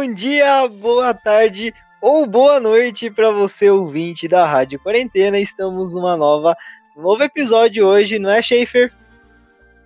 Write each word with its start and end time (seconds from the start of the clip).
Bom 0.00 0.14
dia, 0.14 0.66
boa 0.66 1.12
tarde 1.12 1.74
ou 2.00 2.26
boa 2.26 2.58
noite 2.58 3.10
para 3.10 3.30
você 3.32 3.68
ouvinte 3.68 4.26
da 4.26 4.46
Rádio 4.46 4.80
Quarentena. 4.80 5.38
Estamos 5.38 5.92
numa 5.92 6.16
nova 6.16 6.56
novo 6.96 7.22
episódio 7.22 7.86
hoje, 7.86 8.18
não 8.18 8.30
é, 8.30 8.40
Schaefer? 8.40 8.90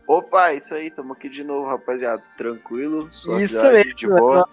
Opa, 0.06 0.52
isso 0.52 0.72
aí, 0.72 0.86
estamos 0.86 1.16
aqui 1.16 1.28
de 1.28 1.42
novo, 1.42 1.66
rapaziada. 1.66 2.22
Tranquilo, 2.36 3.08
isso 3.08 3.28
mesmo, 3.32 3.92
de 3.96 4.06
boa. 4.06 4.48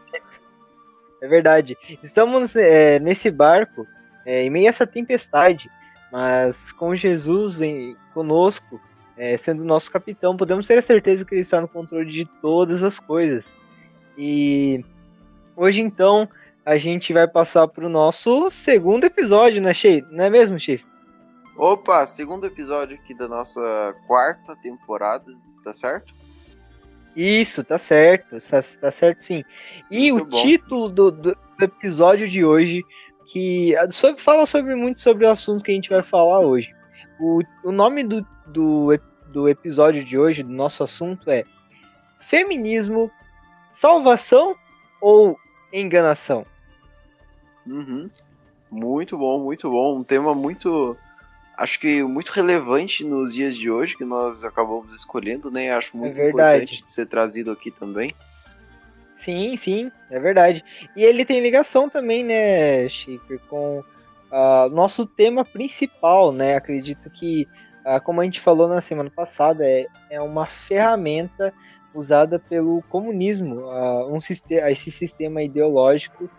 É 1.21 1.27
verdade. 1.27 1.77
Estamos 2.01 2.55
é, 2.55 2.97
nesse 2.97 3.29
barco 3.29 3.85
é, 4.25 4.43
em 4.43 4.49
meio 4.49 4.65
a 4.65 4.69
essa 4.69 4.87
tempestade, 4.87 5.69
mas 6.11 6.71
com 6.71 6.95
Jesus 6.95 7.61
em, 7.61 7.95
conosco, 8.15 8.81
é, 9.15 9.37
sendo 9.37 9.63
nosso 9.63 9.91
capitão, 9.91 10.35
podemos 10.35 10.65
ter 10.65 10.79
a 10.79 10.81
certeza 10.81 11.23
que 11.23 11.35
ele 11.35 11.41
está 11.41 11.61
no 11.61 11.67
controle 11.67 12.11
de 12.11 12.25
todas 12.41 12.81
as 12.81 12.99
coisas. 12.99 13.55
E 14.17 14.83
hoje 15.55 15.81
então 15.81 16.27
a 16.65 16.77
gente 16.77 17.11
vai 17.11 17.27
passar 17.27 17.67
para 17.67 17.85
o 17.85 17.89
nosso 17.89 18.49
segundo 18.49 19.03
episódio, 19.05 19.61
né, 19.61 19.73
Sheik? 19.73 20.07
Não 20.11 20.25
é 20.25 20.29
mesmo, 20.29 20.59
Sheik? 20.59 20.83
Opa, 21.57 22.05
segundo 22.05 22.45
episódio 22.45 22.97
aqui 22.97 23.13
da 23.13 23.27
nossa 23.27 23.95
quarta 24.07 24.55
temporada, 24.55 25.25
tá 25.63 25.73
certo? 25.73 26.13
Isso, 27.15 27.63
tá 27.63 27.77
certo, 27.77 28.37
tá, 28.39 28.61
tá 28.79 28.91
certo 28.91 29.21
sim. 29.21 29.43
E 29.89 30.11
muito 30.11 30.25
o 30.25 30.29
bom. 30.29 30.41
título 30.41 30.89
do, 30.89 31.11
do, 31.11 31.37
episódio 31.59 32.27
de 32.27 32.43
hoje, 32.43 32.83
que 33.27 33.75
sobre, 33.91 34.21
fala 34.21 34.45
sobre 34.45 34.75
muito 34.75 35.01
sobre 35.01 35.25
o 35.25 35.29
assunto 35.29 35.63
que 35.63 35.71
a 35.71 35.75
gente 35.75 35.89
vai 35.89 36.01
falar 36.01 36.39
hoje. 36.39 36.73
O, 37.19 37.41
o 37.63 37.71
nome 37.71 38.03
do, 38.03 38.25
do, 38.47 38.97
do 39.27 39.49
episódio 39.49 40.03
de 40.03 40.17
hoje, 40.17 40.41
do 40.41 40.51
nosso 40.51 40.83
assunto 40.83 41.29
é 41.29 41.43
Feminismo 42.19 43.11
salvação 43.69 44.55
ou 45.01 45.37
enganação? 45.73 46.45
Uhum. 47.65 48.09
Muito 48.69 49.17
bom, 49.17 49.43
muito 49.43 49.69
bom. 49.69 49.97
Um 49.97 50.03
tema 50.03 50.33
muito, 50.33 50.95
acho 51.57 51.79
que 51.79 52.03
muito 52.03 52.29
relevante 52.29 53.03
nos 53.03 53.33
dias 53.33 53.57
de 53.57 53.69
hoje 53.69 53.97
que 53.97 54.05
nós 54.05 54.43
acabamos 54.43 54.95
escolhendo, 54.95 55.51
né? 55.51 55.71
Acho 55.71 55.97
muito 55.97 56.19
é 56.19 56.29
importante 56.29 56.83
de 56.83 56.91
ser 56.91 57.07
trazido 57.07 57.51
aqui 57.51 57.69
também. 57.69 58.15
Sim, 59.13 59.55
sim, 59.55 59.91
é 60.09 60.19
verdade. 60.19 60.63
E 60.95 61.03
ele 61.03 61.25
tem 61.25 61.41
ligação 61.41 61.89
também, 61.89 62.23
né, 62.23 62.87
Chico, 62.89 63.37
com 63.47 63.79
o 63.79 63.85
uh, 64.31 64.69
nosso 64.69 65.05
tema 65.05 65.45
principal, 65.45 66.31
né? 66.31 66.55
Acredito 66.55 67.09
que, 67.09 67.47
uh, 67.85 68.01
como 68.03 68.21
a 68.21 68.23
gente 68.23 68.39
falou 68.39 68.67
na 68.67 68.81
semana 68.81 69.11
passada, 69.11 69.63
é, 69.63 69.85
é 70.09 70.19
uma 70.19 70.45
ferramenta 70.45 71.53
usada 71.93 72.39
pelo 72.39 72.81
comunismo, 72.83 73.63
um 74.09 74.19
sistema, 74.19 74.71
esse 74.71 74.89
sistema 74.89 75.41
ideológico 75.43 76.29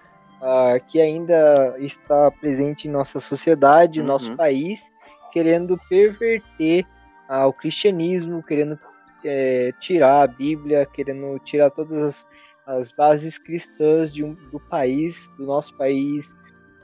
que 0.89 1.01
ainda 1.01 1.75
está 1.79 2.31
presente 2.31 2.89
em 2.89 2.91
nossa 2.91 3.21
sociedade, 3.21 4.01
uhum. 4.01 4.07
nosso 4.07 4.35
país, 4.37 4.93
querendo 5.33 5.81
perverter 5.89 6.85
uh, 7.29 7.47
o 7.47 7.53
cristianismo, 7.53 8.43
querendo 8.43 8.79
é, 9.25 9.73
tirar 9.81 10.23
a 10.23 10.27
Bíblia, 10.27 10.87
querendo 10.87 11.39
tirar 11.41 11.71
todas 11.71 11.93
as, 11.93 12.27
as 12.67 12.93
bases 12.93 13.39
cristãs 13.39 14.13
de 14.13 14.23
um, 14.23 14.35
do 14.51 14.61
país, 14.61 15.29
do 15.39 15.47
nosso 15.47 15.75
país 15.77 16.37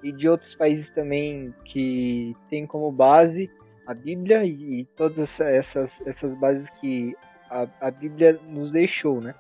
e 0.03 0.13
de 0.13 0.29
outros 0.29 0.55
países 0.55 0.91
também 0.91 1.55
que 1.65 2.35
tem 2.49 2.67
como 2.67 2.91
base 2.91 3.51
a 3.87 3.93
Bíblia 3.93 4.45
e, 4.45 4.81
e 4.81 4.85
todas 4.97 5.41
essas, 5.41 6.01
essas 6.07 6.35
bases 6.35 6.71
que 6.71 7.15
a, 7.51 7.67
a 7.81 7.91
Bíblia 7.91 8.39
nos 8.45 8.71
deixou, 8.71 9.21
né? 9.21 9.35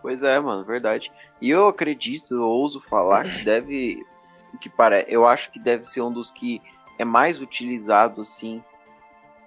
Pois 0.00 0.22
é, 0.22 0.38
mano, 0.40 0.64
verdade. 0.64 1.10
E 1.40 1.50
eu 1.50 1.68
acredito, 1.68 2.34
eu 2.34 2.42
ouso 2.42 2.80
falar 2.80 3.24
que 3.24 3.44
deve. 3.44 4.04
que 4.60 4.68
para, 4.68 5.00
Eu 5.02 5.26
acho 5.26 5.50
que 5.50 5.58
deve 5.58 5.84
ser 5.84 6.02
um 6.02 6.12
dos 6.12 6.30
que 6.30 6.60
é 6.98 7.04
mais 7.04 7.40
utilizado, 7.40 8.24
sim, 8.24 8.62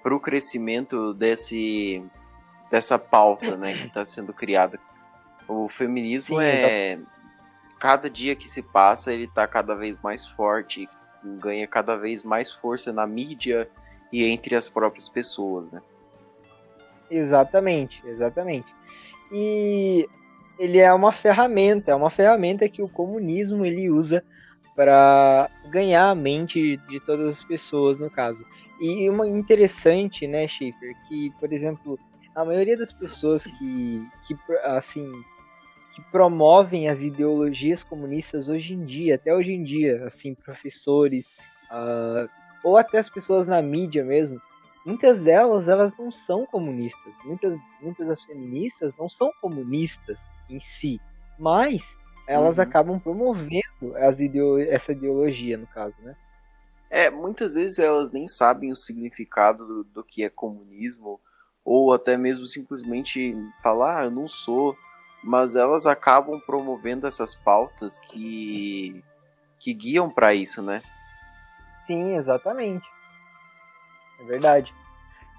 para 0.02 0.16
o 0.16 0.20
crescimento 0.20 1.14
desse, 1.14 2.04
dessa 2.72 2.98
pauta, 2.98 3.56
né, 3.58 3.78
que 3.78 3.88
está 3.88 4.06
sendo 4.06 4.34
criada. 4.34 4.80
O 5.48 5.70
feminismo 5.70 6.38
sim, 6.40 6.44
é. 6.44 7.00
Cada 7.80 8.10
dia 8.10 8.36
que 8.36 8.48
se 8.48 8.62
passa, 8.62 9.14
ele 9.14 9.26
está 9.26 9.46
cada 9.46 9.76
vez 9.76 9.98
mais 10.02 10.26
forte, 10.26 10.90
ganha 11.24 11.68
cada 11.68 11.96
vez 11.96 12.24
mais 12.24 12.52
força 12.52 12.92
na 12.92 13.06
mídia 13.06 13.70
e 14.12 14.24
entre 14.26 14.56
as 14.56 14.70
próprias 14.70 15.10
pessoas, 15.10 15.72
né? 15.72 15.82
Exatamente, 17.10 18.02
exatamente. 18.06 18.74
E 19.32 20.08
ele 20.58 20.80
é 20.80 20.92
uma 20.94 21.12
ferramenta, 21.12 21.92
é 21.92 21.96
uma 21.96 22.10
ferramenta 22.10 22.70
que 22.70 22.82
o 22.82 22.90
comunismo 22.90 23.66
ele 23.66 23.90
usa 23.90 24.24
para 24.76 25.50
ganhar 25.70 26.10
a 26.10 26.16
mente 26.16 26.78
de 26.90 27.00
todas 27.00 27.28
as 27.28 27.44
pessoas, 27.44 28.00
no 28.00 28.10
caso. 28.10 28.46
E 28.80 29.10
uma 29.10 29.28
interessante, 29.28 30.28
né, 30.28 30.48
Schiffer, 30.48 30.94
que, 31.08 31.32
por 31.40 31.52
exemplo, 31.54 31.98
a 32.36 32.44
maioria 32.44 32.78
das 32.78 32.92
pessoas 32.92 33.46
que, 33.46 34.04
que 34.28 34.36
assim, 34.64 35.10
que 35.96 36.02
promovem 36.12 36.90
as 36.90 37.02
ideologias 37.02 37.84
comunistas 37.86 38.50
hoje 38.50 38.74
em 38.74 38.84
dia, 38.84 39.16
até 39.16 39.34
hoje 39.34 39.54
em 39.54 39.64
dia, 39.64 40.06
assim, 40.06 40.34
professores, 40.34 41.34
uh, 41.72 42.30
ou 42.66 42.76
até 42.76 42.98
as 42.98 43.10
pessoas 43.10 43.48
na 43.48 43.62
mídia 43.62 44.04
mesmo, 44.04 44.42
muitas 44.86 45.24
delas 45.24 45.68
elas 45.68 45.98
não 45.98 46.12
são 46.12 46.46
comunistas. 46.46 47.16
Muitas, 47.26 47.58
muitas 47.82 48.08
das 48.08 48.24
feministas 48.24 48.96
não 48.96 49.10
são 49.10 49.32
comunistas 49.42 50.26
em 50.50 50.60
si, 50.60 51.02
mas 51.40 51.98
elas 52.28 52.58
uhum. 52.58 52.64
acabam 52.64 53.00
promovendo 53.00 53.96
as 53.98 54.20
ideo 54.20 54.60
essa 54.60 54.92
ideologia, 54.92 55.58
no 55.58 55.68
caso, 55.68 55.96
né? 56.02 56.16
É, 56.90 57.10
muitas 57.10 57.56
vezes 57.56 57.80
elas 57.80 58.12
nem 58.12 58.28
sabem 58.28 58.72
o 58.72 58.76
significado 58.76 59.66
do, 59.66 59.84
do 59.84 60.04
que 60.04 60.24
é 60.24 60.30
comunismo, 60.30 61.20
ou 61.64 61.92
até 61.92 62.16
mesmo 62.16 62.46
simplesmente 62.46 63.36
falar, 63.62 64.02
ah, 64.02 64.06
eu 64.06 64.12
não 64.12 64.28
sou, 64.28 64.78
mas 65.24 65.56
elas 65.56 65.88
acabam 65.88 66.40
promovendo 66.40 67.08
essas 67.08 67.34
pautas 67.34 67.98
que, 67.98 69.04
que 69.60 69.74
guiam 69.74 70.10
para 70.10 70.34
isso, 70.36 70.62
né? 70.62 70.84
Sim, 71.86 72.16
exatamente. 72.16 72.88
Verdade. 74.26 74.74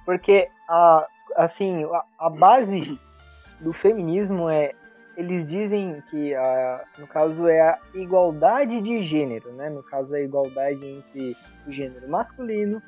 Porque 0.05 0.49
a, 0.69 1.07
assim, 1.37 1.85
a, 1.85 2.05
a 2.19 2.31
base 2.31 2.99
do 3.61 3.73
feminismo 3.73 4.49
é 4.49 4.73
eles 5.17 5.49
dizem 5.49 6.03
que 6.11 6.35
a, 6.35 6.85
no 6.99 7.07
caso 7.07 7.49
é 7.49 7.61
a 7.61 7.79
igualdade 7.95 8.81
de 8.83 9.03
gênero, 9.03 9.51
né? 9.53 9.71
No 9.71 9.83
caso 9.83 10.15
é 10.15 10.19
a 10.19 10.23
igualdade 10.23 10.87
entre 10.87 11.35
o 11.67 11.73
gênero 11.73 12.07
masculino 12.09 12.83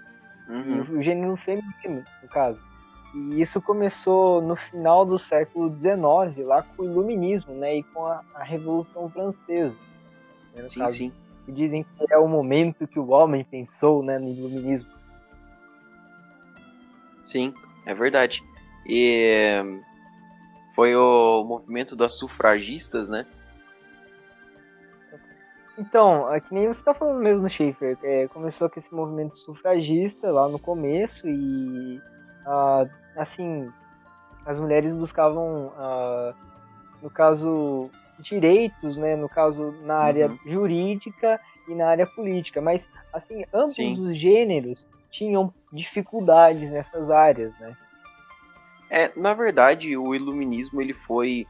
uhum. 0.47 0.85
e 0.91 0.97
o 0.97 1.03
gênero 1.03 1.37
feminino, 1.37 2.05
no 2.23 2.29
caso. 2.29 2.61
E 3.15 3.41
isso 3.41 3.63
começou 3.63 4.43
no 4.43 4.55
final 4.55 5.07
do 5.07 5.19
século 5.19 5.75
XIX, 5.75 6.47
lá 6.47 6.63
com 6.63 6.83
o 6.83 6.85
iluminismo, 6.85 7.55
né? 7.55 7.77
E 7.77 7.83
com 7.83 8.05
a, 8.05 8.23
a 8.35 8.45
Revolução 8.45 9.09
Francesa. 9.09 9.75
Né, 10.55 10.69
sim, 10.69 10.81
caso, 10.81 10.95
sim. 10.95 11.13
Que 11.47 11.53
dizem 11.53 11.83
que 11.83 12.13
é 12.13 12.19
o 12.19 12.29
momento 12.29 12.87
que 12.87 12.99
o 12.99 13.09
homem 13.09 13.43
pensou, 13.43 14.03
né, 14.03 14.19
no 14.19 14.29
iluminismo. 14.29 14.91
Sim, 17.29 17.53
é 17.85 17.93
verdade. 17.93 18.43
E 18.87 19.63
foi 20.75 20.97
o 20.97 21.45
movimento 21.45 21.95
das 21.95 22.15
sufragistas, 22.15 23.07
né? 23.07 23.27
Então, 25.77 26.33
é 26.33 26.41
que 26.41 26.55
nem 26.55 26.67
você 26.67 26.81
está 26.81 26.95
falando 26.95 27.21
mesmo, 27.21 27.47
Schaefer. 27.49 27.99
É, 28.03 28.27
começou 28.29 28.71
com 28.71 28.81
esse 28.81 28.93
movimento 28.95 29.37
sufragista 29.37 30.33
lá 30.33 30.49
no 30.49 30.59
começo 30.59 31.29
e, 31.29 31.99
uh, 32.47 32.91
assim, 33.15 33.71
as 34.47 34.59
mulheres 34.59 34.95
buscavam, 34.95 35.67
uh, 35.67 36.35
no 37.03 37.11
caso, 37.11 37.91
direitos, 38.21 38.97
né? 38.97 39.17
No 39.17 39.29
caso, 39.29 39.71
na 39.83 39.97
área 39.97 40.29
uhum. 40.29 40.39
jurídica 40.47 41.39
e 41.69 41.75
na 41.75 41.89
área 41.89 42.07
política. 42.07 42.63
Mas, 42.63 42.89
assim, 43.13 43.45
ambos 43.53 43.75
Sim. 43.75 44.01
os 44.01 44.17
gêneros 44.17 44.87
tinham 45.11 45.53
dificuldades 45.73 46.71
nessas 46.71 47.11
áreas, 47.11 47.53
né? 47.59 47.77
É, 48.91 49.13
na 49.17 49.35
verdade, 49.35 49.97
o 49.97 50.15
iluminismo 50.15 50.81
ele 50.81 50.95
foi 50.95 51.47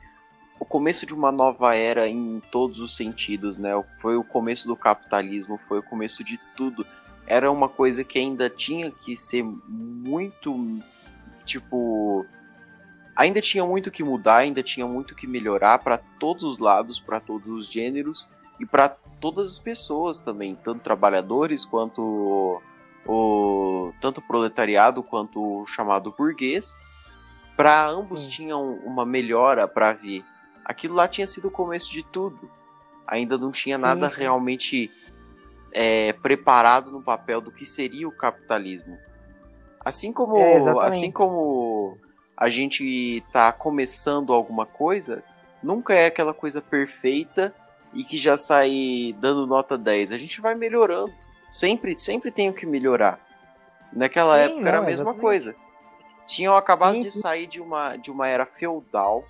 o 0.58 0.64
começo 0.64 1.06
de 1.06 1.14
uma 1.14 1.30
nova 1.30 1.74
era 1.74 2.08
em 2.08 2.40
todos 2.50 2.80
os 2.80 2.96
sentidos, 2.96 3.58
né? 3.58 3.70
Foi 4.00 4.16
o 4.16 4.24
começo 4.24 4.66
do 4.66 4.76
capitalismo, 4.76 5.58
foi 5.68 5.78
o 5.78 5.82
começo 5.82 6.24
de 6.24 6.36
tudo. 6.56 6.84
Era 7.26 7.50
uma 7.50 7.68
coisa 7.68 8.02
que 8.02 8.18
ainda 8.18 8.50
tinha 8.50 8.90
que 8.90 9.14
ser 9.16 9.44
muito 9.44 10.80
tipo 11.44 12.26
ainda 13.14 13.40
tinha 13.40 13.64
muito 13.64 13.90
que 13.90 14.04
mudar, 14.04 14.38
ainda 14.38 14.62
tinha 14.62 14.86
muito 14.86 15.14
que 15.14 15.26
melhorar 15.26 15.78
para 15.80 15.98
todos 15.98 16.44
os 16.44 16.58
lados, 16.58 17.00
para 17.00 17.18
todos 17.18 17.48
os 17.48 17.66
gêneros 17.70 18.28
e 18.60 18.66
para 18.66 18.88
todas 18.88 19.48
as 19.48 19.58
pessoas 19.58 20.22
também, 20.22 20.54
tanto 20.54 20.82
trabalhadores 20.82 21.64
quanto 21.64 22.62
o 23.08 23.92
tanto 24.00 24.18
o 24.18 24.22
proletariado 24.22 25.02
quanto 25.02 25.62
o 25.62 25.66
chamado 25.66 26.14
burguês. 26.16 26.76
Para 27.56 27.88
ambos 27.88 28.24
Sim. 28.24 28.28
tinham 28.28 28.74
uma 28.84 29.04
melhora 29.04 29.66
para 29.66 29.92
vir. 29.92 30.24
aquilo 30.64 30.94
lá 30.94 31.08
tinha 31.08 31.26
sido 31.26 31.48
o 31.48 31.50
começo 31.50 31.90
de 31.90 32.04
tudo. 32.04 32.50
Ainda 33.06 33.38
não 33.38 33.50
tinha 33.50 33.78
nada 33.78 34.10
sim. 34.10 34.16
realmente 34.18 34.90
é, 35.72 36.12
preparado 36.12 36.92
no 36.92 37.02
papel 37.02 37.40
do 37.40 37.50
que 37.50 37.64
seria 37.64 38.06
o 38.06 38.12
capitalismo. 38.12 38.98
Assim 39.82 40.12
como, 40.12 40.36
é, 40.36 40.86
assim 40.86 41.10
como 41.10 41.96
a 42.36 42.48
gente 42.48 43.24
está 43.26 43.50
começando 43.50 44.32
alguma 44.32 44.66
coisa, 44.66 45.24
nunca 45.62 45.94
é 45.94 46.06
aquela 46.06 46.34
coisa 46.34 46.60
perfeita 46.60 47.54
e 47.94 48.04
que 48.04 48.18
já 48.18 48.36
sai 48.36 49.16
dando 49.18 49.46
nota 49.46 49.78
10. 49.78 50.12
A 50.12 50.18
gente 50.18 50.40
vai 50.40 50.54
melhorando. 50.54 51.12
Sempre, 51.48 51.96
sempre 51.96 52.30
tem 52.30 52.50
o 52.50 52.52
que 52.52 52.66
melhorar. 52.66 53.20
Naquela 53.92 54.36
Sim, 54.36 54.42
época 54.42 54.60
não, 54.60 54.68
era 54.68 54.78
a 54.78 54.82
mesma 54.82 54.92
exatamente. 54.92 55.20
coisa. 55.20 55.56
Tinham 56.26 56.54
acabado 56.54 56.94
Sim. 56.94 57.00
de 57.00 57.10
sair 57.10 57.46
de 57.46 57.60
uma, 57.60 57.96
de 57.96 58.10
uma 58.10 58.28
era 58.28 58.44
feudal, 58.44 59.24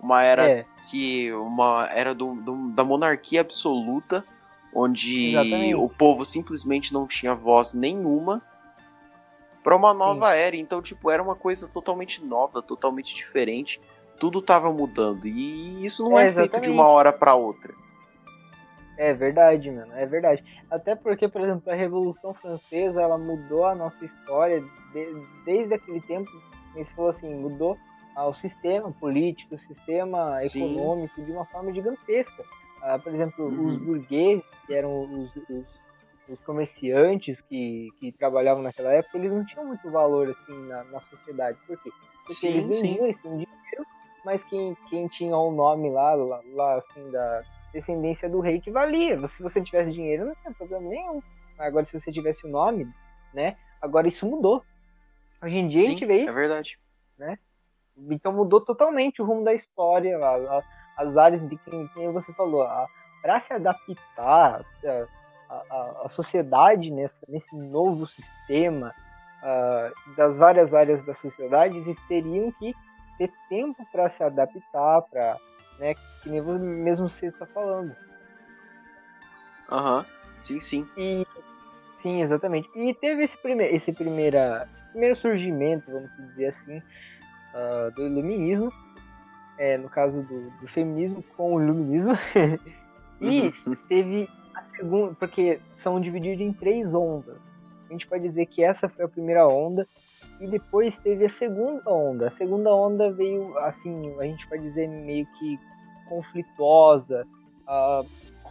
uma 0.00 0.22
era 0.22 0.48
é. 0.48 0.66
que 0.88 1.30
uma 1.32 1.86
era 1.92 2.14
do, 2.14 2.34
do, 2.36 2.70
da 2.70 2.82
monarquia 2.82 3.42
absoluta, 3.42 4.24
onde 4.74 5.32
exatamente. 5.34 5.74
o 5.74 5.88
povo 5.88 6.24
simplesmente 6.24 6.92
não 6.92 7.06
tinha 7.06 7.34
voz 7.34 7.74
nenhuma, 7.74 8.42
para 9.62 9.76
uma 9.76 9.92
nova 9.92 10.32
Sim. 10.32 10.38
era. 10.38 10.56
Então, 10.56 10.80
tipo, 10.80 11.10
era 11.10 11.22
uma 11.22 11.36
coisa 11.36 11.68
totalmente 11.68 12.24
nova, 12.24 12.62
totalmente 12.62 13.14
diferente. 13.14 13.78
Tudo 14.18 14.40
tava 14.40 14.72
mudando 14.72 15.26
e 15.26 15.84
isso 15.84 16.04
não 16.04 16.18
é, 16.18 16.26
é 16.26 16.32
feito 16.32 16.60
de 16.60 16.70
uma 16.70 16.86
hora 16.86 17.12
para 17.12 17.34
outra. 17.34 17.74
É 19.00 19.14
verdade, 19.14 19.70
mano, 19.70 19.94
é 19.94 20.04
verdade. 20.04 20.44
Até 20.70 20.94
porque, 20.94 21.26
por 21.26 21.40
exemplo, 21.40 21.72
a 21.72 21.74
Revolução 21.74 22.34
Francesa, 22.34 23.00
ela 23.00 23.16
mudou 23.16 23.64
a 23.64 23.74
nossa 23.74 24.04
história 24.04 24.60
de, 24.92 25.24
desde 25.46 25.72
aquele 25.72 26.02
tempo. 26.02 26.30
Você 26.74 26.92
falou 26.92 27.08
assim, 27.08 27.34
mudou 27.34 27.78
o 28.14 28.32
sistema 28.34 28.92
político, 28.92 29.54
o 29.54 29.58
sistema 29.58 30.38
Sim. 30.42 30.74
econômico 30.74 31.22
de 31.22 31.32
uma 31.32 31.46
forma 31.46 31.72
gigantesca. 31.72 32.44
Ah, 32.82 32.98
por 32.98 33.10
exemplo, 33.14 33.46
uhum. 33.46 33.68
os 33.68 33.78
burgueses, 33.78 34.44
que 34.66 34.74
eram 34.74 35.04
os, 35.04 35.34
os, 35.48 35.64
os, 36.28 36.40
comerciantes 36.42 37.40
que, 37.40 37.88
que 37.98 38.12
trabalhavam 38.12 38.62
naquela 38.62 38.92
época, 38.92 39.16
eles 39.16 39.32
não 39.32 39.46
tinham 39.46 39.64
muito 39.64 39.90
valor 39.90 40.28
assim 40.28 40.52
na, 40.66 40.84
na 40.84 41.00
sociedade. 41.00 41.56
Por 41.66 41.82
quê? 41.82 41.90
Porque 42.18 42.34
sim, 42.34 42.48
eles 42.48 42.66
vendiam, 42.66 43.06
eles 43.06 43.18
tinham 43.22 43.38
dinheiro, 43.38 43.86
mas 44.26 44.44
quem, 44.44 44.76
quem 44.90 45.08
tinha 45.08 45.34
o 45.34 45.48
um 45.48 45.54
nome 45.54 45.88
lá, 45.88 46.12
lá, 46.14 46.42
lá 46.52 46.74
assim, 46.74 47.10
da, 47.10 47.42
descendência 47.72 48.28
do 48.28 48.40
rei 48.40 48.60
que 48.60 48.70
valia. 48.70 49.26
Se 49.26 49.42
você 49.42 49.60
tivesse 49.60 49.92
dinheiro, 49.92 50.26
não 50.26 50.34
tinha 50.36 50.54
problema 50.54 50.88
nenhum. 50.88 51.22
Agora, 51.58 51.84
se 51.84 51.98
você 51.98 52.10
tivesse 52.10 52.46
o 52.46 52.50
nome, 52.50 52.88
né? 53.32 53.56
Agora 53.80 54.08
isso 54.08 54.26
mudou. 54.26 54.64
Hoje 55.42 55.56
em 55.56 55.68
dia 55.68 55.78
Sim, 55.80 55.86
a 55.86 55.90
gente 55.90 56.06
vê 56.06 56.12
é 56.14 56.24
isso. 56.24 56.30
É 56.30 56.34
verdade. 56.34 56.78
Né? 57.18 57.38
Então 58.10 58.32
mudou 58.32 58.60
totalmente 58.60 59.20
o 59.20 59.24
rumo 59.24 59.44
da 59.44 59.54
história, 59.54 60.18
as 60.96 61.16
áreas 61.16 61.46
de 61.48 61.56
quem, 61.56 61.86
quem 61.88 62.12
você 62.12 62.32
falou, 62.32 62.66
para 63.22 63.40
se 63.40 63.52
adaptar 63.52 64.64
a, 65.48 65.64
a, 65.70 66.02
a, 66.04 66.08
sociedade 66.08 66.90
nessa, 66.90 67.26
nesse 67.28 67.54
novo 67.56 68.06
sistema, 68.06 68.94
uh, 69.42 70.14
das 70.16 70.38
várias 70.38 70.72
áreas 70.72 71.04
da 71.04 71.14
sociedade, 71.14 71.76
eles 71.76 71.98
teriam 72.06 72.50
que 72.52 72.74
ter 73.18 73.30
tempo 73.48 73.84
para 73.92 74.08
se 74.08 74.22
adaptar, 74.22 75.02
para 75.02 75.36
né? 75.80 75.94
Que 76.22 76.28
nem 76.28 76.40
você 76.40 76.58
mesmo 76.58 77.08
você 77.08 77.26
está 77.26 77.46
falando. 77.46 77.96
Aham, 79.70 79.98
uhum. 79.98 80.04
sim, 80.38 80.60
sim. 80.60 80.88
E, 80.96 81.26
sim, 82.02 82.20
exatamente. 82.20 82.68
E 82.76 82.92
teve 82.94 83.24
esse, 83.24 83.36
prime 83.38 83.64
esse, 83.64 83.92
primeira, 83.92 84.68
esse 84.74 84.84
primeiro 84.90 85.16
surgimento, 85.16 85.90
vamos 85.90 86.10
dizer 86.28 86.46
assim, 86.46 86.78
uh, 86.78 87.90
do 87.94 88.06
iluminismo, 88.06 88.72
é, 89.58 89.78
no 89.78 89.88
caso 89.88 90.22
do, 90.22 90.50
do 90.50 90.68
feminismo 90.68 91.22
com 91.36 91.54
o 91.54 91.62
iluminismo. 91.62 92.12
e 93.20 93.52
uhum. 93.66 93.76
teve 93.88 94.28
a 94.54 94.62
segunda, 94.76 95.14
porque 95.14 95.60
são 95.72 96.00
divididos 96.00 96.40
em 96.40 96.52
três 96.52 96.94
ondas. 96.94 97.56
A 97.88 97.92
gente 97.92 98.06
pode 98.06 98.22
dizer 98.22 98.46
que 98.46 98.62
essa 98.62 98.88
foi 98.88 99.04
a 99.04 99.08
primeira 99.08 99.46
onda, 99.48 99.86
e 100.40 100.48
depois 100.48 100.98
teve 100.98 101.26
a 101.26 101.28
segunda 101.28 101.82
onda. 101.88 102.28
A 102.28 102.30
segunda 102.30 102.74
onda 102.74 103.12
veio, 103.12 103.56
assim, 103.58 104.18
a 104.18 104.24
gente 104.24 104.48
pode 104.48 104.62
dizer 104.62 104.88
meio 104.88 105.26
que 105.38 105.58
conflituosa, 106.08 107.26
uh, 107.68 108.06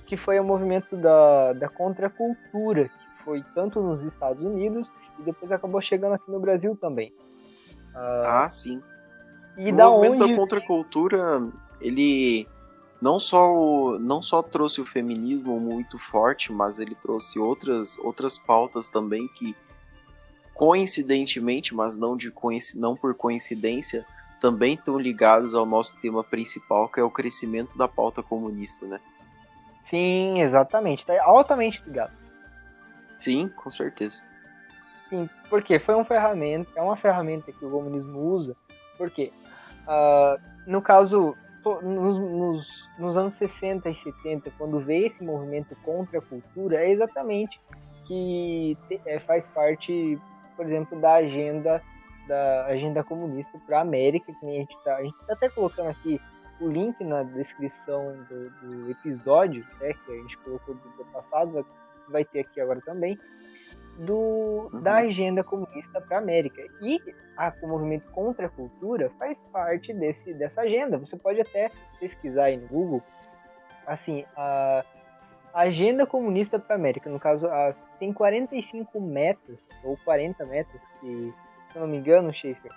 que 0.06 0.16
foi 0.16 0.40
o 0.40 0.44
movimento 0.44 0.96
da, 0.96 1.54
da 1.54 1.68
contracultura, 1.68 2.86
que 2.86 3.24
foi 3.24 3.44
tanto 3.54 3.82
nos 3.82 4.02
Estados 4.04 4.44
Unidos 4.44 4.90
e 5.20 5.24
depois 5.24 5.52
acabou 5.52 5.82
chegando 5.82 6.14
aqui 6.14 6.32
no 6.32 6.40
Brasil 6.40 6.76
também. 6.76 7.12
Uh, 7.94 8.26
ah, 8.26 8.48
sim. 8.50 8.82
E 9.58 9.72
o 9.72 9.76
da 9.76 9.90
movimento 9.90 10.24
onde... 10.24 10.34
da 10.34 10.40
contracultura, 10.40 11.48
ele 11.82 12.48
não 13.02 13.20
só, 13.20 13.98
não 14.00 14.22
só 14.22 14.42
trouxe 14.42 14.82
o 14.82 14.86
feminismo 14.86 15.60
muito 15.60 15.98
forte, 15.98 16.52
mas 16.52 16.80
ele 16.80 16.96
trouxe 16.96 17.40
outras, 17.40 17.98
outras 18.00 18.38
pautas 18.38 18.90
também 18.90 19.28
que, 19.28 19.56
coincidentemente, 20.60 21.74
mas 21.74 21.96
não, 21.96 22.18
de 22.18 22.34
não 22.76 22.94
por 22.94 23.16
coincidência, 23.16 24.06
também 24.42 24.74
estão 24.74 25.00
ligados 25.00 25.56
ao 25.56 25.66
nosso 25.66 25.96
tema 25.96 26.22
principal, 26.22 26.90
que 26.90 27.00
é 27.00 27.04
o 27.04 27.10
crescimento 27.10 27.78
da 27.78 27.88
pauta 27.88 28.22
comunista, 28.22 28.86
né? 28.86 29.00
Sim, 29.84 30.42
exatamente. 30.42 31.00
Está 31.00 31.24
altamente 31.24 31.82
ligado. 31.86 32.12
Sim, 33.18 33.48
com 33.48 33.72
certeza. 33.72 34.22
Sim, 35.08 35.30
porque 35.50 35.80
foi 35.80 35.96
uma 35.96 36.04
ferramenta, 36.04 36.70
é 36.76 36.82
uma 36.82 36.98
ferramenta 36.98 37.54
que 37.54 37.64
o 37.64 37.72
comunismo 37.72 38.20
usa, 38.20 38.54
porque 38.98 39.32
uh, 39.88 40.42
no 40.68 40.82
caso, 40.82 41.38
nos, 41.82 42.20
nos, 42.20 42.90
nos, 43.00 43.16
anos 43.16 43.34
60 43.36 43.90
e 43.90 43.94
70, 43.94 44.52
quando 44.58 44.82
veio 44.82 45.08
esse 45.08 45.24
movimento 45.24 45.74
contra 45.86 46.20
a 46.20 46.22
cultura, 46.22 46.84
é 46.84 46.92
exatamente 46.92 47.58
que 48.04 48.78
é, 49.06 49.20
faz 49.20 49.48
parte, 49.48 50.20
por 50.60 50.66
exemplo, 50.66 51.00
da 51.00 51.14
agenda 51.14 51.82
da 52.28 52.66
agenda 52.66 53.02
comunista 53.02 53.58
para 53.66 53.80
a 53.80 53.82
América, 53.82 54.34
que 54.34 54.46
a 54.46 54.50
gente 54.50 54.76
está 54.76 54.98
a 54.98 55.04
gente 55.04 55.18
tá 55.26 55.34
até 55.34 55.48
colocando 55.48 55.90
aqui 55.90 56.20
o 56.60 56.68
link 56.68 57.02
na 57.02 57.24
descrição 57.24 58.12
do, 58.28 58.50
do 58.50 58.92
episódio, 58.92 59.66
né, 59.80 59.94
que 59.94 60.12
a 60.12 60.16
gente 60.16 60.38
colocou 60.40 60.76
do, 60.76 60.90
do 60.98 61.06
passado, 61.14 61.66
vai, 62.10 62.26
ter 62.26 62.42
aqui 62.42 62.60
agora 62.60 62.82
também, 62.82 63.18
do, 64.00 64.70
uhum. 64.74 64.82
da 64.82 64.98
agenda 64.98 65.46
comunista 65.46 66.02
para 66.02 66.18
a 66.18 66.20
América. 66.20 66.62
E 66.82 67.00
a, 67.38 67.54
o 67.64 67.68
movimento 67.68 68.12
contra 68.12 68.48
a 68.48 68.50
cultura 68.50 69.10
faz 69.18 69.38
parte 69.54 69.94
desse, 69.94 70.34
dessa 70.34 70.62
agenda. 70.62 70.98
Você 70.98 71.16
pode 71.16 71.40
até 71.40 71.72
pesquisar 72.02 72.46
aí 72.46 72.58
no 72.58 72.68
Google, 72.68 73.02
assim, 73.88 74.26
a 74.36 74.84
agenda 75.54 76.06
comunista 76.06 76.60
para 76.60 76.76
a 76.76 76.80
América, 76.80 77.10
no 77.10 77.20
caso, 77.20 77.48
a, 77.48 77.72
tem 78.00 78.14
45 78.14 79.00
metas, 79.00 79.68
ou 79.84 79.98
40 80.04 80.46
metas 80.46 80.82
que 81.00 81.34
se 81.72 81.78
eu 81.78 81.82
não 81.82 81.88
me 81.88 81.98
engano, 81.98 82.34
Schaefer, 82.34 82.72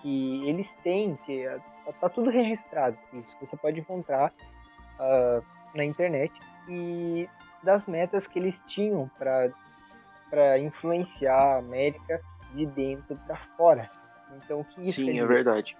que 0.00 0.48
eles 0.48 0.72
têm, 0.82 1.16
que 1.26 1.46
tá, 1.84 1.92
tá 1.92 2.08
tudo 2.08 2.30
registrado, 2.30 2.96
isso 3.12 3.36
você 3.40 3.56
pode 3.56 3.80
encontrar 3.80 4.32
uh, 4.98 5.44
na 5.74 5.84
internet, 5.84 6.32
e 6.68 7.28
das 7.62 7.86
metas 7.86 8.26
que 8.26 8.38
eles 8.38 8.62
tinham 8.66 9.10
para 9.18 10.58
influenciar 10.58 11.56
a 11.56 11.58
América 11.58 12.20
de 12.54 12.64
dentro 12.66 13.16
para 13.26 13.36
fora. 13.56 13.90
Então, 14.36 14.60
o 14.60 14.64
que 14.64 14.82
isso 14.82 15.02
Sim, 15.02 15.18
é 15.18 15.26
verdade. 15.26 15.76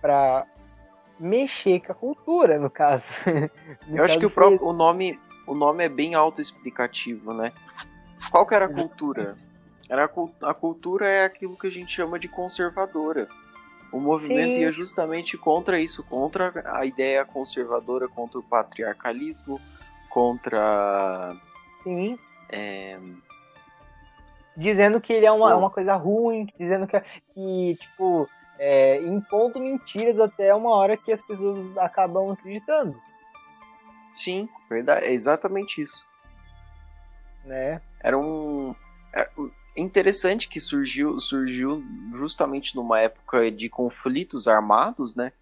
Para 0.00 0.46
mexer 1.18 1.80
com 1.80 1.92
a 1.92 1.94
cultura, 1.94 2.58
no 2.58 2.68
caso. 2.68 3.04
no 3.86 3.96
Eu 3.96 3.96
caso 3.96 4.04
acho 4.04 4.18
que 4.18 4.26
o 4.26 4.30
próprio 4.30 4.66
o 4.66 4.72
nome, 4.72 5.18
o 5.50 5.54
nome 5.54 5.84
é 5.84 5.88
bem 5.88 6.14
autoexplicativo, 6.14 7.34
né? 7.34 7.52
Qual 8.30 8.46
que 8.46 8.54
era 8.54 8.66
a 8.66 8.72
cultura? 8.72 9.36
Era 9.88 10.04
a, 10.04 10.50
a 10.50 10.54
cultura 10.54 11.08
é 11.08 11.24
aquilo 11.24 11.58
que 11.58 11.66
a 11.66 11.70
gente 11.70 11.92
chama 11.92 12.20
de 12.20 12.28
conservadora. 12.28 13.26
O 13.92 13.98
movimento 13.98 14.54
Sim. 14.54 14.60
ia 14.60 14.70
justamente 14.70 15.36
contra 15.36 15.80
isso, 15.80 16.04
contra 16.04 16.52
a 16.66 16.86
ideia 16.86 17.24
conservadora, 17.24 18.06
contra 18.06 18.38
o 18.38 18.42
patriarcalismo, 18.44 19.60
contra. 20.08 21.36
Sim. 21.82 22.16
É... 22.52 22.96
Dizendo 24.56 25.00
que 25.00 25.12
ele 25.12 25.26
é 25.26 25.32
uma, 25.32 25.56
uma 25.56 25.70
coisa 25.70 25.96
ruim, 25.96 26.46
dizendo 26.56 26.86
que, 26.86 27.00
que 27.34 27.76
tipo, 27.80 28.28
é, 28.56 29.02
impondo 29.02 29.58
mentiras 29.58 30.20
até 30.20 30.54
uma 30.54 30.70
hora 30.70 30.96
que 30.96 31.10
as 31.10 31.20
pessoas 31.20 31.76
acabam 31.76 32.30
acreditando. 32.30 33.09
Sim, 34.12 34.48
verdade, 34.68 35.06
é 35.06 35.12
exatamente 35.12 35.80
isso. 35.80 36.04
Né? 37.44 37.80
Era 38.00 38.18
um. 38.18 38.74
É, 39.14 39.28
interessante 39.76 40.48
que 40.48 40.60
surgiu, 40.60 41.18
surgiu 41.18 41.82
justamente 42.12 42.76
numa 42.76 43.00
época 43.00 43.50
de 43.50 43.68
conflitos 43.68 44.46
armados, 44.46 45.14
né? 45.14 45.32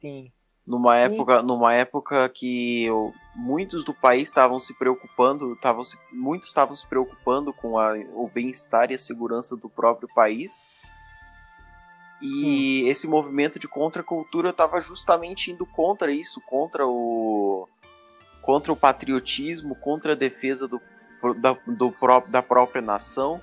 Sim. 0.00 0.32
Numa 0.66 0.96
época, 0.96 1.40
Sim. 1.40 1.46
numa 1.46 1.74
época 1.74 2.28
que 2.28 2.84
eu, 2.84 3.14
muitos 3.34 3.84
do 3.84 3.94
país 3.94 4.28
estavam 4.28 4.58
se 4.58 4.74
preocupando, 4.74 5.54
estavam 5.54 5.82
muitos 6.12 6.48
estavam 6.48 6.74
se 6.74 6.86
preocupando 6.86 7.54
com 7.54 7.78
a, 7.78 7.94
o 8.14 8.28
bem-estar 8.28 8.90
e 8.90 8.94
a 8.94 8.98
segurança 8.98 9.56
do 9.56 9.70
próprio 9.70 10.08
país. 10.14 10.68
E 12.20 12.82
Sim. 12.82 12.88
esse 12.88 13.06
movimento 13.06 13.58
de 13.58 13.68
contracultura 13.68 14.50
estava 14.50 14.80
justamente 14.80 15.52
indo 15.52 15.64
contra 15.64 16.10
isso, 16.10 16.40
contra 16.40 16.86
o 16.86 17.68
contra 18.42 18.72
o 18.72 18.76
patriotismo, 18.76 19.74
contra 19.74 20.12
a 20.12 20.16
defesa 20.16 20.66
do, 20.66 20.80
da, 21.36 21.52
do, 21.66 21.94
da 22.28 22.42
própria 22.42 22.80
nação. 22.80 23.42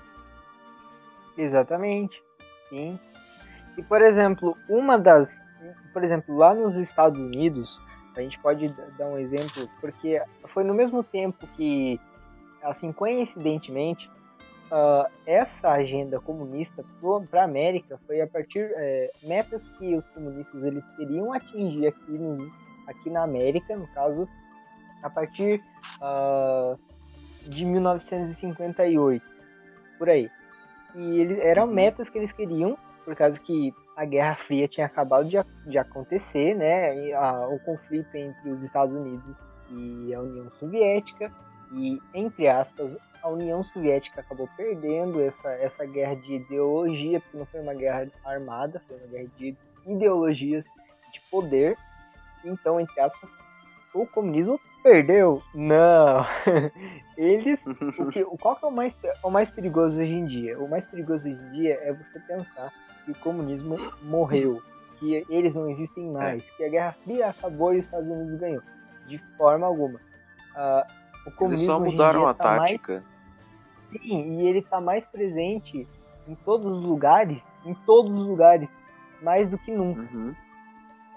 Exatamente, 1.37 2.21
sim. 2.67 2.99
E 3.77 3.83
por 3.83 4.01
exemplo, 4.01 4.57
uma 4.67 4.97
das, 4.97 5.45
por 5.93 6.03
exemplo, 6.03 6.35
lá 6.35 6.55
nos 6.55 6.75
Estados 6.75 7.19
Unidos, 7.19 7.79
a 8.17 8.21
gente 8.21 8.39
pode 8.39 8.69
dar 8.97 9.05
um 9.05 9.17
exemplo, 9.17 9.69
porque 9.79 10.21
foi 10.47 10.63
no 10.63 10.73
mesmo 10.73 11.03
tempo 11.03 11.45
que, 11.55 11.99
assim, 12.63 12.91
coincidentemente, 12.91 14.09
uh, 14.71 15.09
essa 15.25 15.71
agenda 15.71 16.19
comunista 16.19 16.83
para 17.29 17.41
a 17.41 17.45
América 17.45 17.99
foi 18.05 18.21
a 18.21 18.27
partir 18.27 18.71
é, 18.75 19.11
metas 19.23 19.67
que 19.77 19.95
os 19.95 20.07
comunistas 20.09 20.63
eles 20.63 20.85
queriam 20.95 21.33
atingir 21.33 21.87
aqui, 21.87 22.11
nos, 22.11 22.47
aqui 22.87 23.09
na 23.09 23.23
América, 23.23 23.75
no 23.75 23.87
caso, 23.87 24.27
a 25.03 25.09
partir 25.09 25.61
uh, 26.01 26.79
de 27.47 27.65
1958, 27.65 29.25
por 29.97 30.09
aí. 30.09 30.29
E 30.95 31.19
eles 31.19 31.39
eram 31.39 31.65
uhum. 31.65 31.73
metas 31.73 32.09
que 32.09 32.17
eles 32.17 32.31
queriam, 32.31 32.77
por 33.03 33.15
causa 33.15 33.39
que 33.39 33.73
a 33.95 34.05
Guerra 34.05 34.35
Fria 34.35 34.67
tinha 34.67 34.87
acabado 34.87 35.27
de, 35.27 35.37
de 35.67 35.77
acontecer, 35.77 36.55
né? 36.55 36.97
E, 36.97 37.13
a, 37.13 37.47
o 37.47 37.59
conflito 37.59 38.13
entre 38.15 38.49
os 38.49 38.63
Estados 38.63 38.95
Unidos 38.95 39.37
e 39.69 40.13
a 40.13 40.21
União 40.21 40.49
Soviética 40.59 41.31
e 41.75 42.01
entre 42.13 42.47
aspas 42.47 42.97
a 43.21 43.29
União 43.29 43.63
Soviética 43.63 44.21
acabou 44.21 44.49
perdendo 44.55 45.21
essa, 45.21 45.49
essa 45.53 45.85
guerra 45.85 46.15
de 46.15 46.35
ideologia 46.35 47.19
porque 47.19 47.37
não 47.37 47.45
foi 47.45 47.59
uma 47.59 47.73
guerra 47.73 48.07
armada 48.23 48.81
foi 48.87 48.97
uma 48.97 49.07
guerra 49.07 49.27
de 49.37 49.57
ideologias 49.85 50.65
de 51.11 51.21
poder. 51.29 51.77
Então 52.43 52.79
entre 52.79 52.99
aspas 53.01 53.35
o 53.93 54.05
comunismo 54.05 54.59
perdeu. 54.83 55.41
Não. 55.53 56.25
Eles 57.17 57.59
o 57.65 58.09
que, 58.09 58.23
qual 58.41 58.55
que 58.55 58.65
é 58.65 58.67
o 58.67 58.71
mais 58.71 58.93
o 59.23 59.29
mais 59.29 59.49
perigoso 59.49 59.99
hoje 59.99 60.13
em 60.13 60.25
dia? 60.25 60.59
O 60.59 60.69
mais 60.69 60.85
perigoso 60.85 61.27
hoje 61.27 61.37
em 61.37 61.51
dia 61.51 61.79
é 61.81 61.93
você 61.93 62.19
pensar 62.21 62.73
que 63.03 63.11
o 63.11 63.15
comunismo 63.15 63.77
morreu 64.01 64.61
que 64.99 65.25
eles 65.29 65.53
não 65.53 65.69
existem 65.69 66.09
mais 66.09 66.49
que 66.51 66.63
a 66.63 66.69
Guerra 66.69 66.91
Fria 67.03 67.27
acabou 67.27 67.73
e 67.73 67.79
os 67.79 67.85
Estados 67.85 68.07
Unidos 68.09 68.35
ganhou. 68.35 68.61
De 69.07 69.17
forma 69.37 69.67
alguma. 69.67 69.99
Uh, 70.55 71.04
Eles 71.41 71.61
só 71.61 71.79
mudaram 71.79 72.25
a 72.27 72.33
tá 72.33 72.59
tática. 72.59 73.03
Mais... 73.91 74.01
Sim, 74.01 74.39
e 74.39 74.47
ele 74.47 74.59
está 74.59 74.79
mais 74.81 75.05
presente 75.05 75.87
em 76.27 76.35
todos 76.35 76.71
os 76.71 76.83
lugares, 76.83 77.43
em 77.65 77.73
todos 77.85 78.13
os 78.13 78.27
lugares, 78.27 78.69
mais 79.21 79.49
do 79.49 79.57
que 79.57 79.71
nunca. 79.71 80.01
Uhum. 80.13 80.35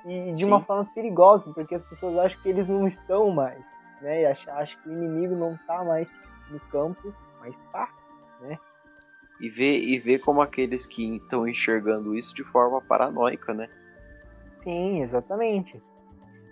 E 0.07 0.31
de 0.31 0.37
Sim. 0.37 0.45
uma 0.45 0.63
forma 0.63 0.85
perigosa, 0.95 1.53
porque 1.53 1.75
as 1.75 1.85
pessoas 1.85 2.17
acham 2.17 2.41
que 2.41 2.49
eles 2.49 2.67
não 2.69 2.87
estão 2.87 3.31
mais, 3.31 3.63
né? 4.01 4.23
E 4.23 4.27
acham, 4.27 4.55
acham 4.55 4.81
que 4.81 4.89
o 4.89 4.93
inimigo 4.93 5.35
não 5.35 5.55
está 5.55 5.85
mais 5.85 6.09
no 6.51 6.61
campo, 6.61 7.13
mas 7.41 7.57
está, 7.57 7.89
né? 8.41 8.59
E 9.41 9.49
ver, 9.49 9.79
e 9.79 9.99
ver 9.99 10.19
como 10.19 10.41
aqueles 10.41 10.87
que 10.87 11.17
estão 11.17 11.47
enxergando 11.47 12.17
isso 12.17 12.35
de 12.35 12.43
forma 12.43 12.81
paranoica, 12.81 13.55
né? 13.55 13.69
Sim, 14.57 15.01
exatamente. 15.03 15.81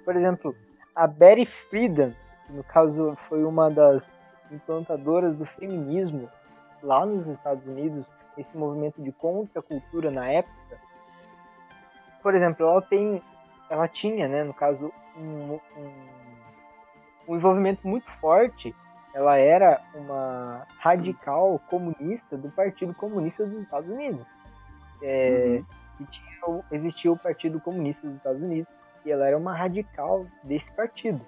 Por 0.04 0.14
exemplo, 0.14 0.54
a 0.94 1.06
Betty 1.06 1.46
Friedan, 1.46 2.14
no 2.48 2.62
caso 2.64 3.16
foi 3.28 3.44
uma 3.44 3.70
das 3.70 4.14
implantadoras 4.50 5.36
do 5.36 5.44
feminismo 5.44 6.28
lá 6.82 7.04
nos 7.04 7.26
Estados 7.26 7.66
Unidos, 7.66 8.10
esse 8.36 8.56
movimento 8.56 9.02
de 9.02 9.10
contracultura 9.12 10.10
na 10.10 10.28
época. 10.28 10.78
Por 12.22 12.34
exemplo, 12.34 12.66
ela 12.66 12.82
tem, 12.82 13.22
ela 13.68 13.88
tinha, 13.88 14.28
né, 14.28 14.44
no 14.44 14.54
caso, 14.54 14.92
um, 15.16 15.54
um, 15.54 15.60
um 17.28 17.36
envolvimento 17.36 17.86
muito 17.86 18.10
forte. 18.12 18.74
Ela 19.14 19.38
era 19.38 19.80
uma 19.94 20.66
radical 20.78 21.58
comunista 21.70 22.36
do 22.36 22.50
Partido 22.50 22.94
Comunista 22.94 23.46
dos 23.46 23.60
Estados 23.60 23.88
Unidos. 23.88 24.24
É, 25.02 25.62
uhum. 25.98 26.06
tinha, 26.06 26.64
existia 26.70 27.10
o 27.10 27.18
Partido 27.18 27.60
Comunista 27.60 28.06
dos 28.06 28.16
Estados 28.16 28.42
Unidos 28.42 28.70
e 29.04 29.10
ela 29.10 29.26
era 29.26 29.36
uma 29.36 29.56
radical 29.56 30.26
desse 30.42 30.70
partido. 30.72 31.20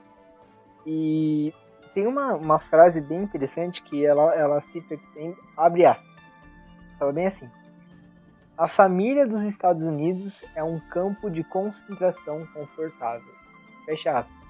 E 0.87 1.52
tem 1.94 2.06
uma, 2.06 2.35
uma 2.35 2.58
frase 2.58 3.00
bem 3.00 3.23
interessante 3.23 3.82
que 3.82 4.04
ela, 4.04 4.35
ela 4.35 4.61
cita, 4.61 4.99
tem, 5.14 5.37
abre 5.56 5.85
aspas, 5.85 6.08
fala 6.99 7.12
bem 7.12 7.26
assim, 7.26 7.50
a 8.56 8.66
família 8.66 9.26
dos 9.26 9.44
Estados 9.44 9.85
Unidos 9.85 10.44
é 10.56 10.64
um 10.64 10.80
campo 10.80 11.30
de 11.30 11.44
concentração 11.44 12.44
confortável. 12.52 13.32
Fecha 13.85 14.18
aspas. 14.18 14.49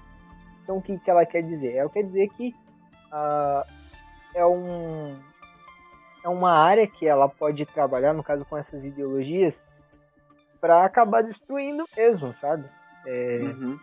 Então 0.63 0.77
o 0.77 0.81
que, 0.81 0.97
que 0.97 1.09
ela 1.09 1.25
quer 1.25 1.43
dizer? 1.43 1.75
Ela 1.75 1.89
quer 1.89 2.03
dizer 2.03 2.27
que 2.29 2.55
uh, 3.11 3.63
é, 4.33 4.45
um, 4.45 5.15
é 6.23 6.29
uma 6.29 6.51
área 6.51 6.87
que 6.87 7.07
ela 7.07 7.29
pode 7.29 7.65
trabalhar, 7.67 8.13
no 8.13 8.23
caso 8.23 8.43
com 8.45 8.57
essas 8.57 8.83
ideologias, 8.83 9.63
para 10.59 10.83
acabar 10.83 11.21
destruindo 11.21 11.85
mesmo, 11.95 12.33
sabe? 12.33 12.65
É, 13.05 13.39
uhum. 13.41 13.79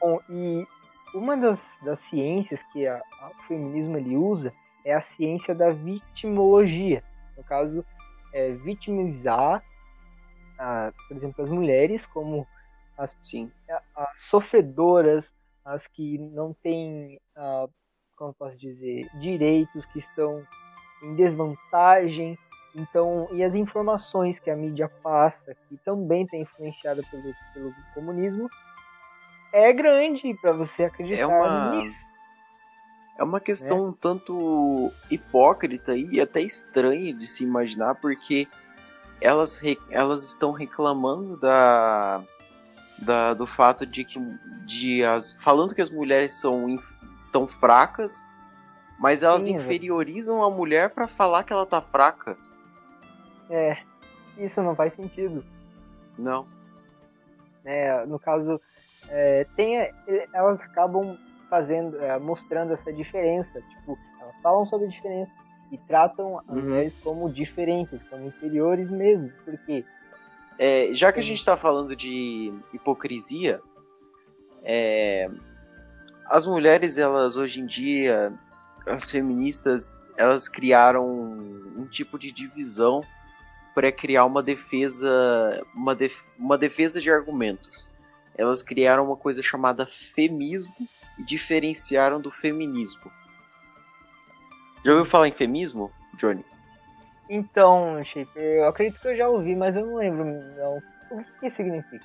bom, 0.00 0.20
e 0.30 0.66
uma 1.14 1.36
das, 1.36 1.78
das 1.82 2.00
ciências 2.00 2.62
que 2.64 2.86
a, 2.86 3.00
a, 3.20 3.28
o 3.28 3.42
feminismo 3.46 3.96
ele 3.96 4.16
usa 4.16 4.52
é 4.84 4.92
a 4.92 5.00
ciência 5.00 5.54
da 5.54 5.70
vitimologia. 5.70 7.02
No 7.36 7.44
caso, 7.44 7.84
é 8.32 8.52
vitimizar, 8.52 9.62
a, 10.58 10.92
por 11.08 11.16
exemplo, 11.16 11.42
as 11.42 11.50
mulheres 11.50 12.06
como 12.06 12.46
as, 12.98 13.16
Sim. 13.20 13.50
as 13.96 14.18
sofredoras, 14.20 15.34
as 15.64 15.86
que 15.86 16.18
não 16.18 16.52
têm, 16.52 17.20
como 18.16 18.34
posso 18.34 18.56
dizer, 18.56 19.08
direitos, 19.18 19.86
que 19.86 19.98
estão 19.98 20.44
em 21.02 21.14
desvantagem. 21.14 22.38
Então, 22.76 23.28
e 23.32 23.42
as 23.42 23.54
informações 23.54 24.40
que 24.40 24.50
a 24.50 24.56
mídia 24.56 24.88
passa, 25.02 25.54
que 25.68 25.76
também 25.78 26.26
tem 26.26 26.42
influenciada 26.42 27.02
pelo, 27.10 27.34
pelo 27.52 27.72
comunismo, 27.94 28.48
é 29.54 29.72
grande 29.72 30.34
para 30.34 30.52
você 30.52 30.84
acreditar 30.84 31.22
é 31.22 31.26
uma... 31.26 31.70
nisso. 31.76 32.04
É 33.16 33.22
uma 33.22 33.38
questão 33.38 33.78
é. 33.78 33.80
um 33.82 33.92
tanto 33.92 34.92
hipócrita 35.08 35.96
e 35.96 36.20
até 36.20 36.40
estranha 36.40 37.14
de 37.14 37.24
se 37.28 37.44
imaginar, 37.44 37.94
porque 37.94 38.48
elas, 39.20 39.56
re... 39.56 39.78
elas 39.88 40.24
estão 40.24 40.50
reclamando 40.50 41.36
da... 41.36 42.20
da, 42.98 43.32
do 43.34 43.46
fato 43.46 43.86
de 43.86 44.04
que 44.04 44.18
de 44.64 45.04
as... 45.04 45.32
falando 45.34 45.72
que 45.72 45.80
as 45.80 45.90
mulheres 45.90 46.32
são 46.32 46.68
inf... 46.68 46.92
tão 47.30 47.46
fracas, 47.46 48.26
mas 48.98 49.22
elas 49.22 49.44
Sim, 49.44 49.54
inferiorizam 49.54 50.42
a 50.42 50.50
mulher 50.50 50.90
para 50.90 51.06
falar 51.06 51.44
que 51.44 51.52
ela 51.52 51.64
tá 51.64 51.80
fraca. 51.80 52.36
É, 53.48 53.78
isso 54.36 54.60
não 54.60 54.74
faz 54.74 54.94
sentido. 54.94 55.44
Não. 56.18 56.44
É, 57.64 58.04
no 58.06 58.18
caso, 58.18 58.60
é, 59.08 59.46
tem, 59.56 59.90
elas 60.32 60.60
acabam 60.60 61.16
fazendo, 61.48 62.00
é, 62.02 62.18
mostrando 62.18 62.72
essa 62.72 62.92
diferença. 62.92 63.60
Tipo, 63.60 63.98
elas 64.20 64.34
falam 64.42 64.64
sobre 64.64 64.86
a 64.86 64.90
diferença 64.90 65.34
e 65.70 65.78
tratam 65.78 66.40
as 66.40 66.56
uhum. 66.56 66.62
mulheres 66.62 66.96
como 67.02 67.32
diferentes, 67.32 68.02
como 68.04 68.26
inferiores 68.26 68.90
mesmo. 68.90 69.30
Porque 69.44 69.84
é, 70.58 70.88
já 70.92 71.12
que 71.12 71.20
a 71.20 71.22
gente 71.22 71.38
está 71.38 71.56
falando 71.56 71.94
de 71.94 72.52
hipocrisia, 72.72 73.60
é, 74.62 75.30
as 76.26 76.46
mulheres, 76.46 76.96
elas 76.96 77.36
hoje 77.36 77.60
em 77.60 77.66
dia, 77.66 78.32
as 78.86 79.10
feministas, 79.10 79.96
elas 80.16 80.48
criaram 80.48 81.06
um, 81.06 81.82
um 81.82 81.86
tipo 81.86 82.18
de 82.18 82.32
divisão 82.32 83.02
para 83.74 83.90
criar 83.90 84.24
uma 84.24 84.42
defesa, 84.42 85.64
uma, 85.74 85.94
def, 85.94 86.22
uma 86.38 86.56
defesa 86.56 87.00
de 87.00 87.10
argumentos 87.10 87.93
elas 88.36 88.62
criaram 88.62 89.06
uma 89.06 89.16
coisa 89.16 89.42
chamada 89.42 89.86
femismo 89.86 90.74
e 91.18 91.22
diferenciaram 91.22 92.20
do 92.20 92.30
feminismo. 92.30 93.10
Já 94.84 94.92
ouviu 94.92 95.06
falar 95.06 95.28
em 95.28 95.32
femismo, 95.32 95.90
Johnny? 96.14 96.44
Então, 97.28 98.02
Shaper, 98.02 98.42
eu 98.42 98.68
acredito 98.68 99.00
que 99.00 99.08
eu 99.08 99.16
já 99.16 99.28
ouvi, 99.28 99.54
mas 99.54 99.76
eu 99.76 99.86
não 99.86 99.96
lembro 99.96 100.24
não. 100.24 100.82
o 101.10 101.24
que 101.40 101.48
significa. 101.48 102.04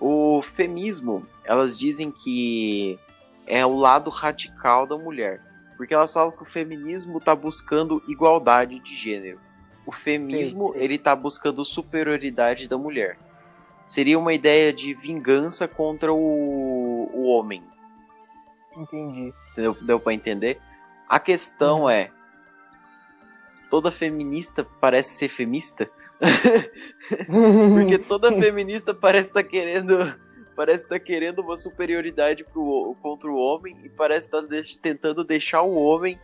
O 0.00 0.42
femismo, 0.42 1.26
elas 1.44 1.78
dizem 1.78 2.10
que 2.10 2.98
é 3.46 3.64
o 3.64 3.76
lado 3.76 4.10
radical 4.10 4.86
da 4.86 4.98
mulher, 4.98 5.40
porque 5.76 5.94
elas 5.94 6.12
falam 6.12 6.32
que 6.32 6.42
o 6.42 6.46
feminismo 6.46 7.18
está 7.18 7.36
buscando 7.36 8.02
igualdade 8.08 8.80
de 8.80 8.94
gênero. 8.94 9.38
O 9.86 9.92
feminismo, 9.92 10.68
sim, 10.68 10.78
sim. 10.78 10.84
ele 10.84 10.98
tá 10.98 11.14
buscando 11.14 11.64
superioridade 11.64 12.68
da 12.68 12.76
mulher 12.76 13.16
seria 13.86 14.18
uma 14.18 14.32
ideia 14.32 14.72
de 14.72 14.94
vingança 14.94 15.68
contra 15.68 16.12
o, 16.12 17.10
o 17.12 17.24
homem. 17.24 17.62
Entendi. 18.76 19.32
Deu, 19.54 19.76
deu 19.80 20.00
pra 20.00 20.12
entender? 20.12 20.60
A 21.08 21.18
questão 21.18 21.82
uhum. 21.82 21.90
é. 21.90 22.10
Toda 23.70 23.90
feminista 23.90 24.66
parece 24.80 25.14
ser 25.14 25.28
femista? 25.28 25.90
Porque 27.26 27.98
toda 27.98 28.32
feminista 28.32 28.94
parece 28.94 29.28
estar 29.28 29.42
tá 29.42 29.48
querendo 29.48 30.14
parece 30.56 30.84
estar 30.84 31.00
tá 31.00 31.04
querendo 31.04 31.40
uma 31.40 31.56
superioridade 31.56 32.44
pro, 32.44 32.96
contra 33.02 33.28
o 33.28 33.36
homem 33.36 33.76
e 33.84 33.88
parece 33.88 34.28
estar 34.28 34.42
tá 34.42 34.46
de, 34.46 34.78
tentando 34.78 35.24
deixar 35.24 35.62
o 35.62 35.74
homem 35.74 36.18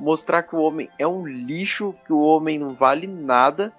mostrar 0.00 0.42
que 0.42 0.56
o 0.56 0.60
homem 0.60 0.88
é 0.98 1.06
um 1.06 1.26
lixo, 1.26 1.94
que 2.06 2.12
o 2.12 2.20
homem 2.20 2.58
não 2.58 2.74
vale 2.74 3.06
nada 3.06 3.72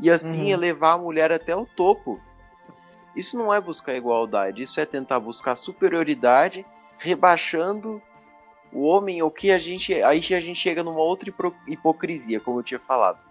e 0.00 0.10
assim 0.10 0.44
uhum. 0.44 0.50
elevar 0.50 0.94
a 0.94 0.98
mulher 0.98 1.32
até 1.32 1.54
o 1.54 1.66
topo. 1.66 2.20
Isso 3.14 3.36
não 3.36 3.52
é 3.52 3.60
buscar 3.60 3.94
igualdade, 3.94 4.62
isso 4.62 4.80
é 4.80 4.86
tentar 4.86 5.20
buscar 5.20 5.54
superioridade, 5.54 6.64
rebaixando 6.98 8.00
o 8.72 8.84
homem, 8.84 9.22
o 9.22 9.30
que 9.30 9.50
a 9.50 9.58
gente. 9.58 9.92
Aí 10.02 10.18
a 10.18 10.40
gente 10.40 10.54
chega 10.54 10.82
numa 10.82 11.00
outra 11.00 11.32
hipocrisia, 11.68 12.40
como 12.40 12.60
eu 12.60 12.62
tinha 12.62 12.80
falado. 12.80 13.26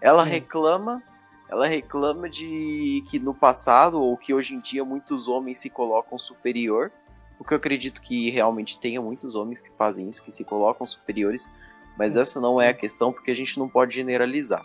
Ela 0.00 0.24
Sim. 0.24 0.30
reclama, 0.30 1.02
ela 1.48 1.66
reclama 1.66 2.28
de 2.28 3.04
que 3.08 3.18
no 3.18 3.34
passado, 3.34 4.00
ou 4.00 4.16
que 4.16 4.32
hoje 4.32 4.54
em 4.54 4.60
dia, 4.60 4.84
muitos 4.84 5.28
homens 5.28 5.58
se 5.58 5.68
colocam 5.68 6.16
superior. 6.16 6.90
O 7.38 7.44
que 7.44 7.52
eu 7.52 7.58
acredito 7.58 8.00
que 8.00 8.30
realmente 8.30 8.78
tenha 8.78 9.00
muitos 9.00 9.34
homens 9.34 9.60
que 9.60 9.70
fazem 9.70 10.08
isso, 10.08 10.22
que 10.22 10.30
se 10.30 10.44
colocam 10.44 10.86
superiores, 10.86 11.50
mas 11.96 12.16
essa 12.16 12.40
não 12.40 12.60
é 12.60 12.68
a 12.68 12.74
questão, 12.74 13.12
porque 13.12 13.30
a 13.30 13.36
gente 13.36 13.58
não 13.58 13.68
pode 13.68 13.94
generalizar. 13.94 14.62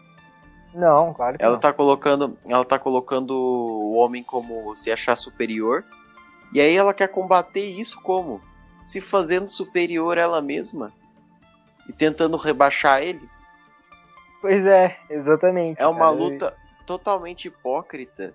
Não, 0.75 1.13
claro 1.13 1.37
que 1.37 1.43
ela 1.43 1.53
não. 1.53 1.59
tá 1.59 1.71
colocando, 1.71 2.37
ela 2.49 2.65
tá 2.65 2.77
colocando 2.77 3.31
o 3.33 3.93
homem 3.95 4.21
como 4.21 4.75
se 4.75 4.91
achar 4.91 5.15
superior. 5.15 5.85
E 6.53 6.59
aí 6.59 6.75
ela 6.75 6.93
quer 6.93 7.07
combater 7.07 7.63
isso 7.63 7.99
como 8.01 8.41
se 8.85 8.99
fazendo 8.99 9.47
superior 9.47 10.17
ela 10.17 10.41
mesma 10.41 10.91
e 11.87 11.93
tentando 11.93 12.35
rebaixar 12.35 13.01
ele. 13.01 13.27
Pois 14.41 14.65
é, 14.65 14.97
exatamente. 15.09 15.81
É 15.81 15.87
uma 15.87 16.09
luta 16.09 16.53
totalmente 16.85 17.47
hipócrita. 17.47 18.33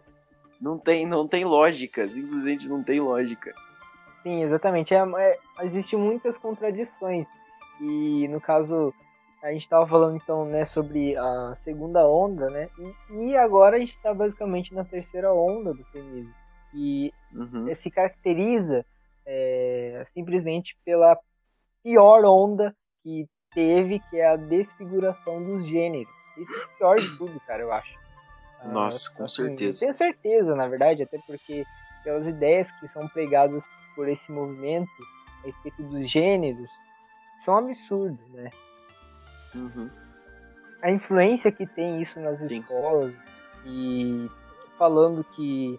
Não 0.58 0.78
tem, 0.78 1.06
não 1.06 1.28
tem 1.28 1.44
lógica, 1.44 2.08
simplesmente 2.08 2.68
não 2.68 2.82
tem 2.82 3.00
lógica. 3.00 3.54
Sim, 4.22 4.42
exatamente. 4.42 4.94
É, 4.94 4.98
é, 5.18 5.38
existe 5.62 5.94
muitas 5.94 6.38
contradições. 6.38 7.26
E 7.80 8.26
no 8.28 8.40
caso, 8.40 8.94
a 9.42 9.52
gente 9.52 9.62
estava 9.62 9.86
falando 9.86 10.16
então 10.16 10.44
né, 10.44 10.64
sobre 10.64 11.16
a 11.16 11.54
segunda 11.54 12.06
onda, 12.06 12.50
né? 12.50 12.68
E, 13.10 13.24
e 13.24 13.36
agora 13.36 13.76
a 13.76 13.80
gente 13.80 13.96
está 13.96 14.12
basicamente 14.12 14.74
na 14.74 14.84
terceira 14.84 15.32
onda 15.32 15.72
do 15.72 15.84
feminismo. 15.86 16.34
E 16.74 17.12
uhum. 17.32 17.74
se 17.74 17.90
caracteriza 17.90 18.84
é, 19.26 20.02
simplesmente 20.06 20.76
pela 20.84 21.18
pior 21.82 22.24
onda 22.24 22.74
que 23.02 23.26
teve, 23.52 23.98
que 24.10 24.18
é 24.18 24.28
a 24.28 24.36
desfiguração 24.36 25.42
dos 25.42 25.66
gêneros. 25.66 26.12
Isso 26.36 26.54
é 26.54 26.64
o 26.64 26.78
pior 26.78 27.00
de 27.00 27.16
tudo, 27.16 27.40
cara, 27.40 27.62
eu 27.62 27.72
acho. 27.72 27.98
Ah, 28.60 28.68
Nossa, 28.68 29.10
ah, 29.10 29.16
com 29.16 29.24
assim, 29.24 29.46
certeza. 29.48 29.80
Tenho 29.80 29.94
certeza, 29.94 30.54
na 30.54 30.68
verdade, 30.68 31.02
até 31.02 31.18
porque 31.26 31.64
pelas 32.04 32.26
ideias 32.26 32.70
que 32.72 32.86
são 32.86 33.08
pregadas 33.08 33.66
por 33.96 34.08
esse 34.08 34.30
movimento 34.30 34.90
a 35.42 35.46
respeito 35.46 35.82
dos 35.82 36.08
gêneros 36.08 36.70
são 37.40 37.56
absurdos, 37.56 38.28
né? 38.30 38.50
Uhum. 39.54 39.90
A 40.82 40.90
influência 40.90 41.52
que 41.52 41.66
tem 41.66 42.00
isso 42.00 42.20
nas 42.20 42.38
Sim. 42.38 42.60
escolas 42.60 43.14
e 43.66 44.28
falando 44.78 45.22
que 45.24 45.78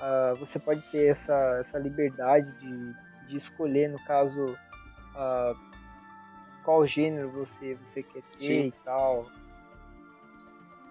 uh, 0.00 0.34
você 0.36 0.58
pode 0.58 0.82
ter 0.90 1.06
essa, 1.06 1.58
essa 1.60 1.78
liberdade 1.78 2.50
de, 2.58 2.94
de 3.28 3.36
escolher, 3.36 3.88
no 3.88 3.98
caso, 4.04 4.44
uh, 4.46 5.56
qual 6.64 6.86
gênero 6.86 7.30
você, 7.30 7.74
você 7.84 8.02
quer 8.02 8.22
ter 8.22 8.40
Sim. 8.40 8.66
e 8.66 8.72
tal. 8.84 9.30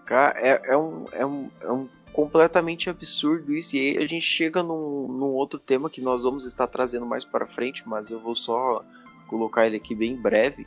Cara, 0.05 0.39
é, 0.39 0.61
é, 0.71 0.77
um, 0.77 1.05
é, 1.11 1.25
um, 1.25 1.51
é 1.59 1.71
um 1.71 1.89
completamente 2.13 2.89
absurdo 2.89 3.53
isso. 3.53 3.75
E 3.75 3.79
aí 3.79 3.97
a 3.97 4.07
gente 4.07 4.25
chega 4.25 4.63
num, 4.63 5.07
num 5.07 5.33
outro 5.33 5.59
tema 5.59 5.89
que 5.89 5.99
nós 5.99 6.23
vamos 6.23 6.45
estar 6.45 6.67
trazendo 6.67 7.05
mais 7.05 7.25
para 7.25 7.45
frente, 7.45 7.87
mas 7.87 8.09
eu 8.09 8.19
vou 8.19 8.35
só 8.35 8.85
colocar 9.27 9.65
ele 9.65 9.77
aqui 9.77 9.95
bem 9.95 10.15
breve 10.15 10.65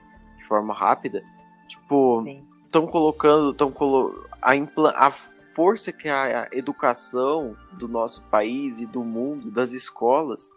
forma 0.48 0.74
rápida. 0.74 1.22
Tipo, 1.68 2.24
estão 2.64 2.87
colocando, 2.87 3.50
estão 3.50 3.70
colo 3.70 4.26
a, 4.40 4.52
a 5.06 5.11
força 5.11 5.92
que 5.92 6.08
a 6.08 6.48
educação 6.52 7.56
do 7.72 7.87
nosso 7.87 8.24
país 8.24 8.80
e 8.80 8.87
do 8.87 9.04
mundo, 9.04 9.50
das 9.50 9.72
escolas, 9.72 10.52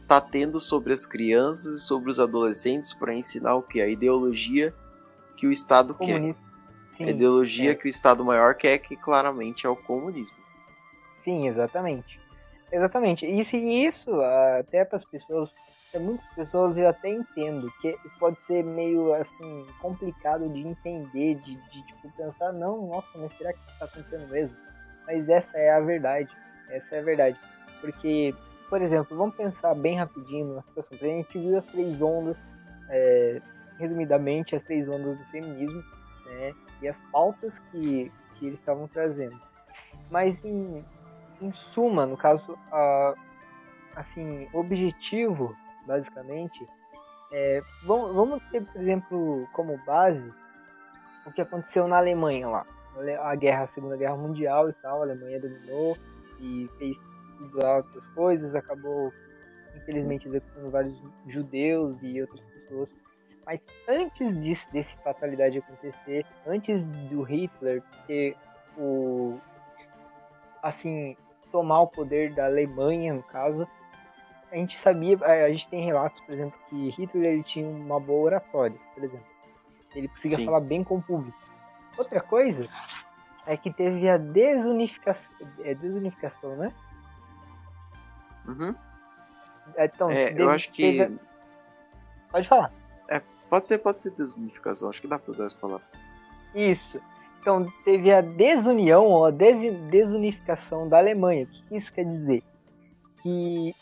está 0.00 0.20
tendo 0.20 0.60
sobre 0.60 0.92
as 0.92 1.06
crianças 1.06 1.78
e 1.78 1.80
sobre 1.80 2.10
os 2.10 2.20
adolescentes 2.20 2.92
para 2.92 3.14
ensinar 3.14 3.54
o 3.54 3.62
que? 3.62 3.80
A 3.80 3.88
ideologia 3.88 4.74
que 5.36 5.46
o 5.46 5.50
Estado 5.50 5.94
quer. 5.94 6.34
Sim, 6.90 7.04
a 7.04 7.10
ideologia 7.10 7.70
é. 7.70 7.74
que 7.74 7.86
o 7.86 7.88
Estado 7.88 8.22
maior 8.22 8.54
quer, 8.54 8.78
que 8.78 8.94
claramente 8.96 9.66
é 9.66 9.68
o 9.68 9.74
comunismo. 9.74 10.36
Sim, 11.18 11.48
exatamente. 11.48 12.20
Exatamente. 12.70 13.26
Isso, 13.26 13.56
isso 13.56 14.20
até 14.58 14.84
para 14.84 14.96
as 14.96 15.04
pessoas 15.04 15.50
muitas 15.98 16.26
pessoas 16.30 16.76
eu 16.76 16.88
até 16.88 17.10
entendo 17.10 17.70
que 17.80 17.96
pode 18.18 18.40
ser 18.42 18.64
meio 18.64 19.12
assim 19.14 19.66
complicado 19.80 20.48
de 20.48 20.60
entender, 20.60 21.34
de, 21.36 21.54
de 21.54 21.86
tipo, 21.86 22.10
pensar, 22.16 22.52
não, 22.52 22.86
nossa, 22.86 23.18
mas 23.18 23.32
será 23.32 23.52
que 23.52 23.58
está 23.58 23.84
acontecendo 23.84 24.28
mesmo? 24.28 24.56
Mas 25.06 25.28
essa 25.28 25.58
é 25.58 25.70
a 25.70 25.80
verdade, 25.80 26.30
essa 26.70 26.96
é 26.96 26.98
a 27.00 27.02
verdade. 27.02 27.38
Porque, 27.80 28.34
por 28.68 28.80
exemplo, 28.80 29.16
vamos 29.16 29.34
pensar 29.34 29.74
bem 29.74 29.96
rapidinho 29.96 30.46
numa 30.46 30.62
situação. 30.62 30.96
A 31.00 31.04
gente 31.04 31.38
viu 31.38 31.56
as 31.56 31.66
três 31.66 32.00
ondas, 32.00 32.42
é, 32.88 33.42
resumidamente, 33.78 34.54
as 34.54 34.62
três 34.62 34.88
ondas 34.88 35.18
do 35.18 35.24
feminismo, 35.26 35.82
né, 36.26 36.54
e 36.80 36.88
as 36.88 37.00
pautas 37.10 37.58
que, 37.70 38.10
que 38.34 38.46
eles 38.46 38.58
estavam 38.58 38.88
trazendo. 38.88 39.38
Mas 40.10 40.44
em, 40.44 40.84
em 41.40 41.52
suma, 41.52 42.06
no 42.06 42.16
caso, 42.16 42.56
a, 42.70 43.14
assim, 43.96 44.48
objetivo 44.52 45.54
basicamente, 45.86 46.68
é, 47.30 47.62
vamos, 47.84 48.14
vamos 48.14 48.42
ter, 48.50 48.64
por 48.64 48.80
exemplo, 48.80 49.48
como 49.52 49.78
base 49.84 50.32
o 51.26 51.32
que 51.32 51.40
aconteceu 51.40 51.88
na 51.88 51.98
Alemanha 51.98 52.48
lá. 52.48 52.66
A 53.22 53.34
guerra, 53.34 53.64
a 53.64 53.68
Segunda 53.68 53.96
Guerra 53.96 54.16
Mundial 54.16 54.68
e 54.68 54.72
tal, 54.74 55.00
a 55.00 55.04
Alemanha 55.04 55.40
dominou 55.40 55.96
e 56.38 56.68
fez 56.78 56.98
outras 57.54 58.06
coisas, 58.08 58.54
acabou 58.54 59.12
infelizmente 59.74 60.28
executando 60.28 60.70
vários 60.70 61.02
judeus 61.26 61.98
e 62.02 62.20
outras 62.20 62.40
pessoas. 62.40 62.98
Mas 63.46 63.60
antes 63.88 64.42
disso, 64.42 64.68
desse 64.70 64.96
fatalidade 64.98 65.58
acontecer, 65.58 66.24
antes 66.46 66.84
do 66.84 67.22
Hitler 67.22 67.82
ter 68.06 68.36
o 68.76 69.38
assim 70.62 71.16
tomar 71.50 71.82
o 71.82 71.88
poder 71.88 72.32
da 72.32 72.46
Alemanha, 72.46 73.14
no 73.14 73.22
caso, 73.22 73.66
a 74.52 74.56
gente 74.56 74.78
sabia, 74.78 75.18
a 75.24 75.48
gente 75.48 75.66
tem 75.68 75.82
relatos, 75.82 76.20
por 76.20 76.32
exemplo, 76.32 76.58
que 76.68 76.90
Hitler 76.90 77.32
ele 77.32 77.42
tinha 77.42 77.66
uma 77.66 77.98
boa 77.98 78.26
oratória, 78.26 78.78
por 78.94 79.02
exemplo. 79.02 79.26
Ele 79.94 80.08
conseguia 80.08 80.36
Sim. 80.36 80.44
falar 80.44 80.60
bem 80.60 80.84
com 80.84 80.96
o 80.96 81.02
público. 81.02 81.38
Outra 81.96 82.20
coisa 82.20 82.68
é 83.46 83.56
que 83.56 83.72
teve 83.72 84.08
a 84.10 84.18
desunificação, 84.18 85.34
é 85.64 85.74
desunificação, 85.74 86.54
né? 86.56 86.72
Uhum. 88.46 88.74
É, 89.74 89.86
então, 89.86 90.10
é, 90.10 90.34
eu 90.36 90.50
acho 90.50 90.70
que 90.70 91.00
a... 91.00 91.10
pode 92.30 92.46
falar. 92.46 92.70
É, 93.08 93.22
pode 93.48 93.66
ser, 93.66 93.78
pode 93.78 94.00
ser 94.00 94.10
desunificação. 94.10 94.90
Acho 94.90 95.00
que 95.00 95.08
dá 95.08 95.18
para 95.18 95.30
usar 95.30 95.46
essa 95.46 95.56
palavra. 95.56 95.86
Isso. 96.54 97.00
Então, 97.40 97.66
teve 97.84 98.12
a 98.12 98.20
desunião 98.20 99.06
ou 99.06 99.24
a 99.24 99.30
des 99.30 99.74
desunificação 99.88 100.88
da 100.88 100.98
Alemanha. 100.98 101.44
O 101.44 101.68
que 101.68 101.76
isso 101.76 101.92
quer 101.92 102.04
dizer? 102.04 102.42
Que 103.22 103.74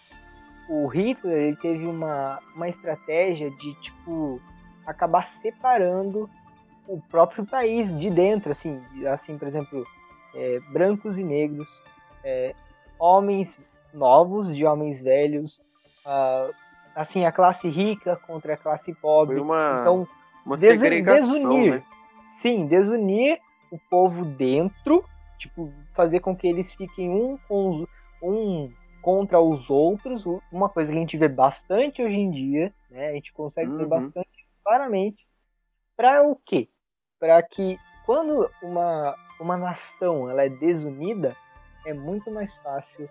o 0.70 0.86
Hitler 0.86 1.36
ele 1.36 1.56
teve 1.56 1.84
uma, 1.84 2.38
uma 2.54 2.68
estratégia 2.68 3.50
de 3.50 3.74
tipo 3.80 4.40
acabar 4.86 5.26
separando 5.26 6.30
o 6.86 7.00
próprio 7.10 7.44
país 7.44 7.98
de 7.98 8.08
dentro, 8.08 8.52
assim, 8.52 8.80
assim 9.12 9.36
por 9.36 9.48
exemplo, 9.48 9.84
é, 10.32 10.60
brancos 10.72 11.18
e 11.18 11.24
negros, 11.24 11.68
é, 12.22 12.54
homens 13.00 13.60
novos 13.92 14.54
de 14.54 14.64
homens 14.64 15.02
velhos, 15.02 15.60
uh, 16.06 16.54
assim 16.94 17.24
a 17.24 17.32
classe 17.32 17.68
rica 17.68 18.14
contra 18.24 18.54
a 18.54 18.56
classe 18.56 18.94
pobre. 18.94 19.36
Foi 19.36 19.44
uma, 19.44 19.78
então, 19.80 20.06
uma 20.46 20.56
segregação, 20.56 21.32
desunir, 21.32 21.74
né? 21.74 21.82
Sim, 22.40 22.66
desunir 22.66 23.40
o 23.72 23.78
povo 23.90 24.24
dentro, 24.24 25.04
tipo 25.36 25.72
fazer 25.94 26.20
com 26.20 26.36
que 26.36 26.46
eles 26.46 26.72
fiquem 26.74 27.10
um 27.10 27.36
com 27.48 27.70
os, 27.70 27.88
um 28.22 28.70
contra 29.00 29.40
os 29.40 29.70
outros, 29.70 30.24
uma 30.52 30.68
coisa 30.68 30.92
que 30.92 30.98
a 30.98 31.00
gente 31.00 31.16
vê 31.16 31.28
bastante 31.28 32.02
hoje 32.02 32.16
em 32.16 32.30
dia, 32.30 32.72
né? 32.90 33.08
A 33.08 33.12
gente 33.12 33.32
consegue 33.32 33.70
uhum. 33.70 33.78
ver 33.78 33.86
bastante 33.86 34.46
claramente. 34.64 35.26
Para 35.96 36.22
o 36.22 36.36
quê? 36.36 36.68
Para 37.18 37.42
que 37.42 37.78
quando 38.06 38.50
uma, 38.62 39.14
uma 39.38 39.56
nação 39.56 40.30
ela 40.30 40.44
é 40.44 40.48
desunida, 40.48 41.34
é 41.84 41.92
muito 41.92 42.30
mais 42.30 42.54
fácil 42.56 43.08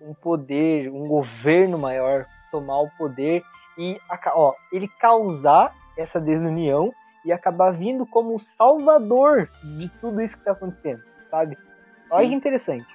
um 0.00 0.14
poder, 0.14 0.90
um 0.90 1.06
governo 1.06 1.78
maior 1.78 2.26
tomar 2.50 2.80
o 2.80 2.90
poder 2.90 3.42
e 3.78 3.98
ó, 4.34 4.54
ele 4.72 4.88
causar 4.88 5.74
essa 5.96 6.20
desunião 6.20 6.92
e 7.24 7.32
acabar 7.32 7.70
vindo 7.70 8.04
como 8.06 8.38
salvador 8.38 9.48
de 9.78 9.88
tudo 10.00 10.20
isso 10.20 10.34
que 10.34 10.42
está 10.42 10.52
acontecendo, 10.52 11.02
sabe? 11.30 11.56
Sim. 12.06 12.16
Olha 12.16 12.28
que 12.28 12.34
interessante. 12.34 12.86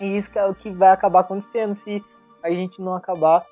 E 0.00 0.16
isso 0.16 0.30
que 0.30 0.38
é 0.38 0.46
o 0.46 0.54
que 0.54 0.70
vai 0.70 0.90
acabar 0.90 1.20
acontecendo 1.20 1.76
se 1.76 2.02
a 2.42 2.50
gente 2.50 2.80
não 2.80 2.94
acabar 2.94 3.46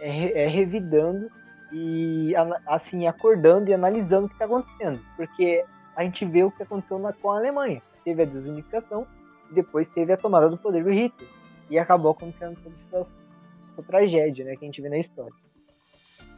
é, 0.00 0.44
é, 0.44 0.46
revidando 0.46 1.30
e 1.72 2.34
assim 2.66 3.06
acordando 3.06 3.70
e 3.70 3.74
analisando 3.74 4.26
o 4.26 4.28
que 4.28 4.34
está 4.34 4.44
acontecendo, 4.44 5.00
porque 5.16 5.64
a 5.96 6.02
gente 6.04 6.24
vê 6.24 6.44
o 6.44 6.50
que 6.50 6.62
aconteceu 6.62 6.98
na, 6.98 7.12
com 7.12 7.30
a 7.30 7.38
Alemanha. 7.38 7.82
Teve 8.04 8.22
a 8.22 8.26
desunificação, 8.26 9.06
depois 9.50 9.88
teve 9.88 10.12
a 10.12 10.16
tomada 10.16 10.48
do 10.50 10.58
poder 10.58 10.84
do 10.84 10.90
Hitler 10.90 11.28
e 11.70 11.78
acabou 11.78 12.12
acontecendo 12.12 12.56
toda 12.62 12.74
essa, 12.74 12.98
essa 12.98 13.82
tragédia, 13.86 14.44
né, 14.44 14.56
que 14.56 14.64
a 14.64 14.66
gente 14.66 14.82
vê 14.82 14.88
na 14.88 14.98
história. 14.98 15.32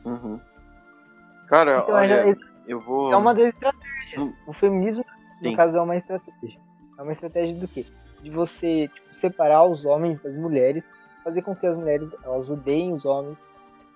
Uhum. 0.04 0.40
Cara, 1.48 1.78
então, 1.78 1.94
olha, 1.94 2.30
é, 2.30 2.36
eu 2.66 2.80
vou. 2.80 3.12
É 3.12 3.16
uma 3.16 3.34
das 3.34 3.48
estratégias. 3.48 4.24
Hum. 4.24 4.32
O 4.46 4.52
feminismo, 4.52 5.04
Sim. 5.30 5.50
no 5.50 5.56
caso, 5.56 5.76
é 5.76 5.80
uma 5.80 5.96
estratégia. 5.96 6.60
É 6.98 7.02
uma 7.02 7.12
estratégia 7.12 7.54
do 7.54 7.68
quê? 7.68 7.84
De 8.22 8.30
você 8.30 8.88
tipo, 8.88 9.14
separar 9.14 9.64
os 9.64 9.84
homens 9.84 10.18
das 10.20 10.34
mulheres, 10.34 10.84
fazer 11.22 11.42
com 11.42 11.54
que 11.54 11.66
as 11.66 11.76
mulheres 11.76 12.14
elas 12.22 12.50
odeiem 12.50 12.92
os 12.92 13.04
homens, 13.04 13.38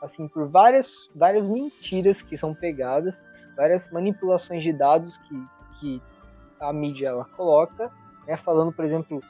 assim, 0.00 0.26
por 0.28 0.48
várias, 0.48 1.10
várias 1.14 1.46
mentiras 1.46 2.22
que 2.22 2.36
são 2.36 2.54
pegadas, 2.54 3.24
várias 3.56 3.90
manipulações 3.90 4.62
de 4.62 4.72
dados 4.72 5.18
que, 5.18 5.46
que 5.78 6.02
a 6.58 6.72
mídia 6.72 7.08
ela 7.08 7.24
coloca, 7.24 7.90
né, 8.26 8.36
falando, 8.36 8.72
por 8.72 8.84
exemplo, 8.84 9.22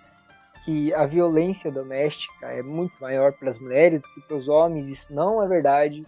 que 0.65 0.93
a 0.95 1.07
violência 1.07 1.71
doméstica 1.71 2.47
é 2.47 2.63
muito 2.63 2.93
maior 3.01 3.33
para 3.33 3.51
as 3.51 3.59
mulheres 3.59 4.01
do 4.01 4.09
que 4.09 4.21
para 4.21 4.37
os 4.37 4.49
homens, 4.49 4.87
isso 4.87 5.13
não 5.13 5.43
é 5.43 5.49
verdade. 5.49 6.07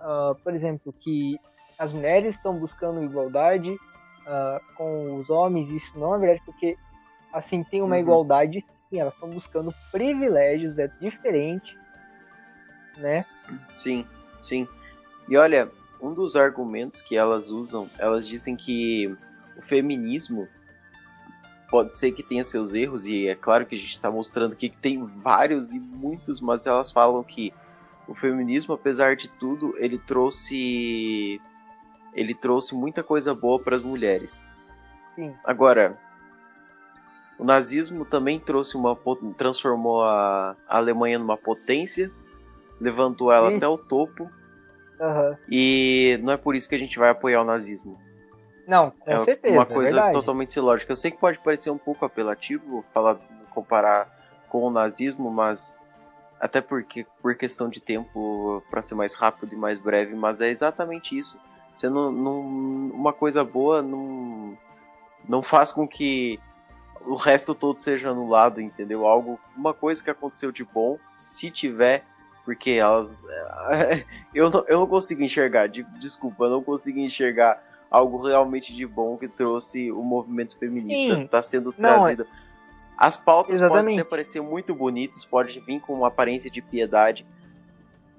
Uh, 0.00 0.34
por 0.42 0.54
exemplo, 0.54 0.92
que 0.98 1.38
as 1.78 1.92
mulheres 1.92 2.34
estão 2.34 2.58
buscando 2.58 3.02
igualdade 3.02 3.70
uh, 3.70 4.74
com 4.74 5.16
os 5.16 5.28
homens, 5.28 5.68
isso 5.70 5.98
não 5.98 6.14
é 6.14 6.18
verdade, 6.18 6.42
porque 6.44 6.76
assim 7.32 7.62
tem 7.62 7.82
uma 7.82 7.96
uhum. 7.96 8.00
igualdade, 8.00 8.64
sim, 8.88 8.98
elas 8.98 9.14
estão 9.14 9.28
buscando 9.30 9.74
privilégios, 9.90 10.78
é 10.78 10.88
diferente, 11.00 11.78
né? 12.96 13.24
Sim, 13.74 14.06
sim. 14.38 14.68
E 15.28 15.36
olha, 15.36 15.70
um 16.00 16.12
dos 16.12 16.36
argumentos 16.36 17.02
que 17.02 17.16
elas 17.16 17.48
usam, 17.50 17.88
elas 17.98 18.26
dizem 18.26 18.56
que 18.56 19.14
o 19.56 19.62
feminismo 19.62 20.48
pode 21.70 21.94
ser 21.94 22.10
que 22.12 22.22
tenha 22.22 22.42
seus 22.42 22.74
erros, 22.74 23.06
e 23.06 23.28
é 23.28 23.34
claro 23.34 23.64
que 23.64 23.74
a 23.74 23.78
gente 23.78 23.90
está 23.90 24.10
mostrando 24.10 24.54
aqui 24.54 24.68
que 24.68 24.76
tem 24.76 25.04
vários 25.04 25.72
e 25.72 25.78
muitos, 25.78 26.40
mas 26.40 26.66
elas 26.66 26.90
falam 26.90 27.22
que 27.22 27.54
o 28.08 28.14
feminismo, 28.14 28.74
apesar 28.74 29.14
de 29.14 29.28
tudo, 29.28 29.72
ele 29.78 29.96
trouxe 29.96 31.40
ele 32.12 32.34
trouxe 32.34 32.74
muita 32.74 33.04
coisa 33.04 33.32
boa 33.32 33.60
para 33.60 33.76
as 33.76 33.82
mulheres. 33.82 34.48
Sim. 35.14 35.32
Agora, 35.44 35.96
o 37.40 37.44
nazismo 37.44 38.04
também 38.04 38.38
trouxe 38.38 38.76
uma 38.76 38.94
transformou 39.34 40.02
a, 40.02 40.54
Alemanha 40.68 41.18
numa 41.18 41.38
potência, 41.38 42.12
levantou 42.78 43.32
ela 43.32 43.56
até 43.56 43.66
o 43.66 43.78
topo. 43.78 44.30
Uhum. 45.00 45.36
E 45.50 46.20
não 46.22 46.34
é 46.34 46.36
por 46.36 46.54
isso 46.54 46.68
que 46.68 46.74
a 46.74 46.78
gente 46.78 46.98
vai 46.98 47.08
apoiar 47.08 47.40
o 47.40 47.44
nazismo. 47.44 47.98
Não, 48.68 48.90
com 48.90 49.10
é 49.10 49.24
certeza. 49.24 49.54
Uma 49.54 49.62
é 49.62 49.66
coisa 49.66 50.00
é 50.00 50.10
totalmente 50.10 50.54
ilógica. 50.54 50.92
Eu 50.92 50.96
sei 50.96 51.10
que 51.10 51.16
pode 51.16 51.38
parecer 51.38 51.70
um 51.70 51.78
pouco 51.78 52.04
apelativo 52.04 52.84
falar, 52.92 53.16
comparar 53.54 54.06
com 54.50 54.62
o 54.62 54.70
nazismo, 54.70 55.30
mas 55.30 55.80
até 56.38 56.60
porque 56.60 57.06
por 57.22 57.34
questão 57.34 57.70
de 57.70 57.80
tempo 57.80 58.62
para 58.70 58.82
ser 58.82 58.96
mais 58.96 59.14
rápido 59.14 59.54
e 59.54 59.56
mais 59.56 59.78
breve, 59.78 60.14
mas 60.14 60.42
é 60.42 60.50
exatamente 60.50 61.16
isso. 61.16 61.40
Você 61.74 61.88
não, 61.88 62.12
não 62.12 62.40
uma 62.90 63.14
coisa 63.14 63.42
boa 63.42 63.80
não 63.80 64.58
não 65.26 65.42
faz 65.42 65.72
com 65.72 65.88
que 65.88 66.38
o 67.06 67.14
resto 67.14 67.54
todo 67.54 67.78
seja 67.78 68.10
anulado, 68.10 68.60
entendeu? 68.60 69.06
Algo, 69.06 69.38
uma 69.56 69.72
coisa 69.72 70.02
que 70.02 70.10
aconteceu 70.10 70.52
de 70.52 70.64
bom, 70.64 70.98
se 71.18 71.50
tiver, 71.50 72.04
porque 72.44 72.70
elas 72.70 73.26
eu 74.34 74.50
não, 74.50 74.64
eu 74.68 74.80
não 74.80 74.86
consigo 74.86 75.22
enxergar, 75.22 75.68
desculpa, 75.68 76.44
eu 76.44 76.50
não 76.50 76.62
consigo 76.62 76.98
enxergar 76.98 77.62
algo 77.90 78.26
realmente 78.26 78.74
de 78.74 78.86
bom 78.86 79.16
que 79.16 79.28
trouxe 79.28 79.90
o 79.90 80.02
movimento 80.02 80.56
feminista, 80.58 81.20
está 81.22 81.42
sendo 81.42 81.72
trazido. 81.72 82.24
Não, 82.24 82.34
é 82.36 82.40
as 83.00 83.16
pautas 83.16 83.54
Exatamente. 83.54 83.82
podem 83.82 84.00
até 84.00 84.08
parecer 84.08 84.42
muito 84.42 84.74
bonitas, 84.74 85.24
pode 85.24 85.58
vir 85.60 85.80
com 85.80 85.94
uma 85.94 86.08
aparência 86.08 86.50
de 86.50 86.60
piedade, 86.60 87.26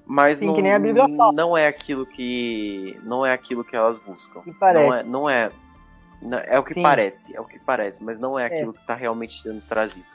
mas 0.03 0.39
Sim, 0.39 0.47
não, 0.47 1.31
não 1.31 1.55
é 1.55 1.67
aquilo 1.67 2.03
que 2.03 2.99
não 3.03 3.23
é 3.23 3.31
aquilo 3.31 3.63
que 3.63 3.75
elas 3.75 3.99
buscam. 3.99 4.41
Que 4.41 4.51
parece. 4.51 5.07
Não 5.07 5.29
é, 5.29 5.51
não 6.21 6.37
é, 6.37 6.45
é 6.49 6.59
o 6.59 6.63
que 6.63 6.73
Sim. 6.73 6.83
parece, 6.83 7.35
é 7.35 7.41
o 7.41 7.45
que 7.45 7.59
parece, 7.59 8.03
mas 8.03 8.19
não 8.19 8.37
é, 8.37 8.43
é. 8.43 8.45
aquilo 8.45 8.73
que 8.73 8.79
está 8.79 8.95
realmente 8.95 9.41
sendo 9.41 9.61
trazido. 9.61 10.07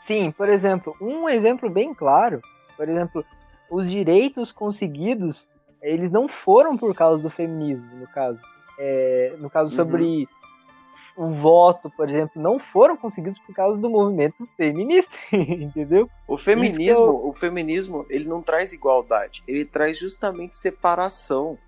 Sim, 0.00 0.30
por 0.30 0.48
exemplo, 0.48 0.96
um 1.00 1.28
exemplo 1.28 1.68
bem 1.70 1.94
claro, 1.94 2.40
por 2.76 2.88
exemplo, 2.88 3.24
os 3.70 3.90
direitos 3.90 4.52
conseguidos, 4.52 5.48
eles 5.80 6.10
não 6.10 6.28
foram 6.28 6.76
por 6.76 6.94
causa 6.94 7.22
do 7.22 7.30
feminismo, 7.30 7.86
no 7.96 8.06
caso. 8.08 8.40
É, 8.78 9.34
no 9.38 9.50
caso 9.50 9.74
sobre 9.74 10.02
uhum 10.02 10.26
o 11.20 11.34
voto, 11.34 11.90
por 11.90 12.08
exemplo, 12.08 12.40
não 12.40 12.58
foram 12.58 12.96
conseguidos 12.96 13.38
por 13.40 13.54
causa 13.54 13.78
do 13.78 13.90
movimento 13.90 14.48
feminista, 14.56 15.12
entendeu? 15.30 16.08
O 16.26 16.38
feminismo, 16.38 17.04
eu... 17.04 17.28
o 17.28 17.32
feminismo, 17.34 18.06
ele 18.08 18.26
não 18.26 18.40
traz 18.40 18.72
igualdade, 18.72 19.42
ele 19.46 19.66
traz 19.66 19.98
justamente 19.98 20.56
separação. 20.56 21.58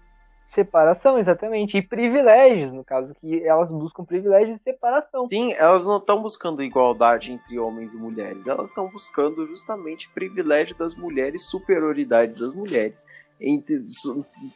Separação, 0.54 1.18
exatamente, 1.18 1.78
e 1.78 1.82
privilégios, 1.82 2.72
no 2.72 2.84
caso 2.84 3.14
que 3.14 3.42
elas 3.42 3.70
buscam 3.70 4.04
privilégios 4.04 4.60
e 4.60 4.62
separação. 4.62 5.26
Sim, 5.26 5.54
elas 5.54 5.86
não 5.86 5.96
estão 5.96 6.20
buscando 6.20 6.62
igualdade 6.62 7.32
entre 7.32 7.58
homens 7.58 7.94
e 7.94 7.96
mulheres, 7.96 8.46
elas 8.46 8.68
estão 8.68 8.86
buscando 8.90 9.46
justamente 9.46 10.10
privilégio 10.10 10.76
das 10.76 10.94
mulheres, 10.94 11.46
superioridade 11.46 12.38
das 12.38 12.54
mulheres 12.54 13.06
entre, 13.40 13.82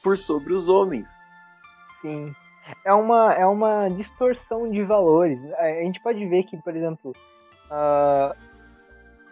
por 0.03 0.19
sobre 0.19 0.53
os 0.53 0.69
homens. 0.69 1.19
Sim, 2.01 2.35
é 2.85 2.93
uma, 2.93 3.33
é 3.33 3.47
uma 3.47 3.89
distorção 3.89 4.71
de 4.71 4.83
valores. 4.83 5.43
A 5.55 5.83
gente 5.83 6.01
pode 6.01 6.25
ver 6.27 6.45
que, 6.45 6.59
por 6.59 6.77
exemplo, 6.77 7.13
uh, 7.71 8.37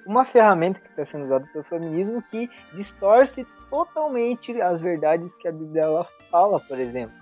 uma 0.07 0.25
ferramenta 0.25 0.81
que 0.81 0.89
está 0.89 1.05
sendo 1.05 1.25
usada 1.25 1.47
pelo 1.53 1.65
feminismo 1.65 2.23
que 2.31 2.49
distorce 2.75 3.47
totalmente 3.75 4.61
as 4.63 4.81
verdades 4.81 5.35
que 5.35 5.49
a 5.49 5.53
Bíblia 5.53 5.83
ela 5.83 6.07
fala, 6.31 6.61
por 6.61 6.79
exemplo. 6.79 7.17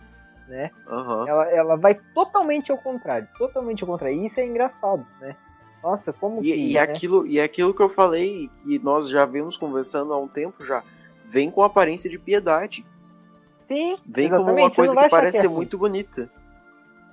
Né? 0.46 0.70
Uhum. 0.86 1.26
Ela, 1.26 1.50
ela 1.50 1.76
vai 1.76 1.94
totalmente 1.94 2.70
ao 2.70 2.76
contrário, 2.76 3.26
totalmente 3.38 3.82
ao 3.82 3.88
contrário. 3.88 4.18
E 4.18 4.26
isso 4.26 4.38
é 4.38 4.44
engraçado, 4.44 5.06
né? 5.18 5.34
Nossa, 5.82 6.12
como 6.12 6.40
e, 6.40 6.42
que. 6.42 6.54
E, 6.54 6.74
né? 6.74 6.80
aquilo, 6.80 7.26
e 7.26 7.40
aquilo 7.40 7.72
que 7.72 7.80
eu 7.80 7.88
falei, 7.88 8.50
que 8.56 8.78
nós 8.80 9.08
já 9.08 9.24
vemos 9.24 9.56
conversando 9.56 10.12
há 10.12 10.18
um 10.18 10.28
tempo 10.28 10.62
já, 10.62 10.84
vem 11.24 11.50
com 11.50 11.62
aparência 11.62 12.10
de 12.10 12.18
piedade. 12.18 12.84
Sim, 13.66 13.96
Vem 14.04 14.28
como 14.28 14.52
uma 14.52 14.70
coisa 14.70 14.94
que 14.94 15.08
parece 15.08 15.40
ser 15.40 15.48
muito 15.48 15.78
bonita. 15.78 16.30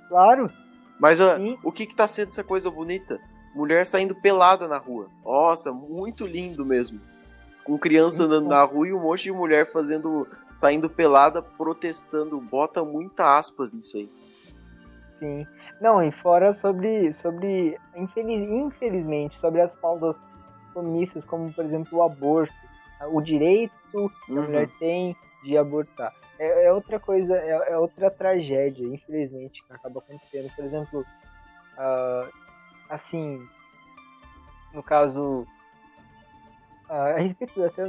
Claro. 0.08 0.50
Mas 0.98 1.18
ó, 1.18 1.38
o 1.64 1.72
que 1.72 1.86
que 1.86 1.96
tá 1.96 2.06
sendo 2.06 2.28
essa 2.28 2.44
coisa 2.44 2.70
bonita? 2.70 3.18
Mulher 3.54 3.86
saindo 3.86 4.14
pelada 4.14 4.68
na 4.68 4.76
rua. 4.76 5.08
Nossa, 5.24 5.72
muito 5.72 6.26
lindo 6.26 6.66
mesmo. 6.66 7.00
Com 7.70 7.78
criança 7.78 8.24
andando 8.24 8.48
na 8.48 8.62
rua 8.64 8.88
e 8.88 8.92
um 8.92 9.00
monte 9.00 9.22
de 9.22 9.32
mulher 9.32 9.64
fazendo. 9.64 10.26
saindo 10.52 10.90
pelada, 10.90 11.40
protestando. 11.40 12.40
Bota 12.40 12.84
muita 12.84 13.38
aspas 13.38 13.72
nisso 13.72 13.96
aí. 13.96 14.10
Sim. 15.14 15.46
Não, 15.80 16.02
e 16.02 16.10
fora 16.10 16.52
sobre. 16.52 17.12
sobre 17.12 17.78
infeliz, 17.94 18.48
infelizmente, 18.50 19.38
sobre 19.38 19.60
as 19.60 19.76
pautas 19.76 20.16
feministas, 20.74 21.24
como 21.24 21.52
por 21.52 21.64
exemplo 21.64 21.98
o 21.98 22.02
aborto. 22.02 22.52
O 23.12 23.20
direito 23.20 23.72
que 24.26 24.32
uhum. 24.32 24.38
a 24.38 24.42
mulher 24.42 24.68
tem 24.80 25.16
de 25.44 25.56
abortar 25.56 26.12
é, 26.40 26.64
é 26.64 26.72
outra 26.72 26.98
coisa, 26.98 27.36
é, 27.36 27.72
é, 27.72 27.78
outra 27.78 28.10
tragédia, 28.10 28.86
infelizmente, 28.86 29.62
que 29.62 29.72
acaba 29.72 30.00
acontecendo. 30.00 30.50
Por 30.56 30.64
exemplo, 30.64 31.00
uh, 31.76 32.32
assim, 32.88 33.46
no 34.72 34.82
caso, 34.82 35.46
a 36.90 37.18
respeito 37.18 37.62
até 37.64 37.84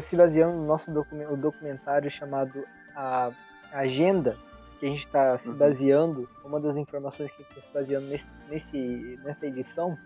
se 0.00 0.16
baseando 0.16 0.56
no 0.56 0.66
nosso 0.66 0.90
documento, 0.90 1.36
documentário 1.36 2.10
chamado 2.10 2.66
a 2.94 3.30
Agenda, 3.72 4.36
que 4.80 4.86
a 4.86 4.88
gente 4.88 5.04
está 5.06 5.36
se 5.36 5.50
uhum. 5.50 5.56
baseando, 5.56 6.28
uma 6.42 6.58
das 6.58 6.78
informações 6.78 7.30
que 7.30 7.42
a 7.42 7.44
gente 7.44 7.50
está 7.50 7.60
se 7.60 7.72
baseando 7.72 8.06
nesse, 8.06 8.26
nesse, 8.48 9.20
nessa 9.22 9.46
edição, 9.46 9.98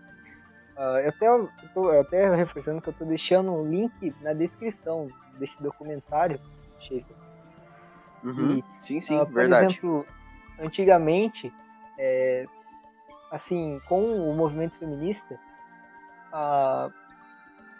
uh, 0.75 0.99
eu 0.99 1.09
até, 1.09 1.27
eu 1.27 1.49
tô, 1.73 1.91
eu 1.91 2.01
até 2.01 2.35
reforçando 2.35 2.81
que 2.81 2.89
eu 2.89 2.91
estou 2.91 3.07
deixando 3.07 3.51
o 3.51 3.61
um 3.61 3.69
link 3.69 4.13
na 4.21 4.33
descrição 4.33 5.09
desse 5.39 5.61
documentário, 5.63 6.39
Schaefer, 6.79 7.15
Uhum. 8.23 8.59
E, 8.59 8.63
sim, 8.81 9.01
sim, 9.01 9.19
uh, 9.19 9.25
por 9.25 9.33
verdade. 9.33 9.73
exemplo, 9.73 10.05
antigamente, 10.59 11.51
é, 11.97 12.45
assim, 13.31 13.81
com 13.87 14.03
o 14.29 14.35
movimento 14.35 14.77
feminista, 14.77 15.39
uh, 16.31 16.93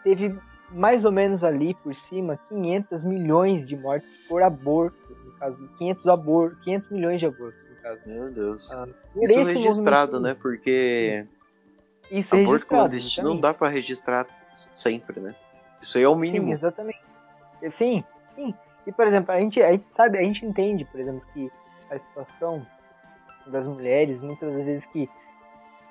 teve 0.04 0.36
mais 0.72 1.06
ou 1.06 1.12
menos 1.12 1.44
ali 1.44 1.74
por 1.76 1.94
cima 1.96 2.40
500 2.50 3.04
milhões 3.04 3.68
de 3.68 3.76
mortes 3.76 4.18
por 4.28 4.42
aborto, 4.42 5.18
no 5.26 5.32
caso, 5.34 5.70
500, 5.78 6.08
abor 6.08 6.58
500 6.64 6.90
milhões 6.90 7.20
de 7.20 7.26
abortos, 7.26 7.60
no 7.70 7.76
caso. 7.78 8.02
Meu 8.08 8.32
Deus. 8.32 8.74
Ah, 8.74 8.88
isso 9.16 9.44
registrado, 9.44 10.20
né? 10.20 10.34
Porque 10.34 11.26
isso 12.10 12.36
aborto 12.36 12.66
clandestino 12.66 13.30
não 13.30 13.40
dá 13.40 13.54
para 13.54 13.70
registrar 13.70 14.26
sempre, 14.74 15.20
né? 15.20 15.34
Isso 15.82 15.98
aí 15.98 16.04
é 16.04 16.08
o 16.10 16.16
mínimo. 16.16 16.48
Sim, 16.48 16.54
exatamente. 16.54 17.02
Sim, 17.70 18.04
sim. 18.36 18.54
E, 18.86 18.92
por 18.92 19.08
exemplo, 19.08 19.32
a 19.34 19.40
gente, 19.40 19.62
a 19.62 19.72
gente 19.72 19.86
sabe, 19.90 20.18
a 20.18 20.22
gente 20.22 20.46
entende, 20.46 20.86
por 20.86 21.00
exemplo, 21.00 21.22
que 21.34 21.52
a 21.90 21.98
situação 21.98 22.66
das 23.48 23.66
mulheres, 23.66 24.22
muitas 24.22 24.52
vezes 24.54 24.86
que, 24.86 25.10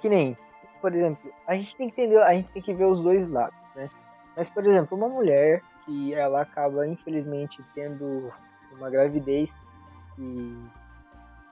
que 0.00 0.08
nem, 0.08 0.36
por 0.80 0.94
exemplo, 0.94 1.32
a 1.46 1.54
gente 1.54 1.76
tem 1.76 1.90
que 1.90 2.00
entender, 2.00 2.22
a 2.22 2.34
gente 2.34 2.50
tem 2.50 2.62
que 2.62 2.72
ver 2.72 2.84
os 2.84 3.00
dois 3.00 3.28
lados, 3.28 3.58
né? 3.74 3.88
Mas, 4.40 4.48
por 4.48 4.66
exemplo, 4.66 4.96
uma 4.96 5.06
mulher 5.06 5.62
que 5.84 6.14
ela 6.14 6.40
acaba, 6.40 6.88
infelizmente, 6.88 7.62
tendo 7.74 8.32
uma 8.72 8.88
gravidez 8.88 9.54
e 10.18 10.56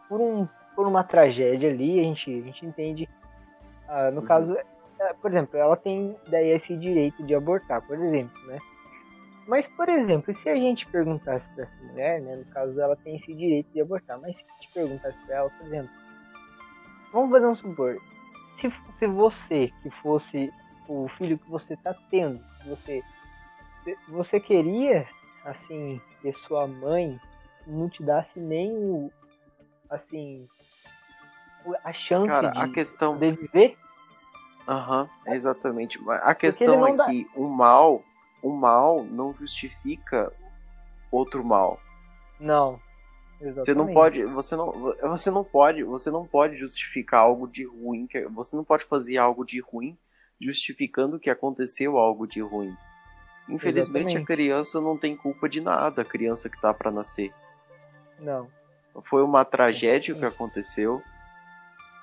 por, 0.09 0.19
um, 0.19 0.49
por 0.75 0.87
uma 0.87 1.05
tragédia 1.05 1.69
ali, 1.69 2.01
a 2.01 2.03
gente, 2.05 2.31
a 2.31 2.43
gente 2.45 2.65
entende, 2.65 3.07
ah, 3.87 4.11
no 4.11 4.23
uhum. 4.23 4.27
caso, 4.27 4.57
é, 5.01 5.13
por 5.21 5.31
exemplo, 5.31 5.59
ela 5.59 5.77
tem 5.77 6.17
daí 6.29 6.49
esse 6.49 6.75
direito 6.79 7.23
de 7.25 7.35
abortar, 7.35 7.87
por 7.87 8.03
exemplo, 8.03 8.47
né? 8.47 8.59
Mas, 9.47 9.69
por 9.69 9.91
exemplo, 9.91 10.33
se 10.33 10.49
a 10.49 10.55
gente 10.55 10.87
perguntasse 10.87 11.51
para 11.51 11.65
essa 11.65 11.79
mulher, 11.83 12.23
né, 12.23 12.37
no 12.37 12.47
caso 12.47 12.81
ela 12.81 12.97
tem 12.97 13.17
esse 13.17 13.35
direito 13.35 13.71
de 13.71 13.83
abortar, 13.83 14.19
mas 14.19 14.37
se 14.37 14.47
a 14.49 14.63
gente 14.63 14.73
perguntasse 14.73 15.21
para 15.27 15.37
ela, 15.37 15.51
por 15.51 15.67
exemplo, 15.67 15.91
vamos 17.13 17.31
fazer 17.33 17.47
um 17.49 17.55
supor, 17.55 17.99
se, 18.57 18.73
se 18.93 19.07
você 19.07 19.71
que 19.83 19.91
fosse 19.91 20.51
o 20.89 21.07
filho 21.09 21.39
que 21.39 21.49
você 21.51 21.75
está 21.75 21.95
tendo, 22.11 22.43
se 22.55 22.67
você 22.67 23.03
se 23.85 23.97
você 24.09 24.41
queria 24.41 25.07
assim 25.45 26.01
que 26.21 26.33
sua 26.33 26.67
mãe 26.67 27.21
não 27.67 27.89
te 27.89 28.03
desse 28.03 28.41
nem 28.41 28.73
o 28.73 29.13
assim 29.89 30.49
a 31.85 31.93
chance 31.93 32.27
Cara, 32.27 32.51
de, 32.51 32.59
a 32.59 32.69
questão... 32.69 33.19
de 33.19 33.33
viver? 33.33 33.77
Aham, 34.67 35.03
uhum, 35.03 35.33
exatamente. 35.33 35.99
A 36.23 36.35
questão 36.35 36.87
é 36.87 36.95
dá... 36.95 37.07
que 37.07 37.27
o 37.35 37.47
mal 37.47 38.03
o 38.43 38.51
mal 38.51 39.05
não 39.05 39.33
justifica 39.33 40.33
outro 41.11 41.45
mal. 41.45 41.81
Não. 42.39 42.81
Exatamente. 43.41 43.67
Você 43.67 43.75
não 43.75 43.93
pode, 43.93 44.25
você 44.25 44.57
não, 44.57 44.73
você 44.73 45.31
não 45.31 45.45
pode, 45.45 45.85
você 45.85 46.11
não 46.11 46.27
pode 46.27 46.57
justificar 46.57 47.21
algo 47.21 47.47
de 47.47 47.65
ruim, 47.65 48.09
você 48.33 48.57
não 48.57 48.65
pode 48.65 48.85
fazer 48.85 49.19
algo 49.19 49.45
de 49.45 49.61
ruim 49.61 49.97
justificando 50.41 51.19
que 51.19 51.31
aconteceu 51.31 51.99
algo 51.99 52.27
de 52.27 52.41
ruim. 52.41 52.77
Infelizmente 53.49 54.11
Exatamente. 54.11 54.23
a 54.23 54.37
criança 54.37 54.81
não 54.81 54.97
tem 54.97 55.17
culpa 55.17 55.49
de 55.49 55.61
nada, 55.61 56.03
a 56.03 56.05
criança 56.05 56.49
que 56.49 56.61
tá 56.61 56.73
para 56.73 56.91
nascer. 56.91 57.33
Não. 58.21 58.49
Foi 59.03 59.23
uma 59.23 59.45
tragédia 59.45 60.15
que 60.15 60.25
aconteceu. 60.25 61.03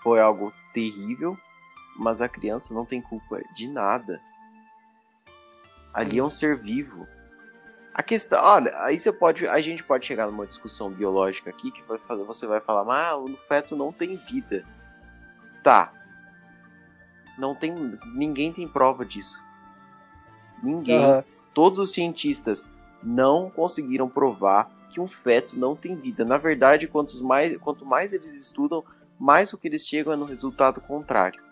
Foi 0.01 0.19
algo 0.19 0.53
terrível, 0.73 1.37
mas 1.97 2.21
a 2.21 2.29
criança 2.29 2.73
não 2.73 2.85
tem 2.85 3.01
culpa 3.01 3.41
de 3.53 3.67
nada. 3.67 4.21
Ali 5.93 6.19
é 6.19 6.23
um 6.23 6.29
ser 6.29 6.57
vivo. 6.57 7.07
A 7.93 8.03
questão, 8.03 8.43
olha, 8.43 8.77
aí 8.81 8.99
você 8.99 9.11
pode, 9.11 9.47
a 9.47 9.61
gente 9.61 9.81
pode 9.81 10.05
chegar 10.05 10.27
numa 10.27 10.45
discussão 10.45 10.91
biológica 10.91 11.49
aqui 11.49 11.71
que 11.71 11.81
vai 11.83 11.97
fazer, 11.97 12.25
você 12.25 12.45
vai 12.45 12.59
falar, 12.59 12.93
ah, 12.93 13.17
o 13.17 13.37
feto 13.47 13.75
não 13.75 13.91
tem 13.91 14.17
vida. 14.17 14.65
Tá. 15.63 15.93
Não 17.37 17.53
tem, 17.53 17.73
ninguém 18.13 18.51
tem 18.51 18.67
prova 18.67 19.05
disso. 19.05 19.43
Ninguém, 20.63 21.03
uhum. 21.05 21.23
todos 21.53 21.79
os 21.79 21.93
cientistas 21.93 22.67
não 23.03 23.49
conseguiram 23.49 24.09
provar 24.09 24.71
que 24.89 24.99
um 24.99 25.07
feto 25.07 25.59
não 25.59 25.75
tem 25.75 25.95
vida. 25.95 26.23
Na 26.23 26.37
verdade, 26.37 26.87
quantos 26.87 27.21
mais, 27.21 27.57
quanto 27.57 27.85
mais 27.85 28.13
eles 28.13 28.39
estudam, 28.39 28.83
mais 29.19 29.51
o 29.53 29.57
que 29.57 29.67
eles 29.67 29.85
chegam 29.85 30.13
é 30.13 30.15
no 30.15 30.25
resultado 30.25 30.79
contrário. 30.81 31.43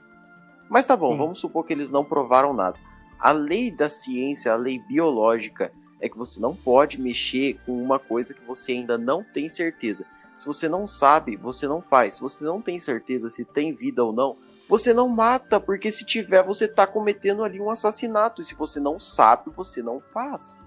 Mas 0.69 0.85
tá 0.85 0.95
bom, 0.95 1.11
Sim. 1.11 1.17
vamos 1.17 1.39
supor 1.39 1.65
que 1.65 1.73
eles 1.73 1.91
não 1.91 2.03
provaram 2.03 2.53
nada. 2.53 2.77
A 3.19 3.31
lei 3.31 3.69
da 3.69 3.89
ciência, 3.89 4.51
a 4.51 4.55
lei 4.55 4.79
biológica, 4.79 5.71
é 5.99 6.09
que 6.09 6.17
você 6.17 6.39
não 6.39 6.55
pode 6.55 6.99
mexer 6.99 7.59
com 7.65 7.81
uma 7.81 7.97
coisa 7.97 8.33
que 8.33 8.43
você 8.43 8.73
ainda 8.73 8.97
não 8.97 9.23
tem 9.23 9.47
certeza. 9.47 10.05
Se 10.35 10.45
você 10.45 10.67
não 10.67 10.85
sabe, 10.85 11.37
você 11.37 11.67
não 11.67 11.81
faz. 11.81 12.15
Se 12.15 12.21
você 12.21 12.43
não 12.43 12.61
tem 12.61 12.79
certeza 12.79 13.29
se 13.29 13.45
tem 13.45 13.73
vida 13.73 14.03
ou 14.03 14.11
não, 14.11 14.35
você 14.73 14.91
não 14.91 15.07
mata, 15.07 15.59
porque 15.59 15.91
se 15.91 16.03
tiver, 16.03 16.41
você 16.41 16.65
está 16.65 16.87
cometendo 16.87 17.43
ali 17.43 17.61
um 17.61 17.69
assassinato. 17.69 18.41
E 18.41 18.43
se 18.43 18.55
você 18.55 18.79
não 18.79 18.99
sabe, 18.99 19.51
você 19.55 19.83
não 19.83 19.99
faz. 19.99 20.63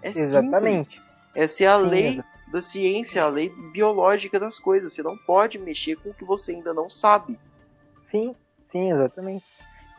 É 0.00 0.10
Exatamente. 0.10 0.84
Simples. 0.84 1.08
Essa 1.34 1.64
é 1.64 1.66
a 1.66 1.80
Sim, 1.80 1.88
lei 1.88 2.22
da 2.52 2.62
ciência, 2.62 3.24
a 3.24 3.28
lei 3.28 3.52
biológica 3.72 4.38
das 4.38 4.60
coisas. 4.60 4.92
Você 4.92 5.02
não 5.02 5.16
pode 5.16 5.58
mexer 5.58 5.96
com 5.96 6.10
o 6.10 6.14
que 6.14 6.24
você 6.24 6.52
ainda 6.52 6.72
não 6.72 6.88
sabe. 6.88 7.36
Sim, 8.00 8.32
sim, 8.64 8.92
exatamente. 8.92 9.44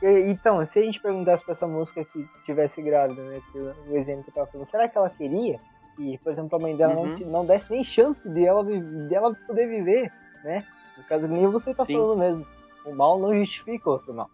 Então, 0.01 0.63
se 0.63 0.79
a 0.79 0.81
gente 0.81 1.01
perguntasse 1.01 1.43
pra 1.43 1.51
essa 1.51 1.67
música 1.67 2.05
que 2.05 2.25
tivesse 2.45 2.81
grávida, 2.81 3.21
né? 3.21 3.41
O 3.89 3.97
exemplo 3.97 4.23
que 4.23 4.29
eu 4.29 4.35
tava 4.35 4.47
falando, 4.47 4.67
será 4.67 4.87
que 4.87 4.97
ela 4.97 5.09
queria? 5.09 5.59
E, 5.97 6.17
por 6.19 6.31
exemplo, 6.31 6.57
a 6.57 6.61
mãe 6.61 6.77
dela 6.77 6.95
uhum. 6.95 7.19
não, 7.19 7.29
não 7.29 7.45
desse 7.45 7.69
nem 7.69 7.83
chance 7.83 8.27
de 8.29 8.45
ela, 8.45 8.63
de 8.63 9.13
ela 9.13 9.35
poder 9.45 9.67
viver, 9.67 10.13
né? 10.45 10.65
No 10.97 11.03
caso, 11.03 11.27
nem 11.27 11.45
você 11.45 11.73
tá 11.73 11.83
Sim. 11.83 11.97
falando 11.97 12.17
mesmo. 12.17 12.58
O 12.89 12.95
mal 12.95 13.19
não 13.19 13.37
justifica 13.37 13.89
outro 13.89 14.13
mal. 14.13 14.29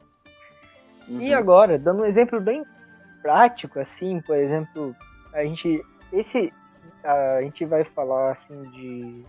Uhum. 1.10 1.22
E 1.22 1.34
agora, 1.34 1.78
dando 1.78 2.04
um 2.04 2.06
exemplo 2.06 2.40
bem 2.40 2.64
prático, 3.22 3.80
assim, 3.80 4.22
por 4.22 4.38
exemplo, 4.38 4.96
a 5.34 5.44
gente. 5.44 5.84
Esse. 6.14 6.54
A 7.04 7.42
gente 7.42 7.66
vai 7.66 7.84
falar 7.84 8.32
assim 8.32 8.64
de. 8.72 9.26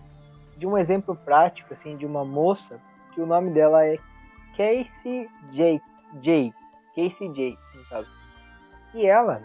De 0.55 0.65
um 0.65 0.77
exemplo 0.77 1.15
prático, 1.15 1.73
assim, 1.73 1.95
de 1.97 2.05
uma 2.05 2.25
moça, 2.25 2.79
que 3.13 3.21
o 3.21 3.27
nome 3.27 3.51
dela 3.51 3.85
é 3.85 3.97
Casey 4.55 5.29
Jake 5.51 5.83
J, 6.21 6.53
Casey 6.95 7.31
J, 7.33 7.57
no 7.75 7.85
caso. 7.85 8.09
E 8.93 9.05
ela, 9.05 9.43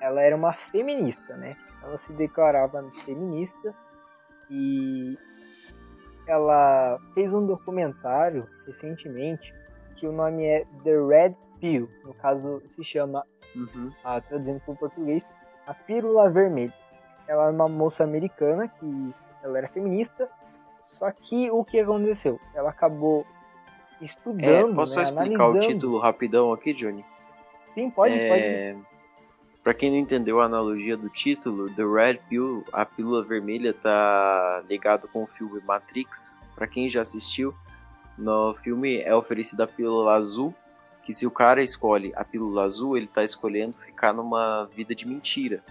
ela 0.00 0.20
era 0.20 0.34
uma 0.34 0.52
feminista, 0.52 1.36
né? 1.36 1.56
Ela 1.82 1.96
se 1.98 2.12
declarava 2.12 2.82
feminista 3.04 3.72
e 4.50 5.16
ela 6.26 6.98
fez 7.14 7.32
um 7.32 7.46
documentário 7.46 8.48
recentemente 8.66 9.54
que 9.96 10.06
o 10.06 10.12
nome 10.12 10.44
é 10.44 10.66
The 10.84 10.98
Red 11.06 11.34
Pill, 11.60 11.88
no 12.04 12.12
caso 12.14 12.62
se 12.68 12.84
chama, 12.84 13.24
uhum. 13.54 13.90
ah, 14.04 14.20
traduzindo 14.20 14.60
para 14.60 14.72
o 14.72 14.76
português, 14.76 15.26
a 15.66 15.72
Pílula 15.72 16.28
Vermelha. 16.28 16.72
Ela 17.26 17.46
é 17.46 17.50
uma 17.50 17.68
moça 17.68 18.04
americana 18.04 18.68
que 18.68 19.14
ela 19.42 19.58
era 19.58 19.68
feminista, 19.68 20.28
só 20.82 21.10
que 21.10 21.50
o 21.50 21.64
que 21.64 21.80
aconteceu? 21.80 22.38
Ela 22.54 22.70
acabou 22.70 23.26
estudando. 24.00 24.70
É, 24.70 24.74
posso 24.74 24.96
né, 24.96 25.04
explicar 25.04 25.44
analisando. 25.44 25.58
o 25.58 25.60
título 25.60 25.98
rapidão 25.98 26.52
aqui, 26.52 26.72
Johnny? 26.72 27.04
Sim, 27.74 27.90
pode, 27.90 28.14
é... 28.14 28.74
pode. 28.74 28.95
Pra 29.66 29.74
quem 29.74 29.90
não 29.90 29.98
entendeu 29.98 30.40
a 30.40 30.44
analogia 30.44 30.96
do 30.96 31.08
título, 31.10 31.68
The 31.68 31.82
Red 31.82 32.20
Pill, 32.28 32.64
a 32.72 32.86
pílula 32.86 33.24
vermelha, 33.24 33.74
tá 33.74 34.62
ligado 34.70 35.08
com 35.08 35.24
o 35.24 35.26
filme 35.26 35.60
Matrix. 35.66 36.38
Pra 36.54 36.68
quem 36.68 36.88
já 36.88 37.00
assistiu, 37.00 37.52
no 38.16 38.54
filme 38.62 38.98
é 38.98 39.12
oferecida 39.12 39.64
a 39.64 39.66
pílula 39.66 40.14
azul, 40.14 40.54
que 41.02 41.12
se 41.12 41.26
o 41.26 41.32
cara 41.32 41.64
escolhe 41.64 42.12
a 42.14 42.22
pílula 42.22 42.62
azul, 42.62 42.96
ele 42.96 43.08
tá 43.08 43.24
escolhendo 43.24 43.76
ficar 43.84 44.12
numa 44.12 44.66
vida 44.66 44.94
de 44.94 45.04
mentira. 45.04 45.64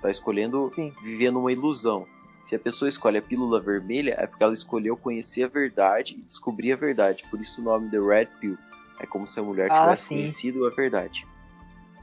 Tá 0.00 0.10
escolhendo 0.10 0.72
Sim. 0.74 0.92
viver 1.00 1.30
numa 1.30 1.52
ilusão. 1.52 2.08
Se 2.42 2.56
a 2.56 2.58
pessoa 2.58 2.88
escolhe 2.88 3.18
a 3.18 3.22
pílula 3.22 3.60
vermelha, 3.60 4.16
é 4.18 4.26
porque 4.26 4.42
ela 4.42 4.52
escolheu 4.52 4.96
conhecer 4.96 5.44
a 5.44 5.48
verdade 5.48 6.16
e 6.18 6.22
descobrir 6.22 6.72
a 6.72 6.76
verdade. 6.76 7.22
Por 7.30 7.40
isso 7.40 7.60
o 7.60 7.64
nome 7.64 7.88
The 7.88 8.00
Red 8.00 8.30
Pill. 8.40 8.58
É 8.98 9.06
como 9.06 9.28
se 9.28 9.38
a 9.38 9.44
mulher 9.44 9.70
ah, 9.70 9.80
tivesse 9.80 10.08
conhecido 10.08 10.66
a 10.66 10.70
verdade. 10.70 11.24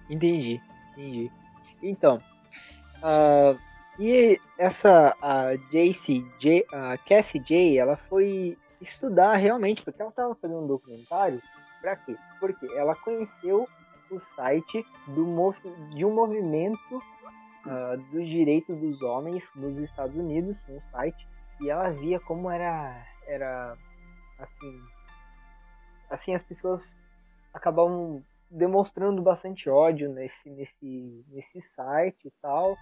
Entendi, 0.09 0.61
entendi. 0.99 1.31
Então, 1.81 2.19
uh, 2.97 3.57
e 3.97 4.39
essa 4.57 5.15
a 5.21 5.55
JC, 5.55 6.25
J, 6.39 6.65
a 6.71 6.97
Cassie 6.97 7.39
J, 7.41 7.77
ela 7.77 7.95
foi 7.95 8.57
estudar 8.81 9.35
realmente, 9.35 9.81
porque 9.83 10.01
ela 10.01 10.09
estava 10.09 10.35
fazendo 10.35 10.61
um 10.61 10.67
documentário. 10.67 11.41
Para 11.81 11.95
quê? 11.95 12.15
Porque 12.39 12.65
ela 12.75 12.95
conheceu 12.95 13.67
o 14.11 14.19
site 14.19 14.85
do, 15.07 15.53
de 15.95 16.05
um 16.05 16.13
movimento 16.13 16.95
uh, 16.95 17.97
dos 18.11 18.27
direitos 18.27 18.77
dos 18.77 19.01
homens 19.01 19.49
nos 19.55 19.77
Estados 19.77 20.15
Unidos, 20.15 20.65
no 20.67 20.81
site, 20.91 21.27
e 21.61 21.69
ela 21.69 21.89
via 21.89 22.19
como 22.19 22.49
era, 22.49 23.03
era 23.27 23.77
assim, 24.39 24.81
assim 26.09 26.33
as 26.33 26.43
pessoas 26.43 26.97
acabavam 27.53 28.23
demonstrando 28.49 29.21
bastante 29.21 29.69
ódio 29.69 30.09
nesse, 30.09 30.49
nesse, 30.49 31.25
nesse 31.29 31.61
site 31.61 32.27
e 32.27 32.31
tal, 32.41 32.77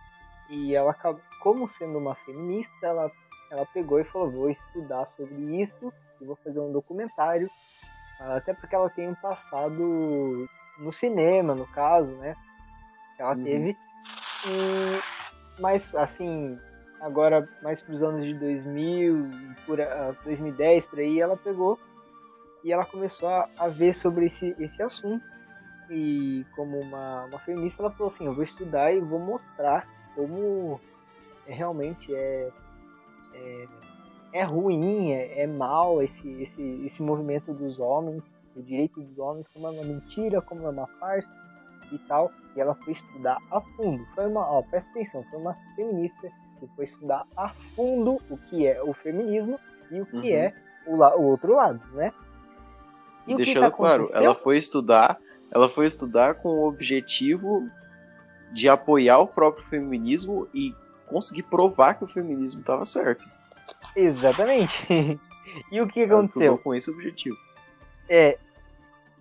e 0.50 0.76
ela 0.76 0.96
como 1.42 1.68
sendo 1.68 1.98
uma 1.98 2.16
feminista, 2.16 2.88
ela, 2.88 3.12
ela 3.52 3.66
pegou 3.66 4.00
e 4.00 4.06
falou, 4.06 4.32
vou 4.32 4.50
estudar 4.50 5.06
sobre 5.08 5.36
isso 5.62 5.94
e 6.22 6.26
vou 6.26 6.36
fazer 6.38 6.60
um 6.60 6.72
documentário, 6.72 7.50
até 8.20 8.54
porque 8.54 8.76
ela 8.76 8.90
tem 8.90 9.10
um 9.10 9.16
passado 9.16 10.48
no 10.80 10.92
cinema, 10.94 11.54
no 11.54 11.68
caso, 11.68 12.12
né? 12.12 12.36
Ela 13.20 13.36
uhum. 13.36 13.44
teve 13.44 13.78
e, 14.46 15.02
mas, 15.60 15.94
assim, 15.96 16.60
agora 17.02 17.48
mais 17.62 17.82
para 17.82 17.94
os 17.94 18.04
anos 18.04 18.26
de 18.26 18.34
2000, 18.36 19.30
por, 19.66 19.80
uh, 19.80 20.16
2010 20.24 20.86
por 20.86 21.00
aí, 21.00 21.20
ela 21.20 21.36
pegou 21.36 21.80
e 22.64 22.72
ela 22.72 22.86
começou 22.86 23.30
a, 23.30 23.50
a, 23.58 23.68
ver 23.68 23.94
sobre 23.94 24.26
esse, 24.26 24.56
esse 24.60 24.82
assunto. 24.82 25.24
E 25.90 26.46
como 26.56 26.80
uma, 26.80 27.26
uma 27.26 27.40
feminista, 27.40 27.82
ela 27.82 27.92
falou 27.92 28.12
assim: 28.12 28.26
eu 28.26 28.34
vou 28.34 28.44
estudar 28.44 28.94
e 28.94 29.00
vou 29.00 29.20
mostrar 29.20 29.88
como 30.16 30.80
realmente 31.46 32.14
é, 32.14 32.50
é, 33.34 33.68
é 34.34 34.44
ruim, 34.44 35.12
é, 35.12 35.44
é 35.44 35.48
mal 35.48 36.02
esse, 36.02 36.30
esse, 36.42 36.62
esse 36.86 37.02
movimento 37.02 37.54
dos 37.54 37.80
homens, 37.80 38.24
o 38.56 38.62
direito 38.62 39.02
dos 39.02 39.18
homens, 39.18 39.48
como 39.54 39.68
é 39.68 39.70
uma 39.70 39.84
mentira, 39.84 40.42
como 40.42 40.66
é 40.66 40.70
uma 40.70 40.88
farsa 41.00 41.40
e 41.92 41.98
tal. 42.00 42.32
E 42.56 42.60
ela 42.60 42.76
foi 42.76 42.94
estudar 42.94 43.38
a 43.52 43.62
fundo. 43.62 44.04
Foi 44.16 44.26
uma, 44.26 44.42
ó, 44.42 44.62
presta 44.64 44.90
atenção, 44.90 45.24
foi 45.30 45.40
uma 45.40 45.56
feminista 45.76 46.30
que 46.60 46.68
foi 46.76 46.86
estudar 46.86 47.26
a 47.36 47.50
fundo 47.76 48.20
o 48.30 48.38
que 48.50 48.68
é 48.68 48.82
o 48.82 48.94
feminismo 48.94 49.60
e 49.92 50.02
o 50.02 50.06
que 50.06 50.18
uhum. 50.18 50.26
é 50.26 50.54
o, 50.86 50.96
o, 50.96 51.24
outro 51.28 51.54
lado, 51.54 51.80
né? 51.94 52.12
E 53.28 53.36
Deixando 53.36 53.64
tá 53.64 53.72
claro, 53.72 54.10
ela 54.14 54.34
foi 54.34 54.58
estudar, 54.58 55.20
ela 55.52 55.70
foi 55.70 55.86
estudar 55.86 56.36
com 56.36 56.50
o 56.50 56.68
objetivo 56.68 57.68
de 58.52 58.70
apoiar 58.70 59.20
o 59.20 59.28
próprio 59.28 59.66
feminismo 59.66 60.48
e 60.54 60.74
conseguir 61.08 61.44
provar 61.44 61.96
que 61.96 62.04
o 62.04 62.08
feminismo 62.08 62.62
estava 62.62 62.86
certo. 62.86 63.28
Exatamente. 63.96 64.88
e 65.72 65.82
o 65.82 65.88
que 65.88 66.04
aconteceu? 66.04 66.58
com 66.58 66.74
esse 66.74 66.90
objetivo. 66.92 67.38
É, 68.10 68.38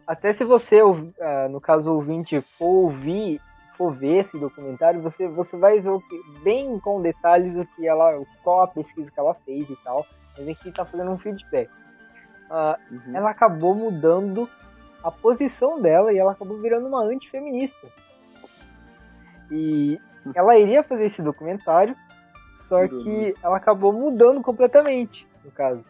até 0.07 0.33
se 0.33 0.45
você, 0.45 0.81
ah, 1.21 1.49
no 1.49 1.61
caso 1.61 1.93
ouvinte, 1.93 2.41
for 2.41 2.85
ouvir, 2.85 3.41
for 3.77 3.93
ver 3.93 4.21
esse 4.21 4.39
documentário, 4.39 5.03
você, 5.03 5.27
você 5.29 5.57
vai 5.57 5.81
ver 5.81 5.99
que, 6.01 6.41
bem 6.43 6.79
com 6.79 7.03
detalhes 7.03 7.57
o 7.57 7.67
que 7.75 7.87
ela, 7.87 8.21
qual 8.43 8.63
a 8.63 8.69
pesquisa 8.69 9.11
que 9.11 9.19
ela 9.19 9.35
fez 9.35 9.69
e 9.69 9.77
tal. 9.83 10.07
Mas 10.39 10.49
aqui 10.49 10.69
está 10.69 10.85
fazendo 10.85 11.11
um 11.11 11.19
feedback. 11.19 11.71
Uh, 12.49 12.95
uhum. 12.95 13.17
Ela 13.17 13.31
acabou 13.31 13.75
mudando 13.75 14.49
a 15.07 15.11
posição 15.13 15.81
dela 15.81 16.13
e 16.13 16.19
ela 16.19 16.33
acabou 16.33 16.59
virando 16.59 16.89
uma 16.89 17.01
antifeminista. 17.01 17.87
E 19.53 20.01
ela 20.35 20.59
iria 20.59 20.83
fazer 20.83 21.07
esse 21.07 21.23
documentário, 21.23 21.95
só 22.53 22.89
que 22.89 23.33
ela 23.41 23.57
acabou 23.57 23.93
mudando 23.93 24.43
completamente, 24.43 25.25
no 25.45 25.53
caso. 25.53 25.85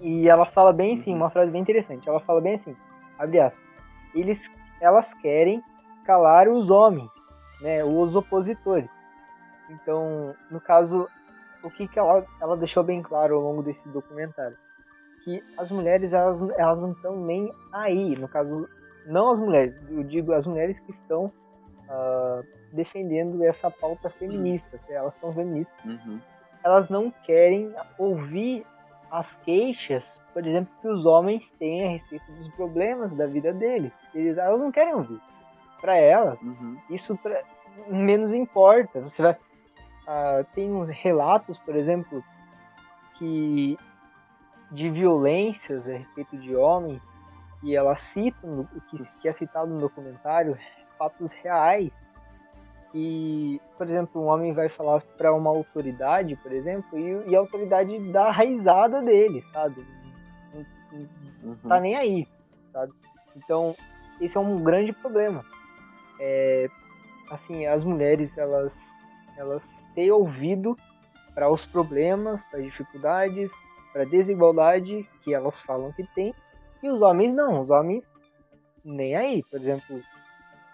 E 0.00 0.26
ela 0.26 0.46
fala 0.46 0.72
bem 0.72 0.94
assim, 0.94 1.10
uhum. 1.10 1.18
uma 1.18 1.28
frase 1.28 1.50
bem 1.50 1.60
interessante. 1.60 2.08
Ela 2.08 2.18
fala 2.20 2.40
bem 2.40 2.54
assim, 2.54 2.74
abre 3.18 3.40
aspas. 3.40 3.76
Eles, 4.14 4.50
elas 4.80 5.12
querem 5.12 5.62
calar 6.06 6.48
os 6.48 6.70
homens, 6.70 7.10
né, 7.60 7.84
os 7.84 8.16
opositores. 8.16 8.90
Então, 9.68 10.34
no 10.50 10.62
caso, 10.62 11.06
o 11.62 11.70
que, 11.70 11.86
que 11.86 11.98
ela, 11.98 12.24
ela 12.40 12.56
deixou 12.56 12.82
bem 12.82 13.02
claro 13.02 13.34
ao 13.34 13.42
longo 13.42 13.62
desse 13.62 13.86
documentário? 13.90 14.56
Que 15.24 15.42
as 15.56 15.70
mulheres, 15.70 16.12
elas, 16.12 16.38
elas 16.58 16.82
não 16.82 16.92
estão 16.92 17.16
nem 17.16 17.52
aí. 17.72 18.16
No 18.16 18.28
caso, 18.28 18.68
não 19.06 19.32
as 19.32 19.38
mulheres, 19.38 19.74
eu 19.90 20.02
digo 20.02 20.32
as 20.32 20.46
mulheres 20.46 20.78
que 20.80 20.90
estão 20.90 21.26
uh, 21.26 22.44
defendendo 22.72 23.42
essa 23.42 23.70
pauta 23.70 24.10
feminista. 24.10 24.78
Elas 24.88 25.14
são 25.16 25.32
feministas. 25.32 25.84
Uhum. 25.84 26.20
Elas 26.62 26.88
não 26.88 27.10
querem 27.10 27.74
ouvir 27.98 28.66
as 29.10 29.36
queixas, 29.36 30.20
por 30.32 30.44
exemplo, 30.46 30.72
que 30.80 30.88
os 30.88 31.06
homens 31.06 31.54
têm 31.54 31.86
a 31.86 31.90
respeito 31.90 32.30
dos 32.32 32.48
problemas 32.54 33.12
da 33.12 33.26
vida 33.26 33.52
deles. 33.52 33.92
Eles, 34.14 34.36
elas 34.36 34.58
não 34.58 34.72
querem 34.72 34.94
ouvir. 34.94 35.20
Para 35.80 35.96
elas, 35.96 36.40
uhum. 36.40 36.76
isso 36.90 37.16
pra, 37.18 37.42
menos 37.88 38.34
importa. 38.34 39.00
Você 39.00 39.22
vai. 39.22 39.32
Uh, 39.32 40.44
tem 40.54 40.70
uns 40.70 40.88
relatos, 40.88 41.58
por 41.58 41.76
exemplo, 41.76 42.22
que 43.16 43.78
de 44.70 44.90
violências 44.90 45.86
a 45.86 45.92
respeito 45.92 46.36
de 46.36 46.54
homens, 46.54 47.00
e 47.62 47.74
ela 47.74 47.96
cita 47.96 48.46
o 48.46 48.66
que, 48.88 49.02
que 49.20 49.28
é 49.28 49.32
citado 49.32 49.72
no 49.72 49.80
documentário, 49.80 50.58
fatos 50.98 51.32
reais 51.32 51.92
e, 52.94 53.60
por 53.76 53.88
exemplo, 53.88 54.22
um 54.22 54.26
homem 54.26 54.52
vai 54.52 54.68
falar 54.68 55.00
para 55.18 55.34
uma 55.34 55.50
autoridade, 55.50 56.36
por 56.36 56.52
exemplo, 56.52 56.96
e, 56.96 57.30
e, 57.30 57.34
a 57.34 57.40
autoridade 57.40 57.98
dá 58.12 58.26
a 58.26 58.30
raizada 58.30 59.02
dele, 59.02 59.44
sabe? 59.52 59.84
Não, 60.54 60.64
não 61.42 61.50
uhum. 61.50 61.56
tá 61.68 61.80
nem 61.80 61.96
aí, 61.96 62.28
sabe? 62.72 62.92
Então, 63.34 63.74
esse 64.20 64.36
é 64.36 64.40
um 64.40 64.62
grande 64.62 64.92
problema. 64.92 65.44
É, 66.20 66.68
assim, 67.28 67.66
as 67.66 67.82
mulheres, 67.82 68.38
elas, 68.38 68.80
elas 69.36 69.84
têm 69.96 70.12
ouvido 70.12 70.76
para 71.34 71.50
os 71.50 71.66
problemas, 71.66 72.44
para 72.44 72.60
as 72.60 72.64
dificuldades, 72.66 73.52
para 73.94 74.02
a 74.02 74.06
desigualdade 74.06 75.08
que 75.22 75.32
elas 75.32 75.62
falam 75.62 75.92
que 75.92 76.02
tem, 76.16 76.34
e 76.82 76.90
os 76.90 77.00
homens 77.00 77.32
não, 77.32 77.62
os 77.62 77.70
homens 77.70 78.10
nem 78.84 79.14
aí. 79.14 79.42
Por 79.44 79.60
exemplo, 79.60 80.02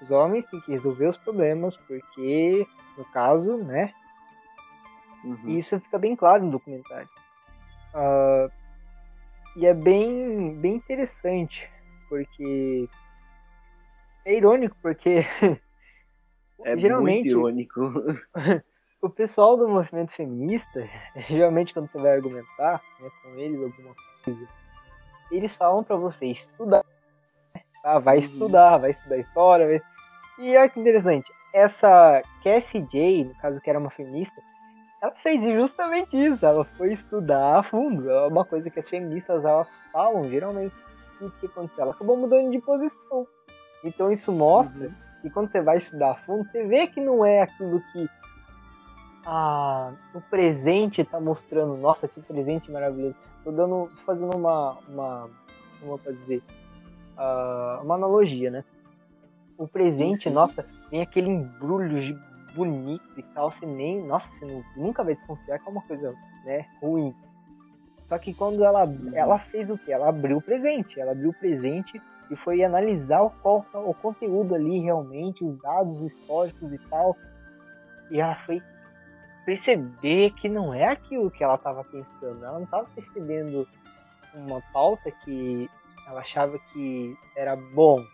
os 0.00 0.10
homens 0.10 0.46
têm 0.46 0.60
que 0.62 0.72
resolver 0.72 1.06
os 1.06 1.18
problemas, 1.18 1.76
porque, 1.76 2.66
no 2.96 3.04
caso, 3.12 3.58
né? 3.58 3.92
Uhum. 5.22 5.50
Isso 5.50 5.78
fica 5.80 5.98
bem 5.98 6.16
claro 6.16 6.42
no 6.42 6.50
documentário. 6.50 7.08
Uh, 7.94 8.50
e 9.54 9.66
é 9.66 9.74
bem, 9.74 10.54
bem 10.54 10.76
interessante, 10.76 11.70
porque 12.08 12.88
é 14.24 14.34
irônico, 14.34 14.76
porque 14.80 15.26
é 16.64 16.76
geralmente 16.78 17.34
muito 17.34 17.38
irônico. 17.38 17.80
o 19.02 19.08
pessoal 19.08 19.56
do 19.56 19.68
movimento 19.68 20.12
feminista, 20.12 20.88
geralmente 21.28 21.72
quando 21.72 21.90
você 21.90 21.98
vai 21.98 22.12
argumentar 22.12 22.82
né, 23.00 23.10
com 23.22 23.30
eles 23.38 23.62
alguma 23.62 23.94
coisa, 24.24 24.48
eles 25.30 25.54
falam 25.54 25.84
para 25.84 25.96
você 25.96 26.26
estudar 26.26 26.84
Tá? 27.82 27.98
Vai 27.98 28.16
uhum. 28.16 28.22
estudar, 28.22 28.76
vai 28.78 28.90
estudar 28.90 29.16
história. 29.18 29.66
Vai... 29.66 29.82
E 30.38 30.56
olha 30.56 30.68
que 30.68 30.80
interessante, 30.80 31.32
essa 31.52 32.22
Cassie 32.42 32.82
J, 32.82 33.24
no 33.24 33.34
caso 33.36 33.60
que 33.60 33.70
era 33.70 33.78
uma 33.78 33.90
feminista, 33.90 34.40
ela 35.02 35.12
fez 35.22 35.42
justamente 35.42 36.14
isso, 36.14 36.44
ela 36.44 36.64
foi 36.64 36.92
estudar 36.92 37.58
a 37.58 37.62
fundo. 37.62 38.10
É 38.10 38.26
uma 38.26 38.44
coisa 38.44 38.70
que 38.70 38.78
as 38.78 38.88
feministas 38.88 39.44
elas 39.44 39.80
falam 39.92 40.24
geralmente. 40.24 40.74
E 41.20 41.24
o 41.24 41.30
que 41.32 41.46
aconteceu? 41.46 41.84
Ela 41.84 41.92
acabou 41.92 42.16
mudando 42.16 42.50
de 42.50 42.58
posição. 42.60 43.26
Então 43.84 44.12
isso 44.12 44.30
mostra 44.30 44.86
uhum. 44.86 44.94
que 45.22 45.30
quando 45.30 45.50
você 45.50 45.60
vai 45.62 45.78
estudar 45.78 46.12
a 46.12 46.14
fundo, 46.14 46.44
você 46.44 46.64
vê 46.64 46.86
que 46.86 47.00
não 47.00 47.24
é 47.24 47.40
aquilo 47.40 47.80
que 47.92 48.08
a, 49.24 49.92
o 50.14 50.20
presente 50.20 51.02
está 51.02 51.20
mostrando. 51.20 51.76
Nossa, 51.76 52.08
que 52.08 52.20
presente 52.20 52.70
maravilhoso. 52.70 53.16
Tô 53.44 53.50
dando, 53.50 53.90
fazendo 54.04 54.36
uma, 54.36 54.78
uma 54.88 55.28
como 55.80 55.94
eu 55.94 55.98
posso 55.98 56.12
dizer, 56.14 56.42
uh, 57.16 57.82
uma 57.82 57.94
analogia, 57.94 58.50
né? 58.50 58.64
O 59.58 59.66
presente, 59.66 60.18
sim, 60.18 60.24
sim. 60.24 60.30
nossa, 60.30 60.64
tem 60.90 61.02
aquele 61.02 61.28
embrulho 61.28 62.00
de 62.00 62.18
bonito 62.54 63.04
e 63.16 63.22
tal, 63.22 63.50
você 63.50 63.66
nem, 63.66 64.04
nossa, 64.04 64.30
você 64.32 64.64
nunca 64.76 65.04
vai 65.04 65.14
desconfiar 65.14 65.58
que 65.58 65.68
é 65.68 65.70
uma 65.70 65.82
coisa, 65.82 66.14
né, 66.44 66.66
ruim. 66.80 67.14
Só 68.04 68.18
que 68.18 68.34
quando 68.34 68.64
ela, 68.64 68.84
uhum. 68.84 69.10
ela 69.14 69.38
fez 69.38 69.70
o 69.70 69.78
que? 69.78 69.92
Ela 69.92 70.08
abriu 70.08 70.38
o 70.38 70.42
presente, 70.42 70.98
ela 70.98 71.12
abriu 71.12 71.30
o 71.30 71.34
presente 71.34 72.00
e 72.30 72.36
foi 72.36 72.64
analisar 72.64 73.22
o, 73.22 73.30
qual, 73.30 73.64
o 73.72 73.94
conteúdo 73.94 74.54
ali 74.54 74.80
realmente, 74.80 75.44
os 75.44 75.56
dados 75.58 76.02
históricos 76.02 76.72
e 76.72 76.78
tal. 76.78 77.16
E 78.10 78.20
ela 78.20 78.34
foi 78.46 78.60
perceber 79.44 80.32
que 80.32 80.48
não 80.48 80.72
é 80.72 80.86
aquilo 80.86 81.30
que 81.30 81.42
ela 81.42 81.54
estava 81.54 81.84
pensando. 81.84 82.44
Ela 82.44 82.58
não 82.58 82.64
estava 82.64 82.88
percebendo 82.94 83.66
uma 84.34 84.60
pauta 84.72 85.10
que 85.10 85.68
ela 86.06 86.20
achava 86.20 86.58
que 86.72 87.16
era 87.36 87.56
bom. 87.56 88.04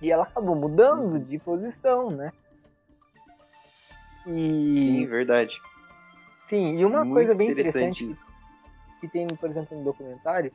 E 0.00 0.10
ela 0.10 0.24
acabou 0.24 0.56
mudando 0.56 1.18
de 1.20 1.38
posição, 1.38 2.10
né? 2.10 2.32
E... 4.26 4.74
Sim, 4.74 5.06
verdade. 5.06 5.60
Sim, 6.48 6.78
e 6.78 6.84
uma 6.84 7.04
Muito 7.04 7.14
coisa 7.14 7.34
bem 7.34 7.50
interessante, 7.50 8.04
interessante 8.04 8.26
que, 9.00 9.06
que 9.06 9.12
tem, 9.12 9.26
por 9.28 9.48
exemplo, 9.48 9.78
no 9.78 9.84
documentário, 9.84 10.52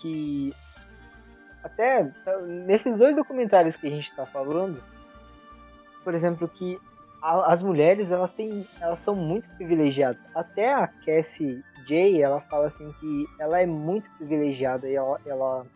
que 0.00 0.52
até 1.62 2.04
tá, 2.24 2.38
nesses 2.38 2.98
dois 2.98 3.14
documentários 3.14 3.76
que 3.76 3.86
a 3.86 3.90
gente 3.90 4.10
está 4.10 4.26
falando, 4.26 4.82
por 6.02 6.14
exemplo, 6.14 6.48
que 6.48 6.80
as 7.20 7.62
mulheres 7.62 8.10
elas 8.10 8.32
têm, 8.32 8.66
elas 8.80 9.00
são 9.00 9.14
muito 9.14 9.48
privilegiadas. 9.56 10.28
Até 10.34 10.72
a 10.72 10.86
Cassie 10.86 11.62
J, 11.86 12.22
ela 12.22 12.40
fala 12.42 12.66
assim 12.66 12.92
que 13.00 13.26
ela 13.40 13.60
é 13.60 13.66
muito 13.66 14.08
privilegiada 14.16 14.88
e 14.88 14.94
ela, 14.94 15.20
ela 15.26 15.66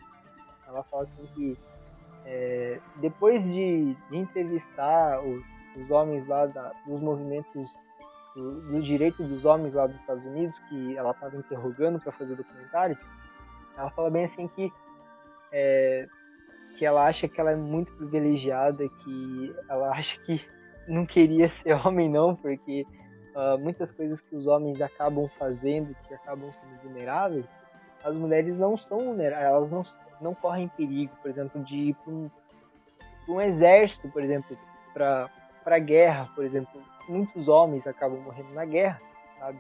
ela 0.72 0.82
fala 0.84 1.02
assim 1.02 1.26
que 1.34 1.58
é, 2.24 2.80
depois 2.96 3.42
de, 3.44 3.94
de 4.10 4.16
entrevistar 4.16 5.20
os, 5.20 5.42
os, 5.76 5.90
homens 5.90 6.26
lá 6.26 6.46
da, 6.46 6.72
dos 6.86 7.00
movimentos 7.00 7.68
do, 8.34 8.60
do 8.60 8.82
direito 8.82 9.22
dos 9.22 9.44
homens 9.44 9.74
lá 9.74 9.86
dos 9.86 10.00
Estados 10.00 10.24
Unidos, 10.24 10.58
que 10.68 10.96
ela 10.96 11.10
estava 11.10 11.36
interrogando 11.36 12.00
para 12.00 12.12
fazer 12.12 12.32
o 12.32 12.36
documentário, 12.36 12.96
ela 13.76 13.90
fala 13.90 14.10
bem 14.10 14.24
assim 14.24 14.48
que 14.48 14.72
é, 15.52 16.06
que 16.76 16.86
ela 16.86 17.06
acha 17.06 17.28
que 17.28 17.40
ela 17.40 17.50
é 17.50 17.56
muito 17.56 17.92
privilegiada, 17.92 18.88
que 18.88 19.54
ela 19.68 19.90
acha 19.92 20.18
que 20.20 20.40
não 20.86 21.06
queria 21.06 21.48
ser 21.50 21.74
homem 21.74 22.08
não, 22.08 22.34
porque 22.34 22.86
uh, 23.34 23.58
muitas 23.58 23.92
coisas 23.92 24.20
que 24.20 24.34
os 24.34 24.46
homens 24.46 24.80
acabam 24.80 25.28
fazendo, 25.38 25.94
que 26.06 26.14
acabam 26.14 26.50
sendo 26.52 26.82
vulneráveis, 26.82 27.44
as 28.04 28.14
mulheres 28.14 28.56
não 28.56 28.76
são 28.76 28.98
vulneráveis, 28.98 29.48
elas 29.48 29.70
não, 29.70 29.82
não 30.20 30.34
correm 30.34 30.68
perigo, 30.68 31.12
por 31.20 31.28
exemplo, 31.28 31.62
de 31.62 31.76
ir 31.76 31.94
para 31.94 32.12
um, 32.12 32.30
um, 33.28 33.40
exército, 33.40 34.08
por 34.08 34.22
exemplo, 34.22 34.56
para 34.92 35.30
a 35.64 35.78
guerra, 35.78 36.28
por 36.34 36.44
exemplo. 36.44 36.80
Muitos 37.08 37.48
homens 37.48 37.86
acabam 37.86 38.20
morrendo 38.20 38.52
na 38.54 38.64
guerra, 38.64 39.00
sabe? 39.38 39.58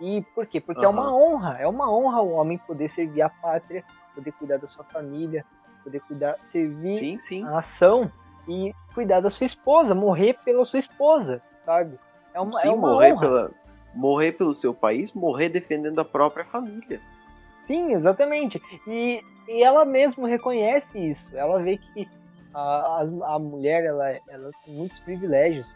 E 0.00 0.22
por 0.34 0.46
quê? 0.46 0.60
Porque 0.60 0.80
uhum. 0.80 0.86
é 0.86 0.88
uma 0.88 1.14
honra, 1.14 1.56
é 1.60 1.66
uma 1.66 1.90
honra 1.90 2.20
o 2.20 2.32
homem 2.32 2.58
poder 2.58 2.88
servir 2.88 3.22
a 3.22 3.28
pátria, 3.28 3.84
poder 4.14 4.32
cuidar 4.32 4.58
da 4.58 4.66
sua 4.66 4.84
família, 4.84 5.44
poder 5.84 6.00
cuidar, 6.00 6.36
servir 6.42 6.98
sim, 6.98 7.18
sim. 7.18 7.44
a 7.44 7.50
nação 7.50 8.10
e 8.48 8.74
cuidar 8.94 9.20
da 9.20 9.30
sua 9.30 9.46
esposa, 9.46 9.94
morrer 9.94 10.36
pela 10.44 10.64
sua 10.64 10.78
esposa, 10.78 11.40
sabe? 11.60 11.98
É 12.34 12.40
uma, 12.40 12.52
sim, 12.58 12.68
é 12.68 12.72
uma 12.72 12.90
morrer 12.90 13.12
honra. 13.12 13.20
pela 13.20 13.50
morrer 13.94 14.32
pelo 14.32 14.54
seu 14.54 14.72
país, 14.72 15.12
morrer 15.12 15.48
defendendo 15.48 16.00
a 16.00 16.04
própria 16.04 16.44
família. 16.44 17.00
Sim, 17.60 17.92
exatamente. 17.92 18.60
E, 18.86 19.22
e 19.48 19.62
ela 19.62 19.84
mesmo 19.84 20.26
reconhece 20.26 20.98
isso. 20.98 21.36
Ela 21.36 21.62
vê 21.62 21.76
que 21.76 22.08
a, 22.54 22.60
a, 22.60 23.34
a 23.34 23.38
mulher 23.38 23.84
ela, 23.84 24.08
ela 24.28 24.50
tem 24.64 24.74
muitos 24.74 24.98
privilégios 25.00 25.72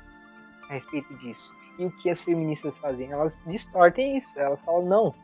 a 0.68 0.74
respeito 0.74 1.14
disso. 1.18 1.54
E 1.78 1.84
o 1.84 1.90
que 1.90 2.10
as 2.10 2.22
feministas 2.22 2.78
fazem? 2.78 3.12
Elas 3.12 3.42
distorcem 3.46 4.16
isso. 4.16 4.38
Elas 4.38 4.64
falam, 4.64 4.86
não, 4.86 5.14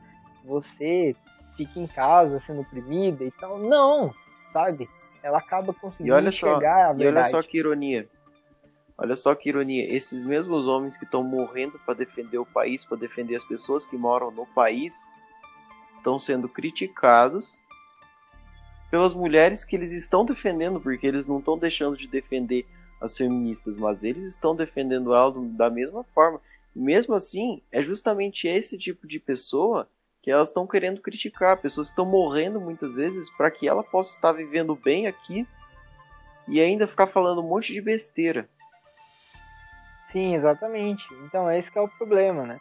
você 0.44 1.16
fica 1.56 1.80
em 1.80 1.86
casa 1.86 2.38
sendo 2.38 2.60
oprimida 2.60 3.24
e 3.24 3.30
tal. 3.32 3.58
Não, 3.58 4.14
sabe? 4.52 4.88
Ela 5.22 5.38
acaba 5.38 5.72
conseguindo 5.72 6.08
e 6.08 6.12
olha 6.12 6.28
enxergar 6.28 6.86
só, 6.86 6.90
a 6.90 6.92
verdade. 6.92 7.02
E 7.02 7.06
olha 7.06 7.24
só 7.24 7.42
que 7.42 7.58
ironia. 7.58 8.08
Olha 8.98 9.16
só 9.16 9.34
que 9.34 9.48
ironia. 9.48 9.92
Esses 9.92 10.22
mesmos 10.22 10.66
homens 10.66 10.96
que 10.96 11.04
estão 11.04 11.22
morrendo 11.22 11.78
para 11.86 11.94
defender 11.94 12.38
o 12.38 12.46
país, 12.46 12.84
para 12.84 12.96
defender 12.96 13.34
as 13.36 13.44
pessoas 13.44 13.86
que 13.86 13.96
moram 13.96 14.30
no 14.30 14.46
país, 14.46 15.10
estão 15.96 16.18
sendo 16.18 16.48
criticados 16.48 17.60
pelas 18.90 19.14
mulheres 19.14 19.64
que 19.64 19.74
eles 19.74 19.92
estão 19.92 20.24
defendendo, 20.24 20.80
porque 20.80 21.06
eles 21.06 21.26
não 21.26 21.38
estão 21.38 21.56
deixando 21.56 21.96
de 21.96 22.06
defender 22.06 22.66
as 23.00 23.16
feministas, 23.16 23.78
mas 23.78 24.04
eles 24.04 24.24
estão 24.24 24.54
defendendo 24.54 25.14
ela 25.14 25.32
da 25.34 25.70
mesma 25.70 26.04
forma. 26.04 26.40
Mesmo 26.74 27.14
assim, 27.14 27.62
é 27.70 27.82
justamente 27.82 28.46
esse 28.46 28.78
tipo 28.78 29.06
de 29.06 29.18
pessoa 29.18 29.88
que 30.22 30.30
elas 30.30 30.48
estão 30.48 30.66
querendo 30.66 31.00
criticar. 31.00 31.56
Pessoas 31.56 31.88
que 31.88 31.92
estão 31.92 32.06
morrendo 32.06 32.60
muitas 32.60 32.94
vezes 32.94 33.28
para 33.30 33.50
que 33.50 33.68
ela 33.68 33.82
possa 33.82 34.12
estar 34.12 34.32
vivendo 34.32 34.74
bem 34.76 35.06
aqui 35.06 35.46
e 36.48 36.60
ainda 36.60 36.86
ficar 36.86 37.06
falando 37.06 37.40
um 37.40 37.48
monte 37.48 37.72
de 37.72 37.80
besteira. 37.80 38.48
Sim, 40.12 40.34
exatamente. 40.34 41.02
Então, 41.24 41.50
esse 41.50 41.76
é 41.76 41.80
o 41.80 41.88
problema, 41.88 42.46
né? 42.46 42.58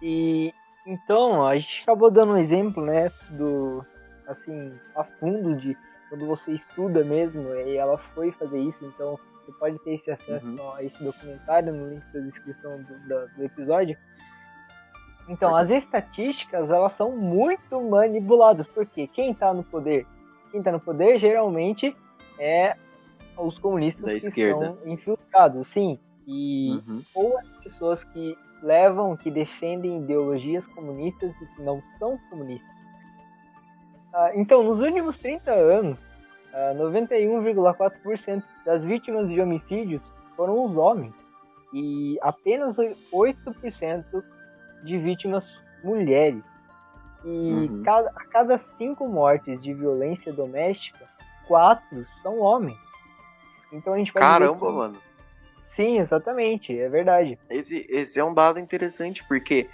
E 0.00 0.52
então, 0.86 1.46
a 1.46 1.54
gente 1.54 1.82
acabou 1.82 2.10
dando 2.10 2.32
um 2.32 2.38
exemplo, 2.38 2.82
né, 2.82 3.10
do 3.30 3.84
assim, 4.26 4.72
a 4.94 5.04
fundo 5.04 5.54
de 5.54 5.76
quando 6.08 6.26
você 6.26 6.52
estuda 6.52 7.04
mesmo, 7.04 7.54
e 7.54 7.76
ela 7.76 7.98
foi 7.98 8.32
fazer 8.32 8.58
isso, 8.58 8.86
então 8.86 9.18
você 9.44 9.52
pode 9.58 9.78
ter 9.80 9.94
esse 9.94 10.10
acesso 10.10 10.56
uhum. 10.56 10.74
a 10.74 10.82
esse 10.82 11.02
documentário 11.02 11.72
no 11.72 11.90
link 11.90 12.04
da 12.12 12.20
descrição 12.20 12.82
do, 12.82 12.98
do, 13.00 13.28
do 13.36 13.44
episódio. 13.44 13.98
Então, 15.28 15.54
as 15.54 15.70
estatísticas, 15.70 16.70
elas 16.70 16.92
são 16.94 17.16
muito 17.16 17.80
manipuladas, 17.80 18.66
porque 18.66 19.06
quem 19.06 19.32
está 19.32 19.52
no 19.52 19.62
poder, 19.62 20.06
quem 20.50 20.60
está 20.60 20.72
no 20.72 20.80
poder 20.80 21.18
geralmente 21.18 21.96
é 22.38 22.76
os 23.36 23.58
comunistas 23.58 24.04
da 24.04 24.10
que 24.10 24.16
esquerda. 24.16 24.66
são 24.66 24.92
infiltrados, 24.92 25.66
sim. 25.66 25.98
E 26.26 26.80
uhum. 26.86 27.02
ou 27.14 27.38
as 27.38 27.48
pessoas 27.62 28.04
que 28.04 28.36
levam, 28.62 29.16
que 29.16 29.30
defendem 29.30 30.02
ideologias 30.02 30.66
comunistas 30.66 31.34
e 31.40 31.46
que 31.54 31.62
não 31.62 31.82
são 31.98 32.18
comunistas. 32.30 32.68
Ah, 34.12 34.32
então, 34.34 34.62
nos 34.62 34.80
últimos 34.80 35.18
30 35.18 35.50
anos, 35.52 36.10
ah, 36.52 36.74
91,4% 36.74 38.42
das 38.64 38.84
vítimas 38.84 39.28
de 39.28 39.40
homicídios 39.40 40.02
foram 40.36 40.64
os 40.64 40.76
homens 40.76 41.14
e 41.72 42.18
apenas 42.22 42.76
8% 43.12 44.24
de 44.82 44.98
vítimas 44.98 45.62
mulheres. 45.82 46.44
E 47.24 47.28
uhum. 47.28 47.82
cada, 47.82 48.10
a 48.10 48.24
cada 48.26 48.58
cinco 48.58 49.08
mortes 49.08 49.60
de 49.62 49.74
violência 49.74 50.32
doméstica, 50.32 51.06
quatro 51.46 52.06
são 52.22 52.38
homens. 52.38 52.78
Então 53.72 53.92
a 53.92 53.98
gente 53.98 54.12
pode 54.12 54.24
Caramba, 54.24 54.72
mano. 54.72 54.96
Sim, 55.66 55.98
exatamente, 55.98 56.76
é 56.76 56.88
verdade. 56.88 57.38
Esse, 57.48 57.86
esse 57.88 58.18
é 58.18 58.24
um 58.24 58.34
dado 58.34 58.58
interessante, 58.58 59.22
porque 59.28 59.68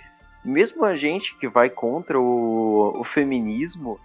mesmo 0.45 0.85
a 0.85 0.97
gente 0.97 1.37
que 1.39 1.49
vai 1.49 1.71
contra 1.71 2.21
o, 2.21 3.01
o 3.01 3.05
feminismo, 3.05 3.99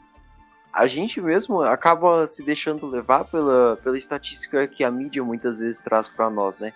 a 0.71 0.87
gente 0.87 1.19
mesmo 1.19 1.61
acaba 1.61 2.25
se 2.25 2.43
deixando 2.43 2.87
levar 2.87 3.25
pela, 3.25 3.77
pela 3.83 3.97
estatística 3.97 4.67
que 4.67 4.83
a 4.83 4.91
mídia 4.91 5.23
muitas 5.23 5.57
vezes 5.57 5.81
traz 5.81 6.07
para 6.07 6.29
nós, 6.29 6.57
né? 6.57 6.73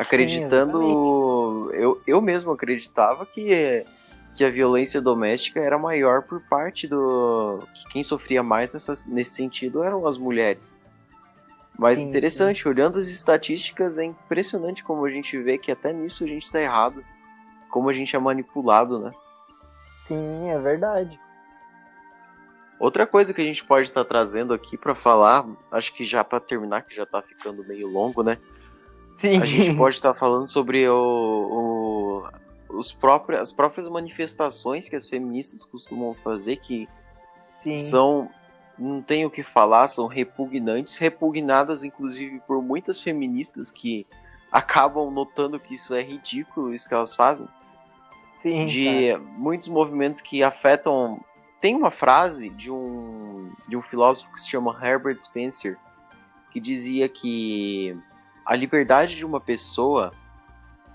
Acreditando. 0.00 1.70
Eu, 1.74 2.00
eu 2.06 2.22
mesmo 2.22 2.50
acreditava 2.50 3.26
que, 3.26 3.84
que 4.34 4.42
a 4.42 4.50
violência 4.50 4.98
doméstica 4.98 5.60
era 5.60 5.78
maior 5.78 6.22
por 6.22 6.40
parte 6.40 6.86
do. 6.86 7.62
que 7.74 7.86
quem 7.90 8.02
sofria 8.02 8.42
mais 8.42 8.72
nessa, 8.72 8.94
nesse 9.06 9.32
sentido 9.32 9.82
eram 9.82 10.06
as 10.06 10.16
mulheres. 10.16 10.78
Mas 11.78 11.98
sim, 11.98 12.08
interessante, 12.08 12.62
sim. 12.62 12.68
olhando 12.70 12.98
as 12.98 13.08
estatísticas, 13.08 13.98
é 13.98 14.04
impressionante 14.04 14.82
como 14.82 15.04
a 15.04 15.10
gente 15.10 15.36
vê 15.36 15.58
que 15.58 15.70
até 15.70 15.92
nisso 15.92 16.24
a 16.24 16.26
gente 16.26 16.50
tá 16.50 16.60
errado. 16.62 17.04
Como 17.68 17.90
a 17.90 17.92
gente 17.92 18.16
é 18.16 18.18
manipulado, 18.18 18.98
né? 18.98 19.12
Sim, 19.98 20.48
é 20.48 20.58
verdade. 20.58 21.20
Outra 22.78 23.06
coisa 23.06 23.34
que 23.34 23.42
a 23.42 23.44
gente 23.44 23.62
pode 23.62 23.86
estar 23.86 24.04
trazendo 24.06 24.54
aqui 24.54 24.78
para 24.78 24.94
falar, 24.94 25.46
acho 25.70 25.92
que 25.92 26.04
já 26.04 26.24
para 26.24 26.40
terminar, 26.40 26.80
que 26.82 26.96
já 26.96 27.04
tá 27.04 27.20
ficando 27.20 27.62
meio 27.62 27.86
longo, 27.86 28.22
né? 28.22 28.38
Sim. 29.20 29.40
A 29.40 29.44
gente 29.44 29.74
pode 29.76 29.96
estar 29.96 30.14
falando 30.14 30.46
sobre 30.46 30.88
o, 30.88 32.22
o, 32.68 32.76
os 32.76 32.92
próprios, 32.92 33.40
as 33.40 33.52
próprias 33.52 33.88
manifestações 33.88 34.88
que 34.88 34.96
as 34.96 35.06
feministas 35.06 35.64
costumam 35.64 36.14
fazer, 36.14 36.56
que 36.56 36.88
Sim. 37.62 37.76
são 37.76 38.30
não 38.78 39.02
tem 39.02 39.26
o 39.26 39.30
que 39.30 39.42
falar, 39.42 39.88
são 39.88 40.06
repugnantes, 40.06 40.96
repugnadas 40.96 41.84
inclusive 41.84 42.40
por 42.46 42.62
muitas 42.62 42.98
feministas 42.98 43.70
que 43.70 44.06
acabam 44.50 45.10
notando 45.10 45.60
que 45.60 45.74
isso 45.74 45.92
é 45.94 46.00
ridículo, 46.00 46.72
isso 46.72 46.88
que 46.88 46.94
elas 46.94 47.14
fazem. 47.14 47.46
Sim, 48.40 48.64
de 48.64 49.10
cara. 49.12 49.22
muitos 49.36 49.68
movimentos 49.68 50.22
que 50.22 50.42
afetam. 50.42 51.22
Tem 51.60 51.76
uma 51.76 51.90
frase 51.90 52.48
de 52.48 52.72
um, 52.72 53.52
de 53.68 53.76
um 53.76 53.82
filósofo 53.82 54.32
que 54.32 54.40
se 54.40 54.48
chama 54.48 54.78
Herbert 54.82 55.20
Spencer 55.20 55.76
que 56.50 56.58
dizia 56.58 57.06
que 57.06 57.94
a 58.44 58.56
liberdade 58.56 59.16
de 59.16 59.24
uma 59.24 59.40
pessoa 59.40 60.12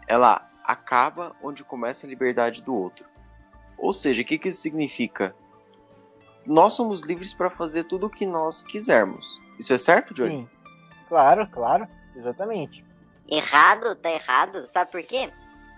ela 0.07 0.49
acaba 0.63 1.35
onde 1.41 1.63
começa 1.63 2.05
a 2.05 2.09
liberdade 2.09 2.61
do 2.61 2.73
outro. 2.75 3.05
Ou 3.77 3.91
seja, 3.91 4.21
o 4.21 4.25
que, 4.25 4.37
que 4.37 4.49
isso 4.49 4.61
significa? 4.61 5.35
nós 6.45 6.73
somos 6.73 7.01
livres 7.01 7.33
para 7.33 7.49
fazer 7.49 7.85
tudo 7.85 8.05
o 8.05 8.09
que 8.09 8.25
nós 8.25 8.61
quisermos. 8.61 9.41
Isso 9.59 9.73
é 9.73 9.77
certo, 9.77 10.13
Johnny? 10.13 10.41
Sim. 10.41 10.49
Claro, 11.07 11.47
claro, 11.47 11.87
exatamente. 12.15 12.85
Errado, 13.27 13.95
tá 13.95 14.11
errado. 14.11 14.67
Sabe 14.67 14.91
por 14.91 15.01
quê? 15.03 15.31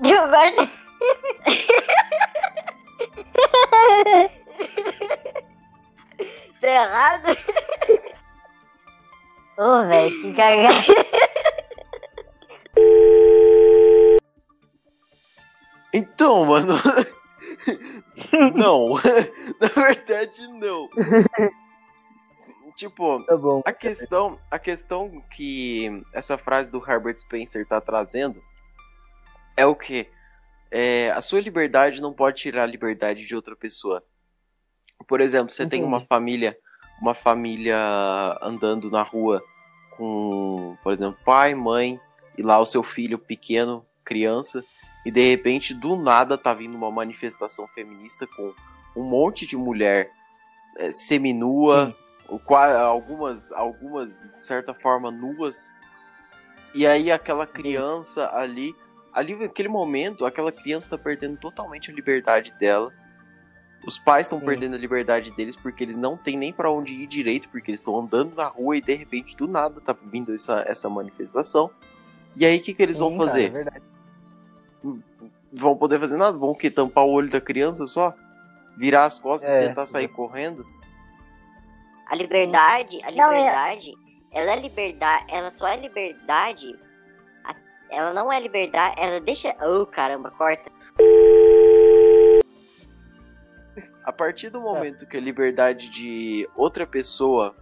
Gilberto. 0.04 0.70
tá 6.60 6.68
errado? 6.68 7.38
Ô, 9.58 9.64
oh, 9.64 9.88
velho, 9.88 10.22
que 10.22 10.34
cagada. 10.34 10.76
Então, 15.94 16.46
mano. 16.46 16.74
não. 18.56 18.90
Na 19.60 19.68
verdade, 19.84 20.48
não. 20.48 20.90
tipo, 22.76 23.24
tá 23.24 23.38
bom. 23.38 23.62
a 23.66 23.74
questão, 23.74 24.40
a 24.52 24.60
questão 24.60 25.22
que 25.32 26.04
essa 26.14 26.38
frase 26.38 26.72
do 26.72 26.84
Herbert 26.86 27.18
Spencer 27.18 27.66
tá 27.66 27.82
trazendo 27.82 28.42
é 29.56 29.66
o 29.66 29.76
que 29.76 30.08
é, 30.70 31.12
a 31.12 31.22
sua 31.22 31.42
liberdade 31.42 32.02
não 32.02 32.14
pode 32.14 32.38
tirar 32.38 32.64
a 32.64 32.68
liberdade 32.68 33.26
de 33.26 33.36
outra 33.36 33.56
pessoa. 33.56 34.04
Por 35.08 35.22
exemplo, 35.22 35.54
você 35.54 35.64
Entendi. 35.64 35.82
tem 35.82 35.88
uma 35.88 36.04
família, 36.04 36.58
uma 37.02 37.14
família 37.14 37.78
andando 38.42 38.92
na 38.92 39.02
rua 39.02 39.42
com, 39.96 40.78
por 40.84 40.92
exemplo, 40.92 41.18
pai, 41.26 41.56
mãe 41.56 42.00
e 42.38 42.44
lá 42.44 42.60
o 42.60 42.66
seu 42.66 42.84
filho 42.84 43.18
pequeno, 43.18 43.86
criança, 44.04 44.64
e 45.08 45.12
de 45.12 45.30
repente 45.30 45.74
do 45.74 45.96
nada 45.96 46.38
tá 46.38 46.54
vindo 46.54 46.76
uma 46.76 46.92
manifestação 46.92 47.66
feminista 47.66 48.28
com 48.28 48.54
um 48.94 49.04
monte 49.04 49.48
de 49.48 49.56
mulher 49.56 50.12
é, 50.76 50.92
seminua, 50.92 51.96
algumas, 52.60 53.54
algumas 53.54 54.34
de 54.36 54.44
certa 54.44 54.74
forma 54.74 55.10
nuas, 55.10 55.74
e 56.76 56.86
aí 56.86 57.10
aquela 57.10 57.48
criança 57.48 58.30
ali, 58.36 58.76
Ali, 59.14 59.34
naquele 59.34 59.70
momento, 59.70 60.26
aquela 60.26 60.52
criança 60.52 60.90
tá 60.90 60.98
perdendo 60.98 61.38
totalmente 61.38 61.90
a 61.90 61.94
liberdade 61.94 62.54
dela. 62.60 62.94
Os 63.84 63.98
pais 63.98 64.28
estão 64.28 64.40
perdendo 64.40 64.76
a 64.76 64.78
liberdade 64.78 65.32
deles 65.32 65.56
porque 65.56 65.84
eles 65.84 65.96
não 65.96 66.18
têm 66.18 66.38
nem 66.38 66.52
pra 66.52 66.70
onde 66.70 66.94
ir 66.94 67.08
direito, 67.08 67.48
porque 67.50 67.72
eles 67.72 67.80
estão 67.80 67.98
andando 67.98 68.36
na 68.36 68.48
rua 68.48 68.76
e 68.76 68.82
de 68.82 68.94
repente 68.94 69.36
do 69.38 69.48
nada 69.48 69.80
tá 69.80 69.96
vindo 70.12 70.36
essa, 70.36 70.64
essa 70.68 70.90
manifestação. 70.90 71.72
E 72.36 72.46
aí 72.46 72.58
o 72.58 72.62
que, 72.62 72.74
que 72.74 72.84
eles 72.84 72.98
vão 72.98 73.12
Sim, 73.12 73.18
cara, 73.18 73.30
fazer? 73.30 73.46
é 73.46 73.50
verdade. 73.50 73.97
Vão 75.58 75.76
poder 75.76 76.00
fazer 76.00 76.18
nada? 76.18 76.38
Vão 76.38 76.50
o 76.50 76.56
quê? 76.56 76.70
Tampar 76.70 77.06
o 77.06 77.12
olho 77.12 77.30
da 77.30 77.42
criança 77.42 77.86
só? 77.86 78.14
Virar 78.78 79.06
as 79.06 79.20
costas 79.20 79.50
É. 79.50 79.58
e 79.58 79.68
tentar 79.68 79.86
sair 79.86 80.08
correndo? 80.08 80.66
A 82.08 82.16
liberdade, 82.16 83.02
a 83.04 83.12
Não, 83.12 83.32
é- 83.32 83.38
liberdade, 83.40 83.94
ela 84.32 84.52
é 84.54 84.56
liberdade, 84.56 85.26
ela 85.30 85.52
só 85.52 85.68
é 85.68 85.76
liberdade. 85.78 86.78
Ela 87.90 88.14
não 88.14 88.32
é 88.32 88.40
liberdade, 88.40 88.96
ela 88.98 89.20
deixa. 89.22 89.56
Oh, 89.66 89.86
caramba, 89.86 90.30
corta. 90.32 90.70
A 94.04 94.12
partir 94.12 94.50
do 94.50 94.60
momento 94.62 95.06
que 95.06 95.18
a 95.18 95.22
liberdade 95.22 95.90
de 95.90 96.48
outra 96.56 96.86
pessoa, 96.88 97.56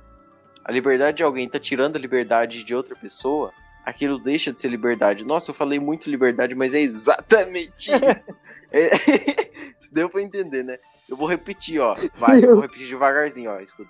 a 0.64 0.72
liberdade 0.72 1.18
de 1.18 1.24
alguém 1.24 1.48
tá 1.50 1.60
tirando 1.60 1.96
a 1.96 2.00
liberdade 2.00 2.64
de 2.64 2.74
outra 2.76 2.96
pessoa, 2.96 3.52
aquilo 3.86 4.20
deixa 4.20 4.52
de 4.52 4.60
ser 4.60 4.70
liberdade. 4.70 5.24
Nossa, 5.24 5.52
eu 5.52 5.56
falei 5.56 5.80
muito 5.80 6.10
liberdade, 6.10 6.56
mas 6.56 6.74
é 6.74 6.80
exatamente 6.80 7.92
isso. 7.92 8.36
É, 8.72 8.90
Isso 9.80 9.94
deu 9.94 10.10
pra 10.10 10.22
entender, 10.22 10.64
né? 10.64 10.78
Eu 11.08 11.16
vou 11.16 11.30
repetir, 11.30 11.80
ó. 11.80 11.96
Vai, 12.20 12.44
eu 12.44 12.56
vou 12.56 12.62
repetir 12.62 12.88
devagarzinho, 12.88 13.52
ó. 13.52 13.60
Escuta. 13.60 13.90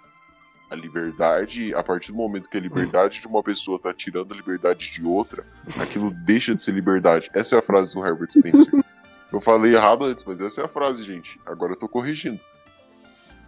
A 0.69 0.75
liberdade, 0.75 1.73
a 1.73 1.81
partir 1.81 2.11
do 2.11 2.17
momento 2.17 2.47
que 2.47 2.57
a 2.57 2.61
liberdade 2.61 3.21
de 3.21 3.27
uma 3.27 3.41
pessoa 3.41 3.79
tá 3.79 3.91
tirando 3.93 4.31
a 4.31 4.35
liberdade 4.35 4.91
de 4.91 5.03
outra, 5.03 5.43
aquilo 5.77 6.11
deixa 6.11 6.53
de 6.53 6.61
ser 6.61 6.73
liberdade. 6.73 7.31
Essa 7.33 7.55
é 7.55 7.59
a 7.59 7.61
frase 7.63 7.95
do 7.95 8.05
Herbert 8.05 8.31
Spencer. 8.31 8.83
Eu 9.31 9.39
falei 9.39 9.73
errado 9.73 10.05
antes, 10.05 10.23
mas 10.23 10.39
essa 10.39 10.61
é 10.61 10.65
a 10.65 10.67
frase, 10.67 11.03
gente. 11.03 11.39
Agora 11.45 11.71
eu 11.71 11.77
tô 11.77 11.87
corrigindo. 11.87 12.39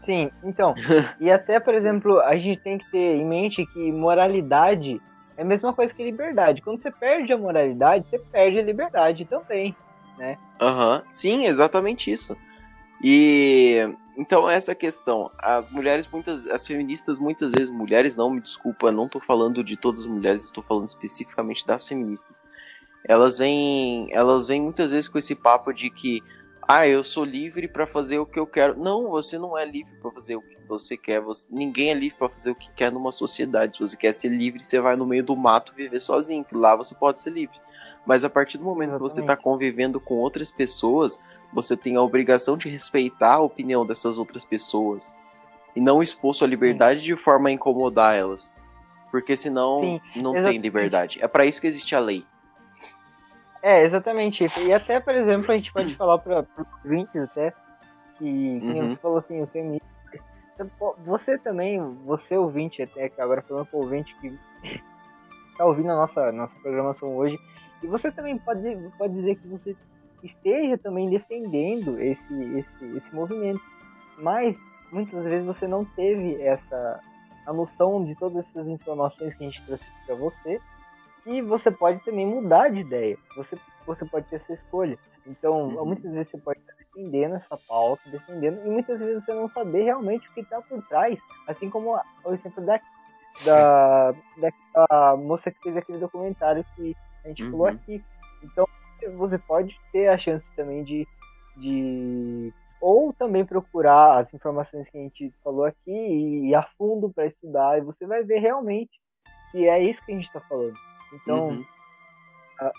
Sim, 0.06 0.32
então. 0.44 0.74
e 1.20 1.30
até, 1.30 1.60
por 1.60 1.76
exemplo, 1.76 2.20
a 2.22 2.36
gente 2.36 2.60
tem 2.62 2.78
que 2.78 2.90
ter 2.90 3.16
em 3.16 3.28
mente 3.28 3.66
que 3.66 3.92
moralidade 3.92 5.00
é 5.38 5.44
a 5.44 5.46
mesma 5.46 5.72
coisa 5.72 5.94
que 5.94 6.04
liberdade. 6.04 6.62
Quando 6.62 6.82
você 6.82 6.92
perde 6.92 7.32
a 7.32 7.38
moralidade, 7.38 8.06
você 8.10 8.18
perde 8.18 8.60
a 8.60 8.64
liberdade 8.64 9.24
também. 9.26 9.76
Aham, 10.60 11.04
sim, 11.10 11.46
exatamente 11.46 12.12
isso. 12.12 12.36
E 13.04 13.88
então 14.18 14.50
essa 14.50 14.74
questão, 14.74 15.30
as 15.38 15.70
mulheres 15.70 16.08
muitas, 16.12 16.48
as 16.48 16.66
feministas 16.66 17.20
muitas 17.20 17.52
vezes, 17.52 17.70
mulheres 17.70 18.16
não, 18.16 18.32
me 18.32 18.42
desculpa, 18.42 18.92
não 18.92 19.08
tô 19.08 19.20
falando 19.20 19.64
de 19.64 19.78
todas 19.78 20.02
as 20.02 20.08
mulheres, 20.08 20.46
estou 20.46 20.64
falando 20.64 20.88
especificamente 20.88 21.66
das 21.66 21.88
feministas. 21.88 22.44
Elas 23.08 23.38
vêm, 23.38 24.08
elas 24.12 24.48
vêm 24.48 24.60
muitas 24.60 24.90
vezes 24.90 25.08
com 25.08 25.20
esse 25.20 25.36
papo 25.36 25.72
de 25.72 25.92
que 25.92 26.24
ah, 26.68 26.86
eu 26.86 27.04
sou 27.04 27.24
livre 27.24 27.68
pra 27.68 27.88
fazer 27.88 28.20
o 28.20 28.26
que 28.26 28.38
eu 28.38 28.46
quero. 28.46 28.78
Não, 28.78 29.10
você 29.10 29.40
não 29.40 29.58
é 29.58 29.66
livre 29.66 29.94
pra 30.02 30.12
fazer 30.12 30.36
o 30.36 30.42
que 30.42 30.58
você 30.68 30.98
quer. 30.98 31.22
Você, 31.22 31.48
ninguém 31.50 31.92
é 31.92 31.94
livre 31.94 32.18
pra 32.18 32.28
fazer 32.28 32.52
o 32.52 32.56
que 32.56 32.70
quer 32.74 32.92
numa 32.92 33.12
sociedade. 33.12 33.78
Se 33.78 33.82
você 33.82 33.96
quer 33.96 34.14
ser 34.14 34.28
livre, 34.28 34.62
você 34.62 34.80
vai 34.80 34.98
no 34.98 35.06
meio 35.06 35.24
do 35.24 35.36
mato 35.36 35.74
viver 35.74 36.02
sozinho, 36.02 36.44
que 36.44 36.56
lá 36.56 36.76
você 36.76 36.94
pode 36.94 37.22
ser 37.22 37.30
livre. 37.30 37.58
Mas 38.06 38.26
a 38.26 38.30
partir 38.30 38.58
do 38.58 38.66
momento 38.66 38.94
que 38.94 39.00
você 39.00 39.22
está 39.22 39.34
Exatamente. 39.34 39.44
convivendo 39.44 40.00
com 40.00 40.16
outras 40.16 40.52
pessoas, 40.52 41.20
você 41.54 41.78
tem 41.78 41.96
a 41.96 42.02
obrigação 42.02 42.58
de 42.58 42.68
respeitar 42.68 43.36
a 43.36 43.42
opinião 43.42 43.86
dessas 43.86 44.18
outras 44.18 44.44
pessoas 44.44 45.16
e 45.76 45.80
não 45.80 46.04
expor 46.04 46.34
sua 46.34 46.48
liberdade 46.48 47.02
de 47.02 47.16
forma 47.16 47.50
a 47.50 47.52
incomodar 47.52 48.16
elas. 48.16 48.54
Porque 49.10 49.38
senão 49.38 49.82
Sim, 49.82 50.02
não 50.16 50.32
tem 50.34 50.42
exatamente. 50.42 50.62
liberdade. 50.62 51.20
É 51.22 51.28
pra 51.28 51.46
isso 51.46 51.62
que 51.62 51.68
existe 51.68 51.96
a 51.96 52.00
lei. 52.00 52.26
É, 53.62 53.84
exatamente. 53.84 54.46
E 54.66 54.74
até, 54.74 55.00
por 55.00 55.14
exemplo, 55.16 55.52
a 55.52 55.56
gente 55.56 55.72
pode 55.72 55.94
falar 55.98 56.20
para 56.20 56.42
os 56.42 56.68
ouvintes 56.84 57.22
até, 57.22 57.54
que, 58.18 58.26
Uhum. 58.26 58.88
você 58.88 58.96
falou 58.98 59.18
assim, 59.18 59.42
os 59.42 59.52
feministas. 59.52 59.88
Você 61.06 61.38
também, 61.38 61.80
você 62.04 62.36
ouvinte 62.36 62.82
até, 62.82 63.10
que 63.10 63.22
agora 63.22 63.44
falando 63.44 63.68
com 63.68 63.78
o 63.78 63.82
ouvinte 63.82 64.16
que 64.20 64.34
tá 65.58 65.66
ouvindo 65.66 65.92
a 65.92 65.96
nossa, 65.96 66.32
nossa 66.32 66.58
programação 66.60 67.16
hoje, 67.16 67.38
e 67.84 67.88
você 67.88 68.12
também 68.12 68.40
pode, 68.40 68.64
pode 68.98 69.14
dizer 69.14 69.36
que 69.36 69.48
você 69.48 69.76
esteja 70.24 70.76
também 70.78 71.10
defendendo 71.10 72.02
esse, 72.02 72.34
esse, 72.56 72.84
esse 72.96 73.14
movimento. 73.14 73.62
Mas 74.18 74.58
muitas 74.92 75.26
vezes 75.28 75.46
você 75.46 75.68
não 75.68 75.86
teve 75.86 76.42
essa 76.42 77.00
a 77.46 77.54
noção 77.54 78.04
de 78.04 78.14
todas 78.16 78.40
essas 78.40 78.68
informações 78.70 79.34
que 79.34 79.44
a 79.44 79.48
gente 79.48 79.64
trouxe 79.64 79.86
para 80.06 80.16
você 80.16 80.60
e 81.28 81.42
você 81.42 81.70
pode 81.70 82.00
também 82.06 82.26
mudar 82.26 82.70
de 82.70 82.80
ideia. 82.80 83.18
Você, 83.36 83.58
você 83.86 84.06
pode 84.06 84.28
ter 84.28 84.38
essa 84.38 84.54
escolha. 84.54 84.98
Então, 85.26 85.68
Uhum. 85.70 85.86
muitas 85.86 86.14
vezes 86.14 86.30
você 86.32 86.38
pode 86.38 86.60
estar 86.60 86.74
defendendo 86.78 87.36
essa 87.36 87.58
pauta, 87.68 88.02
defendendo, 88.10 88.66
e 88.66 88.70
muitas 88.70 89.00
vezes 89.02 89.26
você 89.26 89.34
não 89.34 89.48
saber 89.48 89.84
realmente 89.84 90.30
o 90.30 90.34
que 90.34 90.40
está 90.40 90.62
por 90.62 90.82
trás. 90.88 91.20
Assim 91.48 91.70
como 91.70 92.00
o 92.24 92.34
exemplo 92.34 92.66
da, 92.66 92.80
da, 93.44 94.16
daquela 94.38 95.18
moça 95.18 95.52
que 95.52 95.60
fez 95.62 95.76
aquele 95.76 95.98
documentário 96.00 96.66
que 96.76 96.96
a 97.26 97.28
gente 97.28 97.44
falou 97.52 97.68
Uhum. 97.68 97.74
aqui. 97.74 98.04
Então, 98.42 98.66
você 99.18 99.38
pode 99.38 99.76
ter 99.92 100.08
a 100.08 100.18
chance 100.18 100.50
também 100.56 100.84
de, 100.84 101.06
de 101.58 102.54
ou 102.80 103.12
também 103.12 103.44
procurar 103.46 104.20
as 104.20 104.34
informações 104.34 104.88
que 104.90 104.98
a 104.98 105.02
gente 105.02 105.34
falou 105.44 105.66
aqui 105.66 105.92
e 105.92 106.50
ir 106.50 106.56
a 106.56 106.64
fundo 106.78 107.12
para 107.12 107.26
estudar, 107.26 107.78
e 107.78 107.82
você 107.82 108.06
vai 108.08 108.24
ver 108.24 108.40
realmente 108.40 108.92
que 109.52 109.68
é 109.68 109.82
isso 109.82 110.04
que 110.06 110.12
a 110.12 110.16
gente 110.16 110.28
está 110.28 110.40
falando. 110.42 110.74
Então, 111.14 111.50
Uhum. 111.50 111.66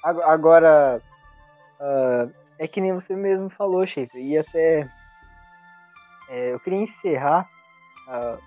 a- 0.03 0.33
agora, 0.33 1.01
ah, 1.81 2.29
é 2.59 2.69
que 2.69 2.81
nem 2.81 2.93
você 2.93 3.15
mesmo 3.17 3.49
falou, 3.51 3.87
Schaefer, 3.87 4.21
e 4.21 4.37
até 4.39 4.89
é, 6.31 6.53
eu 6.53 6.61
queria 6.61 6.79
encerrar, 6.81 7.49
ah, 8.09 8.39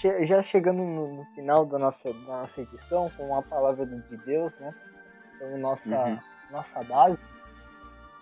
che- 0.00 0.24
já 0.24 0.42
chegando 0.42 0.82
no, 0.82 1.16
no 1.18 1.24
final 1.34 1.66
da 1.66 1.78
nossa, 1.78 2.10
da 2.12 2.40
nossa 2.40 2.60
edição, 2.62 3.10
com 3.16 3.36
a 3.36 3.42
palavra 3.42 3.84
de 3.84 4.16
Deus, 4.24 4.54
né? 4.58 4.72
Como 5.38 5.58
nossa, 5.58 5.94
Uhum. 5.96 6.18
nossa 6.50 6.82
base. 6.84 7.18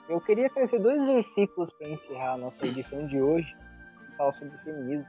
Eu 0.09 0.21
queria 0.21 0.49
trazer 0.51 0.79
dois 0.81 1.03
versículos 1.05 1.73
para 1.73 1.89
encerrar 1.89 2.35
a 2.35 2.39
nossa 2.39 2.65
edição 2.67 3.07
de 3.07 3.21
hoje, 3.21 3.47
que 4.11 4.17
falam 4.17 4.33
sobre 4.33 4.57
feminismo. 4.59 5.07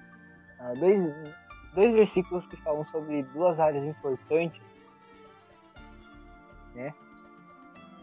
Ah, 0.60 0.74
dois, 0.76 1.04
dois 1.76 1.94
versículos 1.94 2.46
que 2.48 2.58
falam 2.58 2.84
sobre 2.84 3.24
duas 3.24 3.60
áreas 3.60 3.86
importantes 3.86 4.77
né? 6.78 6.94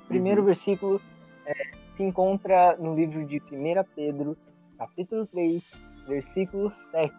O 0.05 0.09
primeiro 0.09 0.41
Uhum. 0.41 0.47
versículo 0.47 1.01
é, 1.47 1.55
se 1.93 2.03
encontra 2.03 2.77
no 2.77 2.95
livro 2.95 3.25
de 3.25 3.39
1 3.39 3.85
Pedro, 3.95 4.37
capítulo 4.77 5.27
3, 5.27 5.63
versículo 6.09 6.69
7. 6.71 7.15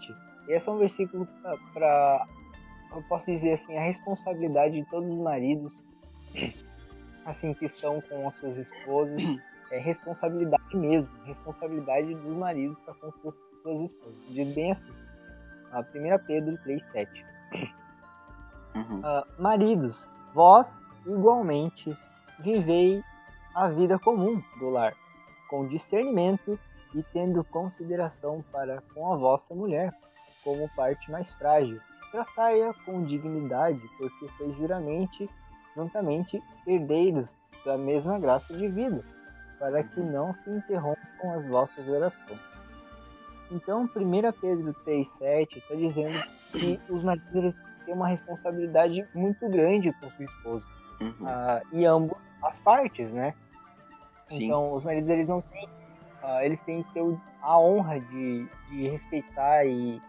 E 0.47 0.51
esse 0.51 0.67
é 0.67 0.71
um 0.71 0.77
versículo 0.77 1.27
para, 1.73 2.27
eu 2.93 3.01
posso 3.03 3.31
dizer 3.31 3.53
assim, 3.53 3.75
a 3.77 3.81
responsabilidade 3.81 4.75
de 4.75 4.85
todos 4.89 5.09
os 5.09 5.17
maridos, 5.19 5.83
assim, 7.25 7.53
que 7.53 7.65
estão 7.65 8.01
com 8.01 8.27
as 8.27 8.35
suas 8.35 8.57
esposas, 8.57 9.21
é 9.71 9.79
responsabilidade 9.79 10.75
mesmo, 10.75 11.11
responsabilidade 11.23 12.13
dos 12.13 12.35
maridos 12.37 12.77
para 12.79 12.93
com 12.95 13.07
as 13.07 13.35
suas 13.63 13.81
esposas. 13.81 14.19
Diz 14.29 14.53
bem 14.53 14.71
assim, 14.71 14.91
a 15.71 15.79
1 15.79 16.25
Pedro 16.27 16.57
3, 16.63 16.83
7. 16.91 17.25
Uhum. 18.75 19.01
Ah, 19.03 19.25
maridos, 19.39 20.07
vós 20.35 20.85
igualmente 21.05 21.97
vivei 22.41 23.01
a 23.55 23.69
vida 23.69 23.97
comum 23.97 24.43
do 24.59 24.69
lar, 24.69 24.93
com 25.49 25.65
discernimento 25.65 26.59
e 26.93 27.01
tendo 27.01 27.41
consideração 27.45 28.43
para 28.51 28.81
com 28.93 29.13
a 29.13 29.15
vossa 29.15 29.55
mulher, 29.55 29.97
como 30.43 30.69
parte 30.75 31.09
mais 31.09 31.33
frágil. 31.33 31.79
Tratai-a 32.11 32.73
com 32.85 33.05
dignidade, 33.05 33.81
porque 33.97 34.27
sois 34.27 34.57
juramente, 34.57 35.29
juntamente, 35.73 36.43
herdeiros 36.67 37.33
da 37.65 37.77
mesma 37.77 38.19
graça 38.19 38.53
de 38.53 38.67
vida, 38.67 39.05
para 39.57 39.85
que 39.85 40.01
não 40.01 40.33
se 40.33 40.49
interrompam 40.49 41.31
as 41.33 41.47
vossas 41.47 41.87
orações. 41.87 42.41
Então, 43.51 43.83
1 43.83 43.89
Pedro 44.41 44.73
3,7 44.85 45.57
está 45.57 45.75
dizendo 45.75 46.19
que 46.51 46.79
os 46.89 47.03
maridos 47.03 47.55
têm 47.85 47.93
uma 47.93 48.07
responsabilidade 48.07 49.07
muito 49.13 49.47
grande 49.49 49.93
com 49.93 50.09
sua 50.11 50.25
esposa. 50.25 50.65
Uhum. 50.99 51.13
Ah, 51.25 51.61
e 51.71 51.85
ambos 51.85 52.17
as 52.43 52.57
partes, 52.59 53.11
né? 53.11 53.33
Sim. 54.25 54.45
Então, 54.45 54.73
os 54.73 54.83
maridos 54.83 55.09
eles 55.09 55.27
não 55.27 55.41
têm, 55.41 55.67
ah, 56.23 56.45
eles 56.45 56.61
têm 56.61 56.83
que 56.83 56.93
ter 56.93 57.03
a 57.41 57.59
honra 57.59 57.99
de, 57.99 58.47
de 58.69 58.87
respeitar 58.87 59.65
e, 59.65 60.01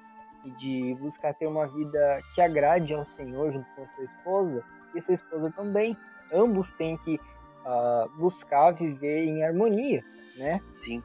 e 0.45 0.51
de 0.53 0.97
buscar 1.01 1.35
ter 1.35 1.47
uma 1.47 1.67
vida 1.67 2.21
que 2.35 2.41
agrade 2.41 2.95
ao 2.95 3.05
Senhor 3.05 3.53
junto 3.53 3.67
com 3.75 3.83
a 3.83 3.89
sua 3.89 4.05
esposa 4.05 4.65
e 4.95 5.01
sua 5.01 5.15
esposa 5.15 5.53
também. 5.53 5.97
Ambos 6.33 6.71
têm 6.73 6.97
que 6.99 7.21
ah, 7.65 8.07
buscar 8.17 8.73
viver 8.73 9.25
em 9.25 9.45
harmonia, 9.45 10.05
né? 10.37 10.61
Sim. 10.73 11.03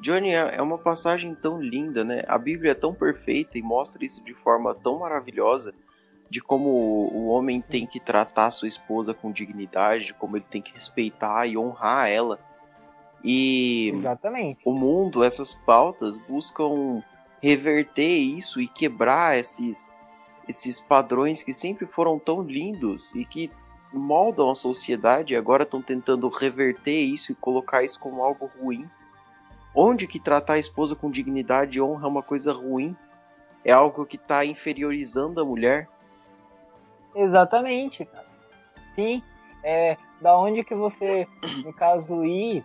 Johnny, 0.00 0.30
é 0.30 0.56
é 0.56 0.62
uma 0.62 0.78
passagem 0.78 1.34
tão 1.34 1.60
linda, 1.60 2.04
né? 2.04 2.22
A 2.28 2.38
Bíblia 2.38 2.70
é 2.70 2.74
tão 2.74 2.94
perfeita 2.94 3.58
e 3.58 3.62
mostra 3.62 4.04
isso 4.04 4.22
de 4.22 4.32
forma 4.32 4.74
tão 4.74 5.00
maravilhosa 5.00 5.74
de 6.30 6.40
como 6.40 6.68
o 6.68 7.28
homem 7.28 7.60
tem 7.60 7.86
que 7.86 7.98
tratar 7.98 8.50
sua 8.50 8.68
esposa 8.68 9.14
com 9.14 9.32
dignidade, 9.32 10.06
de 10.06 10.14
como 10.14 10.36
ele 10.36 10.44
tem 10.48 10.60
que 10.60 10.72
respeitar 10.72 11.46
e 11.46 11.56
honrar 11.56 12.08
ela. 12.08 12.38
E 13.24 13.90
Exatamente. 13.94 14.60
o 14.64 14.72
mundo, 14.72 15.24
essas 15.24 15.54
pautas 15.54 16.18
buscam 16.18 17.02
reverter 17.40 18.16
isso 18.16 18.60
e 18.60 18.68
quebrar 18.68 19.38
esses 19.38 19.90
esses 20.48 20.80
padrões 20.80 21.42
que 21.42 21.52
sempre 21.52 21.84
foram 21.84 22.18
tão 22.18 22.40
lindos 22.40 23.14
e 23.14 23.22
que 23.22 23.50
moldam 23.92 24.50
a 24.50 24.54
sociedade 24.54 25.34
e 25.34 25.36
agora 25.36 25.64
estão 25.64 25.82
tentando 25.82 26.26
reverter 26.28 27.02
isso 27.02 27.32
e 27.32 27.34
colocar 27.34 27.84
isso 27.84 28.00
como 28.00 28.22
algo 28.22 28.50
ruim. 28.58 28.88
Onde 29.74 30.06
que 30.06 30.18
tratar 30.18 30.54
a 30.54 30.58
esposa 30.58 30.96
com 30.96 31.10
dignidade 31.10 31.76
e 31.76 31.82
honra 31.82 32.06
é 32.06 32.08
uma 32.08 32.22
coisa 32.22 32.52
ruim? 32.52 32.96
É 33.62 33.72
algo 33.72 34.06
que 34.06 34.16
está 34.16 34.44
inferiorizando 34.44 35.38
a 35.40 35.44
mulher? 35.44 35.86
Exatamente, 37.14 38.04
cara. 38.04 38.26
Sim. 38.94 39.22
É, 39.62 39.96
da 40.20 40.36
onde 40.38 40.62
que 40.64 40.74
você, 40.74 41.26
no 41.64 41.72
caso, 41.72 42.24
ir, 42.24 42.64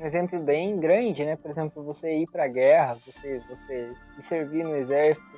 um 0.00 0.04
exemplo 0.04 0.38
bem 0.38 0.78
grande, 0.78 1.24
né? 1.24 1.36
Por 1.36 1.50
exemplo, 1.50 1.82
você 1.82 2.18
ir 2.18 2.26
pra 2.30 2.46
guerra, 2.46 2.96
você, 3.04 3.40
você 3.48 3.92
ir 4.16 4.22
servir 4.22 4.64
no 4.64 4.76
exército, 4.76 5.28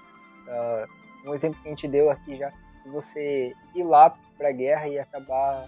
ah, 0.49 0.85
um 1.27 1.35
exemplo 1.35 1.61
que 1.63 1.69
a 1.69 1.71
gente 1.71 1.89
deu 1.89 2.11
aqui 2.11 2.37
já, 2.37 2.53
você 2.87 3.53
ir 3.75 3.83
lá 3.83 4.15
pra 4.37 4.53
guerra 4.53 4.89
e 4.89 4.99
acabar 4.99 5.67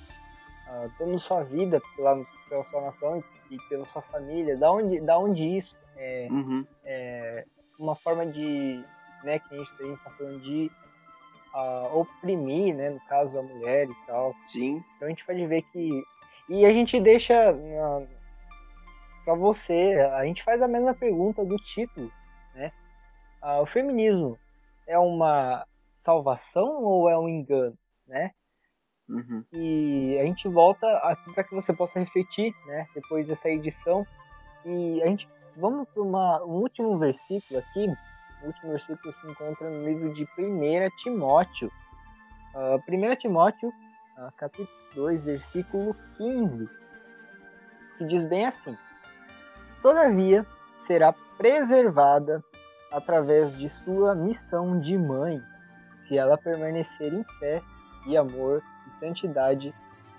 ah, 0.68 0.88
dando 0.98 1.18
sua 1.18 1.42
vida 1.42 1.80
pela, 1.96 2.22
pela 2.48 2.64
sua 2.64 2.80
nação 2.82 3.22
e 3.50 3.56
pela 3.68 3.84
sua 3.84 4.02
família, 4.02 4.56
da 4.56 4.70
onde, 4.70 5.00
da 5.00 5.18
onde 5.18 5.42
isso 5.56 5.74
é, 5.96 6.28
Uhum. 6.30 6.66
é 6.84 7.44
uma 7.78 7.94
forma 7.94 8.24
de, 8.26 8.82
né, 9.24 9.38
que 9.38 9.54
a 9.54 9.58
gente 9.58 9.74
tem 9.76 9.96
tá 9.96 10.10
falando 10.10 10.40
de 10.40 10.70
ah, 11.54 11.90
oprimir, 11.92 12.74
né, 12.74 12.90
no 12.90 13.00
caso 13.00 13.38
a 13.38 13.42
mulher 13.42 13.88
e 13.88 13.94
tal. 14.06 14.34
Sim. 14.46 14.82
Então 14.96 15.06
a 15.06 15.10
gente 15.10 15.24
pode 15.24 15.46
ver 15.46 15.62
que 15.62 16.02
e 16.48 16.66
a 16.66 16.72
gente 16.72 17.00
deixa 17.00 17.52
na, 17.52 18.06
para 19.24 19.34
você, 19.34 19.98
a 20.14 20.24
gente 20.26 20.42
faz 20.42 20.60
a 20.60 20.68
mesma 20.68 20.92
pergunta 20.94 21.44
do 21.44 21.56
título, 21.56 22.10
né? 22.54 22.72
Ah, 23.40 23.60
o 23.60 23.66
feminismo 23.66 24.38
é 24.86 24.98
uma 24.98 25.66
salvação 25.96 26.82
ou 26.82 27.08
é 27.08 27.18
um 27.18 27.28
engano, 27.28 27.78
né? 28.06 28.32
Uhum. 29.08 29.44
E 29.52 30.18
a 30.20 30.24
gente 30.24 30.48
volta 30.48 30.86
aqui 30.98 31.32
para 31.32 31.44
que 31.44 31.54
você 31.54 31.72
possa 31.72 31.98
refletir, 31.98 32.54
né? 32.66 32.86
Depois 32.94 33.28
dessa 33.28 33.48
edição. 33.48 34.06
E 34.64 35.02
a 35.02 35.06
gente 35.06 35.28
vamos 35.56 35.88
para 35.88 36.02
um 36.02 36.60
último 36.60 36.98
versículo 36.98 37.60
aqui. 37.60 37.86
O 38.42 38.46
último 38.46 38.72
versículo 38.72 39.12
se 39.12 39.26
encontra 39.26 39.70
no 39.70 39.84
livro 39.84 40.12
de 40.12 40.24
1 40.36 40.96
Timóteo. 40.96 41.70
Ah, 42.54 42.76
1 42.88 43.16
Timóteo, 43.16 43.72
ah, 44.16 44.32
capítulo 44.36 44.68
2, 44.94 45.24
versículo 45.24 45.96
15. 46.16 46.68
Que 47.98 48.04
diz 48.04 48.24
bem 48.24 48.44
assim: 48.44 48.76
Todavia 49.80 50.44
será 50.86 51.12
preservada 51.38 52.42
através 52.92 53.56
de 53.56 53.68
sua 53.68 54.14
missão 54.14 54.80
de 54.80 54.98
mãe, 54.98 55.40
se 55.98 56.18
ela 56.18 56.36
permanecer 56.36 57.12
em 57.12 57.24
fé 57.38 57.62
e 58.06 58.16
amor 58.16 58.60
e 58.86 58.90
santidade 58.90 59.72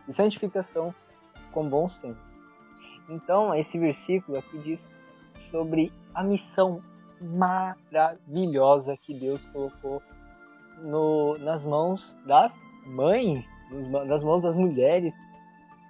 e 0.07 0.13
santificação 0.13 0.95
com 1.51 1.67
bom 1.67 1.89
senso. 1.89 2.41
Então, 3.09 3.53
esse 3.53 3.77
versículo 3.77 4.37
aqui 4.37 4.57
diz 4.59 4.89
sobre 5.35 5.91
a 6.13 6.23
missão 6.23 6.81
maravilhosa 7.21 8.97
que 8.97 9.13
Deus 9.13 9.43
colocou 9.47 10.01
no, 10.81 11.37
nas 11.39 11.63
mãos 11.63 12.17
das 12.25 12.59
mães, 12.85 13.45
nas 14.07 14.23
mãos 14.23 14.41
das 14.41 14.55
mulheres, 14.55 15.15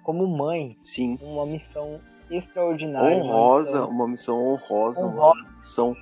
como 0.04 0.26
mães. 0.26 0.76
Sim. 0.80 1.18
Uma 1.20 1.44
missão 1.46 2.00
extraordinária. 2.30 3.16
uma 3.22 3.24
Honrosa, 3.34 3.72
missão- 3.80 3.90
uma 3.90 4.08
missão 4.08 4.44
honrosa, 4.46 5.06
uma 5.06 5.14
Honrosa. 5.14 5.48
missão, 5.54 5.96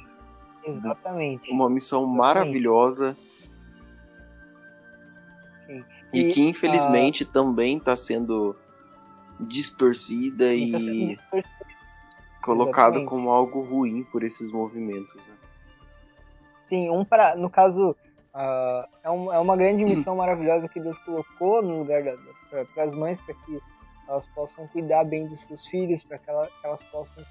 Exatamente. 0.64 1.50
uma 1.50 1.68
missão 1.70 2.00
Exatamente. 2.02 2.18
maravilhosa 2.18 3.16
Sim. 5.66 5.84
e, 6.12 6.20
E, 6.20 6.28
que 6.32 6.40
infelizmente 6.42 7.24
também 7.24 7.78
está 7.78 7.96
sendo 7.96 8.54
distorcida 9.40 10.52
e 10.54 11.16
colocada 12.42 12.96
Exatamente. 12.98 13.08
como 13.08 13.30
algo 13.30 13.60
ruim 13.62 14.02
por 14.04 14.22
esses 14.22 14.50
movimentos. 14.52 15.26
Né? 15.28 15.34
Sim, 16.68 16.90
um 16.90 17.04
para, 17.04 17.36
no 17.36 17.48
caso, 17.50 17.94
ah, 18.34 18.88
é, 19.04 19.10
um- 19.10 19.32
é 19.32 19.38
uma 19.38 19.56
grande 19.56 19.84
missão 19.84 20.16
maravilhosa 20.16 20.68
que 20.68 20.80
Deus 20.80 20.98
colocou 21.00 21.62
no 21.62 21.78
lugar 21.80 22.02
para 22.74 22.84
as 22.84 22.94
mães, 22.94 23.20
para 23.20 23.34
que 23.34 23.58
elas 24.08 24.26
possam 24.28 24.66
cuidar 24.68 25.04
bem 25.04 25.26
dos 25.26 25.40
seus 25.44 25.66
filhos, 25.66 26.02
para 26.04 26.18
que, 26.18 26.28
ela- 26.30 26.46
que 26.46 26.66
elas 26.66 26.82
possam 26.84 27.22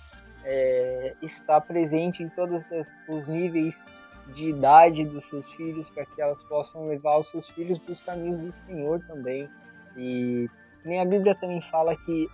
é, 0.43 1.13
estar 1.21 1.61
presente 1.61 2.23
em 2.23 2.29
todos 2.29 2.71
as- 2.71 2.97
os 3.07 3.27
níveis 3.27 3.75
de 4.35 4.49
idade 4.49 5.05
dos 5.05 5.25
seus 5.29 5.51
filhos, 5.53 5.89
para 5.91 6.03
que 6.05 6.19
elas 6.21 6.41
possam 6.43 6.87
levar 6.87 7.17
os 7.19 7.29
seus 7.29 7.47
filhos 7.49 7.77
para 7.77 7.91
os 7.93 8.01
caminhos 8.01 8.39
do 8.39 8.51
Senhor 8.51 8.99
também. 9.07 9.47
E 9.95 10.49
nem 10.83 10.99
a 10.99 11.05
Bíblia 11.05 11.35
também 11.35 11.61
fala 11.69 11.95
que 11.95 12.27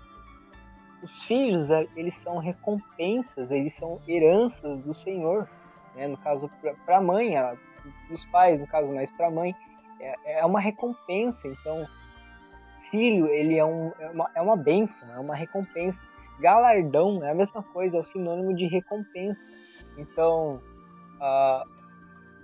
os 1.04 1.24
filhos, 1.24 1.70
eh, 1.70 1.88
eles 1.95 2.16
são 2.16 2.38
recompensas, 2.38 3.52
eles 3.52 3.74
são 3.74 4.00
heranças 4.08 4.80
do 4.80 4.93
Senhor 4.93 5.48
né? 5.98 6.08
No 6.08 6.18
caso, 6.18 6.50
para 6.86 6.98
a 6.98 7.02
mãe, 7.02 7.36
ela, 7.36 7.58
dos 8.08 8.24
pais, 8.26 8.60
no 8.60 8.68
caso, 8.68 8.93
mais 8.93 9.10
para 9.10 9.28
a 9.28 9.32
mãe, 9.32 9.54
é, 10.00 10.39
é 10.39 10.45
uma 10.45 10.60
recompensa. 10.60 11.48
Então, 11.48 11.86
filho, 12.91 13.28
ele 13.28 13.58
é, 13.58 13.66
um, 13.66 13.91
é, 14.00 14.10
uma, 14.12 14.32
é 14.36 14.41
uma 14.41 14.56
benção, 14.56 15.12
é 15.14 15.20
uma 15.20 15.36
recompensa. 15.36 16.06
Galardão 16.39 17.26
é 17.26 17.32
a 17.32 17.34
mesma 17.34 17.64
coisa, 17.64 17.98
é 17.98 18.00
o 18.00 18.04
sinônimo 18.04 18.56
de 18.56 18.68
recompensa. 18.68 19.43
Então, 19.98 20.62
ah, 21.20 21.66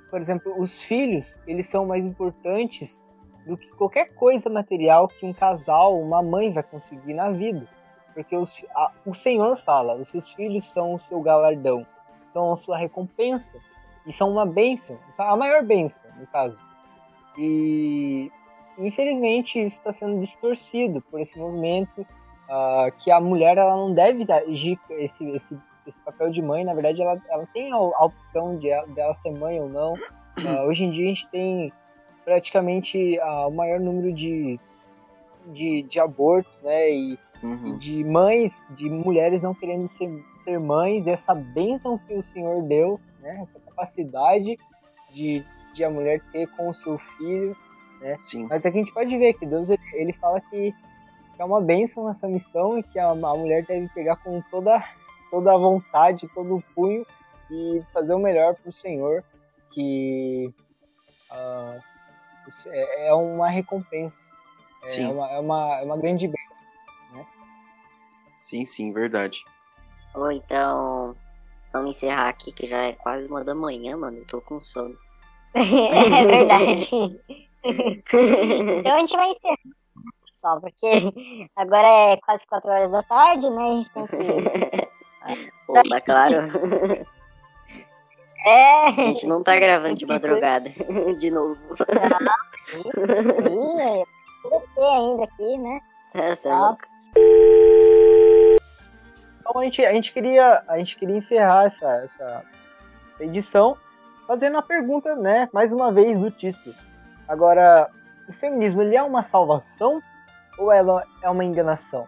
por 0.09 0.19
exemplo, 0.19 0.59
os 0.59 0.81
filhos, 0.81 1.39
eles 1.45 1.67
são 1.67 1.85
mais 1.85 2.03
importantes 2.03 3.01
do 3.45 3.55
que 3.55 3.69
qualquer 3.71 4.15
coisa 4.15 4.49
material 4.49 5.07
que 5.07 5.25
um 5.25 5.33
casal, 5.33 5.99
uma 6.01 6.23
mãe 6.23 6.51
vai 6.51 6.63
conseguir 6.63 7.13
na 7.13 7.29
vida. 7.29 7.67
Porque 8.13 8.35
os, 8.35 8.63
a, 8.75 8.91
o 9.05 9.13
Senhor 9.13 9.57
fala, 9.57 9.95
os 9.95 10.07
seus 10.07 10.31
filhos 10.31 10.65
são 10.65 10.93
o 10.93 10.99
seu 10.99 11.21
galardão 11.21 11.85
são 12.33 12.51
a 12.51 12.55
sua 12.55 12.77
recompensa 12.77 13.57
e 14.05 14.11
são 14.11 14.29
uma 14.29 14.45
bênção, 14.45 14.97
a 15.17 15.37
maior 15.37 15.63
bênção, 15.63 16.09
no 16.19 16.27
caso. 16.27 16.59
E 17.37 18.29
infelizmente 18.77 19.61
isso 19.61 19.77
está 19.77 19.93
sendo 19.93 20.19
distorcido 20.19 20.99
por 21.03 21.21
esse 21.21 21.37
movimento 21.37 22.05
ah, 22.49 22.87
que 22.99 23.11
a 23.11 23.21
mulher 23.21 23.57
ela 23.57 23.77
não 23.77 23.93
deve 23.93 24.25
agir 24.31 24.79
esse, 24.89 25.29
esse, 25.29 25.57
esse 25.87 26.01
papel 26.01 26.31
de 26.31 26.41
mãe, 26.41 26.65
na 26.65 26.73
verdade 26.73 27.01
ela, 27.01 27.21
ela 27.29 27.47
tem 27.53 27.71
a, 27.71 27.75
a 27.75 28.05
opção 28.05 28.57
de 28.57 28.69
ela- 28.69 28.87
dela 28.87 29.13
ser 29.13 29.31
mãe 29.37 29.61
ou 29.61 29.69
não. 29.69 29.93
Ah, 30.45 30.63
hoje 30.65 30.83
em 30.83 30.89
dia 30.89 31.05
a 31.05 31.09
gente 31.09 31.27
tem 31.27 31.71
praticamente 32.25 33.19
ah, 33.19 33.47
o 33.47 33.51
maior 33.51 33.79
número 33.79 34.11
de, 34.11 34.59
de, 35.47 35.83
de 35.83 35.99
abortos, 35.99 36.51
né? 36.61 36.91
E 36.91 37.17
e 37.43 37.45
Uhum. 37.45 37.77
de 37.77 38.03
mães, 38.05 38.63
de 38.69 38.89
mulheres 38.89 39.43
não 39.43 39.53
querendo 39.53 39.85
ser, 39.85 40.09
ser 40.43 40.57
mães, 40.59 41.07
essa 41.07 41.35
bênção 41.35 41.97
que 41.97 42.13
o 42.13 42.23
Senhor 42.23 42.63
deu, 42.63 42.99
né? 43.19 43.39
Essa 43.41 43.59
capacidade 43.59 44.57
de, 45.11 45.43
de 45.73 45.83
a 45.83 45.89
mulher 45.89 46.21
ter 46.31 46.47
com 46.55 46.69
o 46.69 46.73
seu 46.73 46.97
filho. 46.97 47.55
Sim. 48.27 48.47
Mas 48.49 48.65
aqui 48.65 48.77
a 48.77 48.81
gente 48.81 48.93
pode 48.93 49.17
ver 49.17 49.33
que 49.33 49.45
Deus 49.45 49.69
ele, 49.69 49.81
ele 49.93 50.13
fala 50.13 50.39
que, 50.39 50.71
que 51.35 51.41
é 51.41 51.43
uma 51.43 51.59
bênção 51.59 52.09
essa 52.09 52.27
missão 52.27 52.77
e 52.77 52.83
que 52.83 52.97
a, 52.97 53.09
a 53.09 53.15
mulher 53.15 53.65
deve 53.65 53.89
pegar 53.89 54.15
com 54.17 54.41
toda, 54.49 54.81
toda 55.29 55.53
a 55.53 55.57
vontade, 55.57 56.29
todo 56.33 56.55
o 56.55 56.63
punho 56.73 57.05
e 57.51 57.81
fazer 57.93 58.13
o 58.13 58.19
melhor 58.19 58.55
para 58.55 58.69
o 58.69 58.71
Senhor, 58.71 59.21
que 59.71 60.53
é, 62.67 63.07
é 63.07 63.13
uma 63.13 63.49
recompensa. 63.49 64.33
É 64.83 64.85
Sim. 64.85 65.11
uma, 65.11 65.31
é, 65.31 65.39
uma, 65.39 65.79
é 65.79 65.83
uma 65.83 65.97
grande 65.97 66.27
bênção. 66.27 66.67
Sim, 68.37 68.65
sim, 68.65 68.91
verdade. 68.91 69.45
Ou 70.13 70.29
então, 70.29 71.15
vamos 71.71 71.95
encerrar 71.95 72.27
aqui 72.27 72.51
que 72.51 72.67
já 72.67 72.77
é 72.83 72.91
quase 72.91 73.25
uma 73.25 73.41
da 73.41 73.55
manhã, 73.55 73.95
mano. 73.95 74.17
Eu 74.17 74.27
tô 74.27 74.41
com 74.41 74.59
sono. 74.59 74.97
é 75.55 76.25
verdade. 76.25 76.89
Então 77.63 78.95
a 78.95 78.99
gente 78.99 79.15
vai 79.15 79.31
encerrar 79.31 79.57
só, 80.41 80.59
porque 80.59 81.49
agora 81.55 81.87
é 81.87 82.17
quase 82.17 82.45
4 82.45 82.69
horas 82.69 82.91
da 82.91 83.01
tarde, 83.03 83.49
né? 83.49 83.63
A 83.63 83.71
gente 83.71 83.89
tem 83.91 84.07
que. 84.07 85.53
Pô, 85.65 85.81
tá 85.87 86.01
claro. 86.01 86.35
É, 88.45 88.87
A 88.87 88.91
gente 88.91 89.25
não 89.25 89.41
tá 89.41 89.57
gravando 89.57 89.95
de 89.95 90.05
madrugada. 90.05 90.69
De 91.17 91.31
novo. 91.31 91.57
sim, 92.67 93.81
é 93.81 94.03
você 94.49 94.81
ainda 94.81 95.23
aqui, 95.23 95.57
né? 95.57 95.81
Tá, 96.11 96.35
cê 96.35 96.47
é 96.47 96.51
Tá. 96.51 96.59
louco. 96.59 96.83
Então 99.39 99.59
a 99.59 99.63
gente, 99.63 99.85
a 99.85 99.93
gente, 99.93 100.13
queria, 100.13 100.63
a 100.67 100.77
gente 100.77 100.95
queria 100.97 101.17
encerrar 101.17 101.65
essa, 101.65 101.87
essa 101.87 102.43
edição 103.19 103.77
fazendo 104.25 104.57
a 104.57 104.61
pergunta, 104.61 105.15
né, 105.15 105.49
mais 105.53 105.71
uma 105.71 105.91
vez, 105.91 106.17
do 106.17 106.31
título. 106.31 106.73
Agora, 107.27 107.89
o 108.27 108.33
feminismo 108.33 108.81
ele 108.81 108.95
é 108.95 109.03
uma 109.03 109.23
salvação 109.23 110.01
ou 110.57 110.71
ela 110.71 111.03
é 111.21 111.29
uma 111.29 111.43
enganação? 111.43 112.07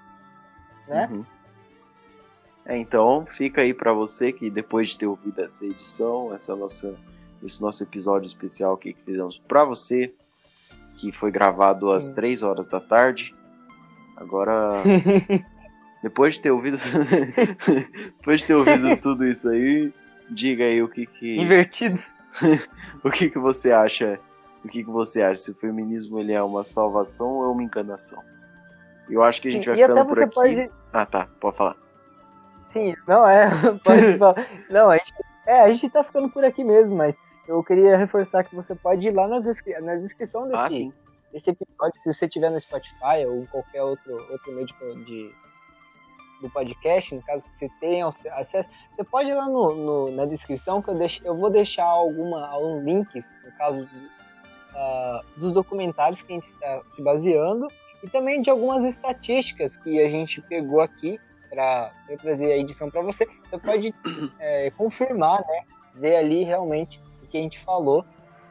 Né? 0.88 1.10
Uhum. 1.12 1.26
É, 2.66 2.78
então, 2.78 3.26
fica 3.28 3.62
aí 3.62 3.74
para 3.74 3.94
você 3.94 4.32
que 4.32 4.50
depois 4.50 4.90
de 4.90 4.98
ter 5.00 5.08
ouvido 5.08 5.40
essa 5.40 5.66
edição, 5.66 6.34
essa 6.34 6.56
nossa, 6.56 6.96
esse 7.44 7.62
nosso 7.62 7.84
episódio 7.84 8.26
especial 8.26 8.74
aqui 8.74 8.94
que 8.94 9.04
fizemos 9.04 9.38
para 9.48 9.64
você, 9.66 10.14
que 10.96 11.12
foi 11.12 11.32
gravado 11.32 11.92
às 11.92 12.06
Sim. 12.06 12.16
3 12.16 12.44
horas 12.44 12.70
da 12.70 12.80
tarde. 12.80 13.36
Agora, 14.16 14.82
depois 16.02 16.36
de 16.36 16.42
ter 16.42 16.52
ouvido 16.52 16.78
depois 18.18 18.42
de 18.42 18.48
ter 18.48 18.54
ouvido 18.56 18.96
tudo 19.02 19.26
isso 19.26 19.50
aí, 19.50 19.94
diga 20.30 20.64
aí 20.64 20.82
o 20.82 20.88
que 20.88 21.06
que 21.06 21.38
Invertido. 21.38 22.02
o 23.04 23.10
que 23.10 23.30
que 23.30 23.40
você 23.40 23.72
acha? 23.72 24.20
O 24.64 24.68
que 24.68 24.84
que 24.84 24.90
você 24.90 25.22
acha 25.22 25.36
se 25.36 25.52
o 25.52 25.56
feminismo 25.56 26.20
ele 26.20 26.34
é 26.34 26.42
uma 26.42 26.64
salvação 26.64 27.34
ou 27.36 27.46
é 27.46 27.48
uma 27.50 27.64
enganação? 27.64 28.22
Eu 29.10 29.22
acho 29.22 29.42
que 29.42 29.48
a 29.48 29.52
gente 29.52 29.70
vai 29.70 29.78
e 29.78 29.82
ficando 29.82 30.08
por 30.08 30.24
aqui. 30.24 30.34
pode. 30.34 30.72
Ah, 30.92 31.06
tá, 31.06 31.28
pode 31.40 31.56
falar. 31.56 31.76
Sim, 32.66 32.96
não 33.08 33.28
é. 33.28 33.48
Pode 33.84 34.18
falar. 34.18 34.48
Não, 34.70 34.90
a 34.90 34.98
gente, 34.98 35.14
é, 35.46 35.62
a 35.62 35.72
gente 35.72 35.90
tá 35.90 36.04
ficando 36.04 36.30
por 36.30 36.44
aqui 36.44 36.64
mesmo, 36.64 36.96
mas 36.96 37.16
eu 37.48 37.64
queria 37.64 37.98
reforçar 37.98 38.44
que 38.44 38.56
você 38.56 38.74
pode 38.76 39.08
ir 39.08 39.12
lá 39.12 39.28
na, 39.28 39.40
descri- 39.40 39.80
na 39.82 39.96
descrição 39.96 40.48
desse, 40.48 40.90
Ah, 40.94 41.30
desse 41.32 41.50
episódio, 41.50 42.02
se 42.02 42.14
você 42.14 42.28
tiver 42.28 42.50
no 42.50 42.60
Spotify 42.60 43.26
ou 43.28 43.42
em 43.42 43.46
qualquer 43.46 43.84
outro, 43.84 44.14
outro 44.32 44.52
meio 44.54 44.66
de, 44.68 45.06
de- 45.06 45.34
do 46.42 46.50
podcast, 46.50 47.16
no 47.16 47.22
caso 47.24 47.46
que 47.46 47.54
você 47.54 47.70
tenha 47.80 48.08
ac- 48.08 48.28
acesso, 48.30 48.70
você 48.96 49.04
pode 49.04 49.30
ir 49.30 49.34
lá 49.34 49.48
no, 49.48 49.76
no- 49.76 50.12
na 50.12 50.26
descrição 50.26 50.82
que 50.82 50.90
eu, 50.90 50.96
deixo, 50.96 51.22
eu 51.26 51.36
vou 51.36 51.50
deixar 51.50 51.86
alguma, 51.86 52.48
alguns 52.48 52.84
links, 52.84 53.40
no 53.46 53.52
caso 53.58 53.86
de, 53.86 54.10
ah, 54.76 55.22
dos 55.38 55.52
documentários 55.52 56.22
que 56.22 56.32
a 56.34 56.36
gente 56.36 56.46
está 56.46 56.82
se 56.90 57.02
baseando 57.02 57.68
e 58.04 58.10
também 58.10 58.42
de 58.42 58.50
algumas 58.50 58.84
estatísticas 58.84 59.78
que 59.78 60.02
a 60.02 60.10
gente 60.10 60.42
pegou 60.42 60.82
aqui 60.82 61.20
para 61.50 61.92
trazer 62.22 62.52
a 62.52 62.58
edição 62.58 62.90
para 62.92 63.02
você. 63.02 63.26
Você 63.50 63.58
pode 63.58 63.94
é, 64.40 64.70
confirmar, 64.72 65.40
né? 65.48 65.62
Ver 65.94 66.18
ali 66.18 66.44
realmente 66.44 67.02
que 67.36 67.40
a 67.40 67.42
gente 67.42 67.60
falou 67.60 68.06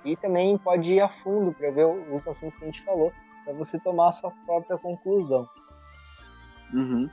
e 0.05 0.15
também 0.15 0.59
pode 0.59 0.93
ir 0.93 1.01
a 1.01 1.09
fundo 1.09 1.53
para 1.53 1.71
ver 1.71 1.87
os 1.87 2.27
assuntos 2.27 2.55
que 2.55 2.63
a 2.63 2.67
gente 2.67 2.85
falou, 2.85 3.11
para 3.43 3.55
você 3.55 3.79
tomar 3.79 4.09
a 4.09 4.13
sua 4.13 4.31
própria 4.45 4.77
conclusão. 4.77 5.49
Uhum. 6.73 7.09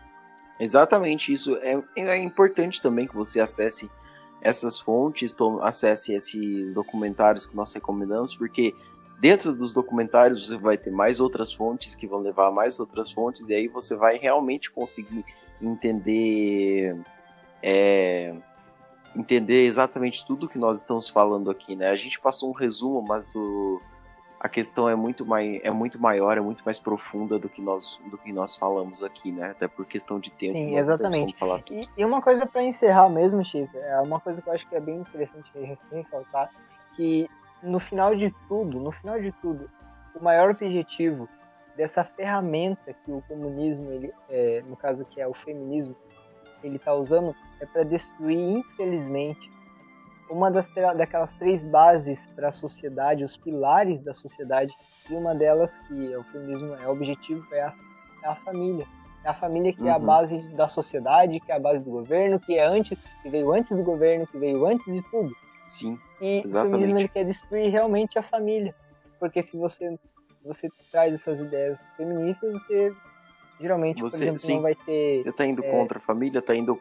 Exatamente 0.59 1.31
isso. 1.31 1.55
É, 1.57 1.81
é 1.95 2.17
importante 2.17 2.81
também 2.81 3.07
que 3.07 3.15
você 3.15 3.39
acesse 3.39 3.89
essas 4.41 4.77
fontes, 4.77 5.35
acesse 5.61 6.13
esses 6.13 6.73
documentários 6.73 7.45
que 7.45 7.55
nós 7.55 7.71
recomendamos, 7.71 8.35
porque 8.35 8.75
dentro 9.19 9.55
dos 9.55 9.73
documentários 9.73 10.47
você 10.47 10.57
vai 10.57 10.77
ter 10.77 10.91
mais 10.91 11.19
outras 11.21 11.53
fontes 11.53 11.95
que 11.95 12.07
vão 12.07 12.19
levar 12.19 12.47
a 12.47 12.51
mais 12.51 12.79
outras 12.79 13.11
fontes, 13.11 13.47
e 13.47 13.53
aí 13.53 13.67
você 13.69 13.95
vai 13.95 14.17
realmente 14.17 14.69
conseguir 14.69 15.23
entender. 15.61 16.99
é, 17.63 18.35
entender 19.15 19.65
exatamente 19.65 20.25
tudo 20.25 20.47
que 20.47 20.57
nós 20.57 20.79
estamos 20.79 21.09
falando 21.09 21.49
aqui, 21.51 21.75
né? 21.75 21.89
A 21.89 21.95
gente 21.95 22.19
passou 22.19 22.49
um 22.49 22.53
resumo, 22.53 23.01
mas 23.01 23.35
o, 23.35 23.81
a 24.39 24.49
questão 24.49 24.89
é 24.89 24.95
muito, 24.95 25.25
mai, 25.25 25.61
é 25.63 25.69
muito 25.69 26.01
maior, 26.01 26.37
é 26.37 26.41
muito 26.41 26.63
mais 26.63 26.79
profunda 26.79 27.37
do 27.37 27.49
que 27.49 27.61
nós, 27.61 27.99
do 28.09 28.17
que 28.17 28.31
nós 28.31 28.55
falamos 28.55 29.03
aqui, 29.03 29.31
né? 29.31 29.51
Até 29.51 29.67
por 29.67 29.85
questão 29.85 30.19
de 30.19 30.31
tempo. 30.31 30.53
Sim, 30.53 30.77
exatamente. 30.77 31.37
falar 31.37 31.61
tudo. 31.61 31.79
E, 31.79 31.89
e 31.97 32.05
uma 32.05 32.21
coisa 32.21 32.45
para 32.45 32.63
encerrar 32.63 33.09
mesmo, 33.09 33.43
Chico, 33.43 33.77
é 33.77 34.01
uma 34.01 34.19
coisa 34.19 34.41
que 34.41 34.49
eu 34.49 34.53
acho 34.53 34.67
que 34.67 34.75
é 34.75 34.79
bem 34.79 34.97
interessante 34.97 35.51
ressaltar, 35.91 36.49
que 36.95 37.29
no 37.61 37.79
final 37.79 38.15
de 38.15 38.33
tudo, 38.47 38.79
no 38.79 38.91
final 38.91 39.21
de 39.21 39.31
tudo, 39.33 39.69
o 40.15 40.23
maior 40.23 40.49
objetivo 40.49 41.29
dessa 41.75 42.03
ferramenta 42.03 42.93
que 42.93 43.11
o 43.11 43.21
comunismo, 43.27 43.91
ele, 43.91 44.13
é, 44.29 44.63
no 44.67 44.75
caso 44.75 45.05
que 45.05 45.21
é 45.21 45.27
o 45.27 45.33
feminismo, 45.33 45.95
ele 46.63 46.77
está 46.77 46.93
usando 46.93 47.35
é 47.59 47.65
para 47.65 47.83
destruir, 47.83 48.39
infelizmente, 48.39 49.51
uma 50.29 50.49
das 50.49 50.69
daquelas 50.97 51.33
três 51.33 51.65
bases 51.65 52.25
para 52.35 52.47
a 52.47 52.51
sociedade, 52.51 53.23
os 53.23 53.35
pilares 53.37 53.99
da 53.99 54.13
sociedade, 54.13 54.73
e 55.09 55.13
uma 55.13 55.35
delas 55.35 55.77
que 55.79 56.15
o 56.15 56.23
feminismo 56.25 56.73
é 56.75 56.87
o 56.87 56.91
objetivo 56.91 57.45
é 57.53 57.61
a, 57.61 57.73
é 58.23 58.27
a 58.27 58.35
família. 58.35 58.85
É 59.25 59.29
a 59.29 59.33
família 59.33 59.73
que 59.73 59.87
é 59.87 59.91
a 59.91 59.99
Uhum. 59.99 60.05
base 60.05 60.37
da 60.55 60.67
sociedade, 60.67 61.39
que 61.41 61.51
é 61.51 61.55
a 61.55 61.59
base 61.59 61.83
do 61.83 61.91
governo, 61.91 62.39
que 62.39 62.57
é 62.57 62.63
antes, 62.65 62.97
que 63.21 63.29
veio 63.29 63.51
antes 63.53 63.75
do 63.75 63.83
governo, 63.83 64.25
que 64.25 64.37
veio 64.37 64.65
antes 64.65 64.85
de 64.91 65.01
tudo. 65.11 65.31
Sim, 65.63 65.99
E 66.21 66.41
Exatamente. 66.43 66.55
o 66.57 66.71
feminismo 66.71 66.99
ele 66.99 67.09
quer 67.09 67.25
destruir 67.25 67.69
realmente 67.71 68.17
a 68.17 68.23
família. 68.23 68.73
Porque 69.19 69.43
se 69.43 69.57
você, 69.57 69.95
você 70.43 70.69
traz 70.91 71.13
essas 71.13 71.39
ideias 71.39 71.85
feministas, 71.97 72.51
você 72.51 72.91
geralmente, 73.61 74.01
Você- 74.01 74.17
por 74.17 74.23
exemplo, 74.23 74.39
sim. 74.39 74.55
não 74.55 74.61
vai 74.63 74.75
ter. 74.75 75.23
você 75.23 75.31
tá 75.31 75.45
indo 75.45 75.63
É. 75.63 75.69
contra 75.71 75.97
a 75.97 76.01
família, 76.01 76.41
tá 76.41 76.55
indo. 76.55 76.77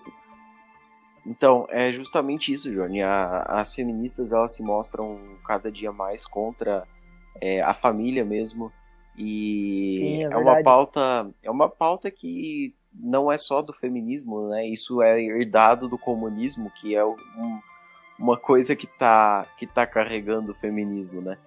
Então, 1.26 1.66
é 1.68 1.92
justamente 1.92 2.50
isso, 2.52 2.70
Johnny. 2.72 3.02
A- 3.02 3.42
as 3.48 3.74
feministas 3.74 4.32
elas 4.32 4.56
se 4.56 4.62
mostram 4.62 5.20
cada 5.44 5.70
dia 5.70 5.92
mais 5.92 6.26
contra 6.26 6.86
é, 7.40 7.60
a 7.62 7.72
família 7.72 8.24
mesmo. 8.24 8.72
E 9.16 9.98
Sim, 9.98 10.24
é 10.24 10.32
é, 10.32 10.36
uma 10.36 10.62
pauta. 10.62 11.30
É 11.42 11.50
uma 11.50 11.68
pauta 11.68 12.10
que 12.10 12.74
não 12.92 13.30
é 13.30 13.38
só 13.38 13.62
do 13.62 13.72
feminismo, 13.72 14.48
né? 14.48 14.66
Isso 14.66 15.00
é 15.02 15.20
herdado 15.22 15.88
do 15.88 15.96
comunismo, 15.98 16.70
que 16.70 16.94
é 16.96 17.04
um- 17.04 17.60
uma 18.18 18.36
coisa 18.36 18.74
que 18.74 18.86
tá, 18.86 19.46
que 19.56 19.66
tá 19.66 19.86
carregando 19.86 20.52
o 20.52 20.54
feminismo, 20.54 21.20
né? 21.20 21.38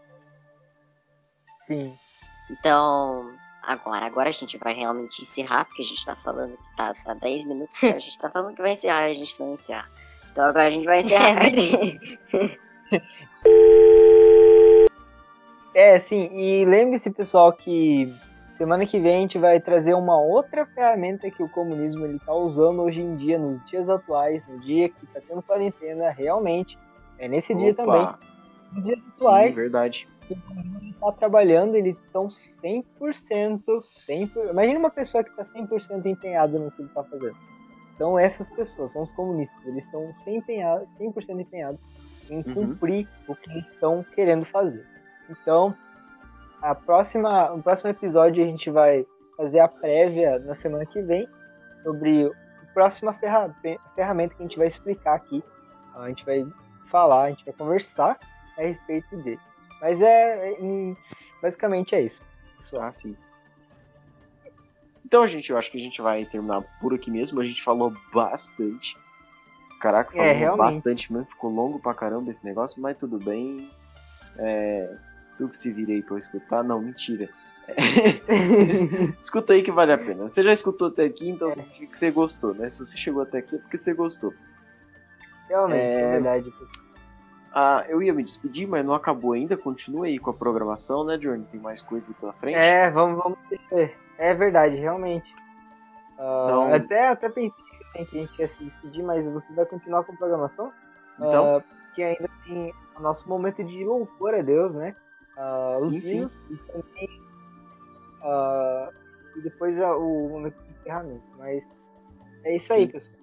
Sim. 1.62 1.94
Então, 2.50 3.32
agora, 3.66 4.06
agora 4.06 4.30
a 4.30 4.34
gente 4.34 4.58
vai 4.58 4.74
realmente 4.74 5.22
encerrar, 5.22 5.66
porque 5.66 5.82
a 5.82 5.86
gente 5.86 6.06
tá 6.06 6.16
falando 6.16 6.58
que 6.58 6.76
tá, 6.76 6.94
tá 7.04 7.14
10 7.14 7.46
minutos, 7.46 7.84
a 7.84 8.00
gente 8.00 8.18
tá 8.18 8.30
falando 8.30 8.56
que 8.56 8.62
vai 8.62 8.74
encerrar 8.74 9.10
e 9.10 9.12
a 9.12 9.16
gente 9.16 9.40
não 9.40 9.54
encerra. 9.54 9.88
Então 10.32 10.46
agora 10.46 10.68
a 10.68 10.72
gente 10.72 10.86
vai 10.86 11.02
encerrar. 11.02 11.36
É, 15.74 16.00
sim. 16.00 16.30
E 16.32 16.66
lembre-se, 16.66 17.10
pessoal, 17.10 17.52
que 17.52 18.14
semana 18.52 18.86
que 18.86 19.00
vem 19.00 19.18
a 19.18 19.22
gente 19.22 19.40
vai 19.40 19.60
trazer 19.60 19.96
uma 19.96 20.20
outra 20.20 20.66
ferramenta 20.68 21.30
que 21.32 21.42
o 21.42 21.50
comunismo 21.50 22.06
ele 22.06 22.20
tá 22.20 22.34
usando 22.34 22.82
hoje 22.84 23.02
em 23.02 23.16
dia, 23.16 23.40
nos 23.40 23.66
dias 23.66 23.90
atuais, 23.90 24.46
no 24.48 24.60
dia 24.60 24.90
que 24.90 25.06
tá 25.08 25.20
tendo 25.28 25.42
quarentena, 25.42 26.12
realmente. 26.12 26.78
É 27.18 27.28
nesse 27.28 27.56
dia 27.56 27.74
também. 27.74 28.02
Opa, 28.02 28.20
Nos 28.72 28.84
dias 28.84 29.00
sim, 29.12 29.26
atuais, 30.32 30.64
verdade. 30.66 30.96
tá 31.00 31.12
trabalhando, 31.12 31.76
eles 31.76 31.98
estão 32.06 32.28
100%, 32.30 33.62
100%. 33.82 34.50
Imagina 34.50 34.80
uma 34.80 34.90
pessoa 34.90 35.24
que 35.24 35.30
está 35.30 35.44
100% 35.44 36.06
empenhada 36.06 36.58
no 36.58 36.72
que 36.72 36.82
ele 36.82 36.88
está 36.90 37.04
fazendo. 37.04 37.36
São 37.98 38.18
essas 38.18 38.50
pessoas, 38.50 38.92
são 38.92 39.04
os 39.04 39.12
comunistas. 39.14 39.66
Eles 39.66 39.86
estão 39.86 40.02
100%, 40.26 40.36
empenhados, 40.38 40.88
100 40.98 41.14
empenhados 41.42 41.80
em 42.30 42.38
Uhum. 42.38 42.54
cumprir 42.54 43.08
o 43.28 43.36
que 43.36 43.50
eles 43.52 43.66
estão 43.68 44.04
querendo 44.16 44.46
fazer. 44.46 44.86
Então, 45.30 45.76
a 46.62 46.74
próxima, 46.74 47.50
no 47.50 47.62
próximo 47.62 47.90
episódio 47.90 48.44
a 48.44 48.48
gente 48.48 48.70
vai 48.72 49.06
fazer 49.38 49.60
a 49.60 49.68
prévia 49.68 50.40
na 50.40 50.56
semana 50.56 50.86
que 50.86 51.02
vem 51.02 51.28
sobre 51.84 52.26
a 52.28 52.74
próxima 52.74 53.14
ferra- 53.14 53.54
ferramenta 53.96 54.34
que 54.36 54.42
a 54.42 54.46
gente 54.48 54.58
vai 54.58 54.68
explicar 54.68 55.16
aqui. 55.16 55.44
A 55.96 56.08
gente 56.08 56.26
vai 56.26 56.46
falar, 56.90 57.24
a 57.26 57.30
gente 57.30 57.44
vai 57.46 57.54
conversar 57.54 58.18
a 58.58 58.62
respeito 58.62 59.16
dele. 59.18 59.40
Mas 59.84 60.02
é, 60.02 60.54
em- 60.62 60.96
basicamente 61.42 61.94
é 61.94 62.02
isso, 62.02 62.22
pessoal. 62.58 62.84
Ah, 62.88 62.92
sim. 62.94 63.18
Então, 65.06 65.28
gente, 65.28 65.50
eu 65.52 65.58
acho 65.58 65.70
que 65.70 65.78
a 65.78 65.82
gente 65.82 66.02
vai 66.02 66.24
terminar 66.24 66.62
por 66.80 66.94
aqui 66.94 67.12
mesmo. 67.12 67.42
A 67.42 67.44
gente 67.44 67.62
falou 67.62 67.94
bastante. 68.14 68.98
Caraca, 69.82 70.12
É, 70.14 70.16
falou 70.16 70.34
realmente. 70.34 70.58
bastante 70.66 71.12
mesmo. 71.12 71.28
Ficou 71.28 71.52
longo 71.52 71.80
pra 71.80 71.94
caramba 71.94 72.32
esse 72.32 72.46
negócio, 72.46 72.82
mas 72.82 72.96
tudo 72.96 73.20
bem. 73.20 73.70
É, 74.38 74.96
tu 75.38 75.50
que 75.50 75.58
se 75.58 75.70
vira 75.74 75.92
aí 75.92 76.02
pra 76.02 76.18
escutar. 76.18 76.64
Não, 76.64 76.80
mentira. 76.82 77.28
Escuta 79.22 79.52
aí 79.54 79.62
que 79.64 79.72
vale 79.72 79.92
a 79.92 79.98
pena. 79.98 80.24
Você 80.28 80.42
já 80.44 80.54
escutou 80.54 80.88
até 80.88 81.04
aqui, 81.04 81.30
então 81.30 81.50
que 81.50 81.88
você 81.98 82.10
gostou, 82.10 82.54
né? 82.54 82.70
Se 82.70 82.80
você 82.80 82.98
chegou 82.98 83.22
até 83.22 83.40
aqui 83.40 83.56
é 83.56 83.60
porque 83.60 83.78
você 83.78 83.94
gostou. 83.94 84.34
Realmente, 85.50 85.82
é, 85.82 86.02
É. 86.02 86.12
verdade. 86.14 86.54
Ah, 87.56 87.86
eu 87.88 88.02
ia 88.02 88.14
me 88.14 88.24
despedir, 88.24 88.68
mas 88.68 88.84
não 88.84 88.94
acabou 88.96 89.34
ainda. 89.34 89.56
Continua 89.56 90.08
aí 90.08 90.18
com 90.18 90.32
a 90.32 90.34
programação, 90.34 91.04
né, 91.04 91.18
Johnny? 91.18 91.46
Tem 91.46 91.60
mais 91.60 91.82
coisa 91.82 92.12
aí 92.12 92.16
pela 92.16 92.34
frente. 92.34 92.56
É, 92.58 92.90
vamos, 92.90 93.22
vamos 93.22 93.38
ver. 93.72 93.96
É 94.18 94.34
verdade, 94.34 94.76
realmente. 94.76 95.32
Ah, 96.18 96.46
Então- 96.48 96.74
até, 96.74 97.08
até 97.10 97.30
pensei 97.30 97.52
que 97.94 98.00
a 98.00 98.04
gente 98.22 98.40
ia 98.40 98.48
se 98.48 98.64
despedir, 98.64 99.04
mas 99.04 99.26
você 99.26 99.54
vai 99.54 99.66
continuar 99.66 100.04
com 100.04 100.14
a 100.14 100.16
programação? 100.16 100.74
Então, 101.20 101.58
Ah, 101.58 101.62
porque 101.86 102.02
ainda 102.02 102.28
tem 102.46 102.74
o 102.98 103.02
nosso 103.02 103.28
momento 103.30 103.64
de 103.64 103.84
louvor 103.86 104.34
a 104.34 104.42
Deus, 104.42 104.74
né? 104.74 104.96
Ah, 105.38 105.76
os 105.78 105.84
Sim, 105.84 106.00
sim. 106.02 106.18
hinos 106.18 106.38
e 106.50 106.58
também. 106.58 107.22
ah, 108.24 108.90
e 109.36 109.42
depois 109.42 109.80
ah, 109.80 109.96
o 109.96 110.30
momento 110.30 110.56
de 110.64 110.72
encerramento. 110.72 111.24
Mas 111.38 111.64
é 112.44 112.56
isso 112.56 112.74
aí, 112.74 112.86
Sim. 112.88 112.92
pessoal. 112.92 113.16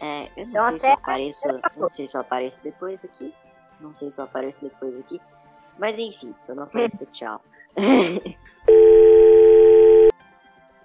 É, 0.00 0.24
eu 0.36 0.46
não 0.46 0.50
Então, 0.52 0.66
sei 0.70 0.78
se 0.78 0.86
eu 0.86 0.92
até- 0.92 1.02
apareço. 1.02 1.48
Não 1.76 1.90
sei 1.90 2.06
se 2.06 2.16
eu 2.16 2.20
apareço 2.22 2.62
depois 2.62 3.04
aqui. 3.04 3.34
Não 3.82 3.92
sei 3.92 4.10
se 4.10 4.20
eu 4.20 4.24
apareço 4.24 4.62
depois 4.62 4.96
aqui. 5.00 5.20
Mas 5.78 5.98
enfim, 5.98 6.34
se 6.38 6.52
eu 6.52 6.54
não 6.54 6.62
aparecer, 6.62 7.06
tchau. 7.12 7.42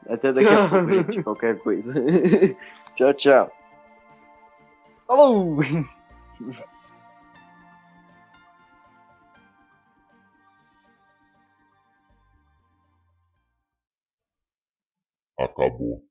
Até 0.10 0.34
daqui 0.34 0.48
a 0.48 0.70
pouco, 0.70 0.90
gente, 0.90 1.24
qualquer 1.24 1.60
coisa. 1.60 1.94
tchau, 2.96 3.14
tchau. 3.14 3.52
Falou! 5.06 5.60
Acabou. 15.38 16.07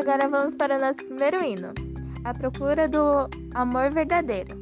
Agora 0.00 0.28
vamos 0.28 0.54
para 0.54 0.76
o 0.76 0.80
nosso 0.80 0.96
primeiro 0.96 1.44
hino. 1.44 1.72
A 2.24 2.32
procura 2.34 2.88
do 2.88 3.28
amor 3.54 3.90
verdadeiro. 3.92 4.59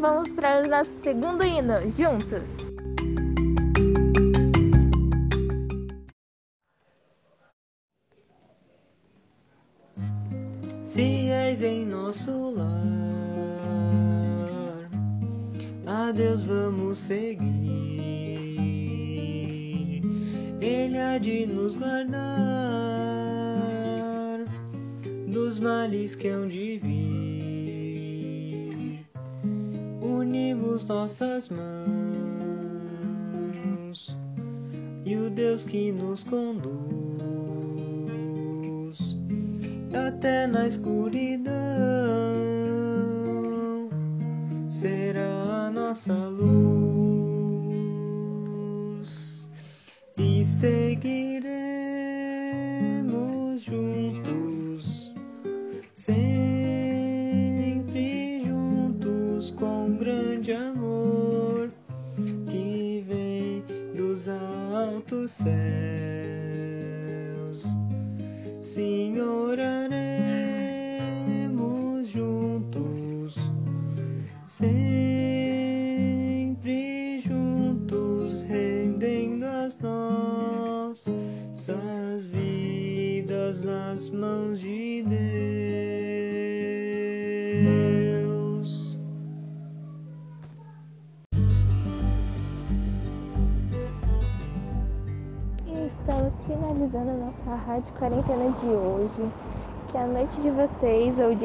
Vamos 0.00 0.32
para 0.32 0.62
o 0.62 0.68
nosso 0.68 0.90
segundo 1.02 1.44
hino, 1.44 1.80
juntos. 1.90 2.70
fiéis 11.00 11.62
em 11.62 11.86
nosso 11.86 12.50
lar. 12.50 12.68
A 15.86 16.12
Deus 16.12 16.42
vamos 16.42 16.98
seguir, 16.98 17.46
Ele 20.60 20.98
há 20.98 21.16
de 21.18 21.46
nos 21.46 21.74
guardar 21.74 22.20
dos 25.26 25.58
males 25.58 26.14
que 26.14 26.28
hão 26.28 26.46
de 26.46 26.78
vir. 26.78 26.99
Unimos 30.80 30.86
nossas 30.88 31.48
mãos. 31.50 31.76
E 35.04 35.16
o 35.16 35.30
Deus 35.30 35.64
que 35.64 35.92
nos 35.92 36.24
conduz 36.24 36.70
até 39.92 40.46
na 40.46 40.66
escuridão 40.66 42.19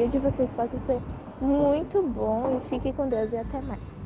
dia 0.08 0.20
de 0.20 0.30
vocês 0.30 0.52
possa 0.52 0.78
ser 0.80 1.02
muito 1.40 2.02
bom 2.08 2.50
e 2.58 2.60
fiquem 2.62 2.92
com 2.92 3.08
Deus 3.08 3.32
e 3.32 3.36
até 3.36 3.60
mais. 3.62 4.05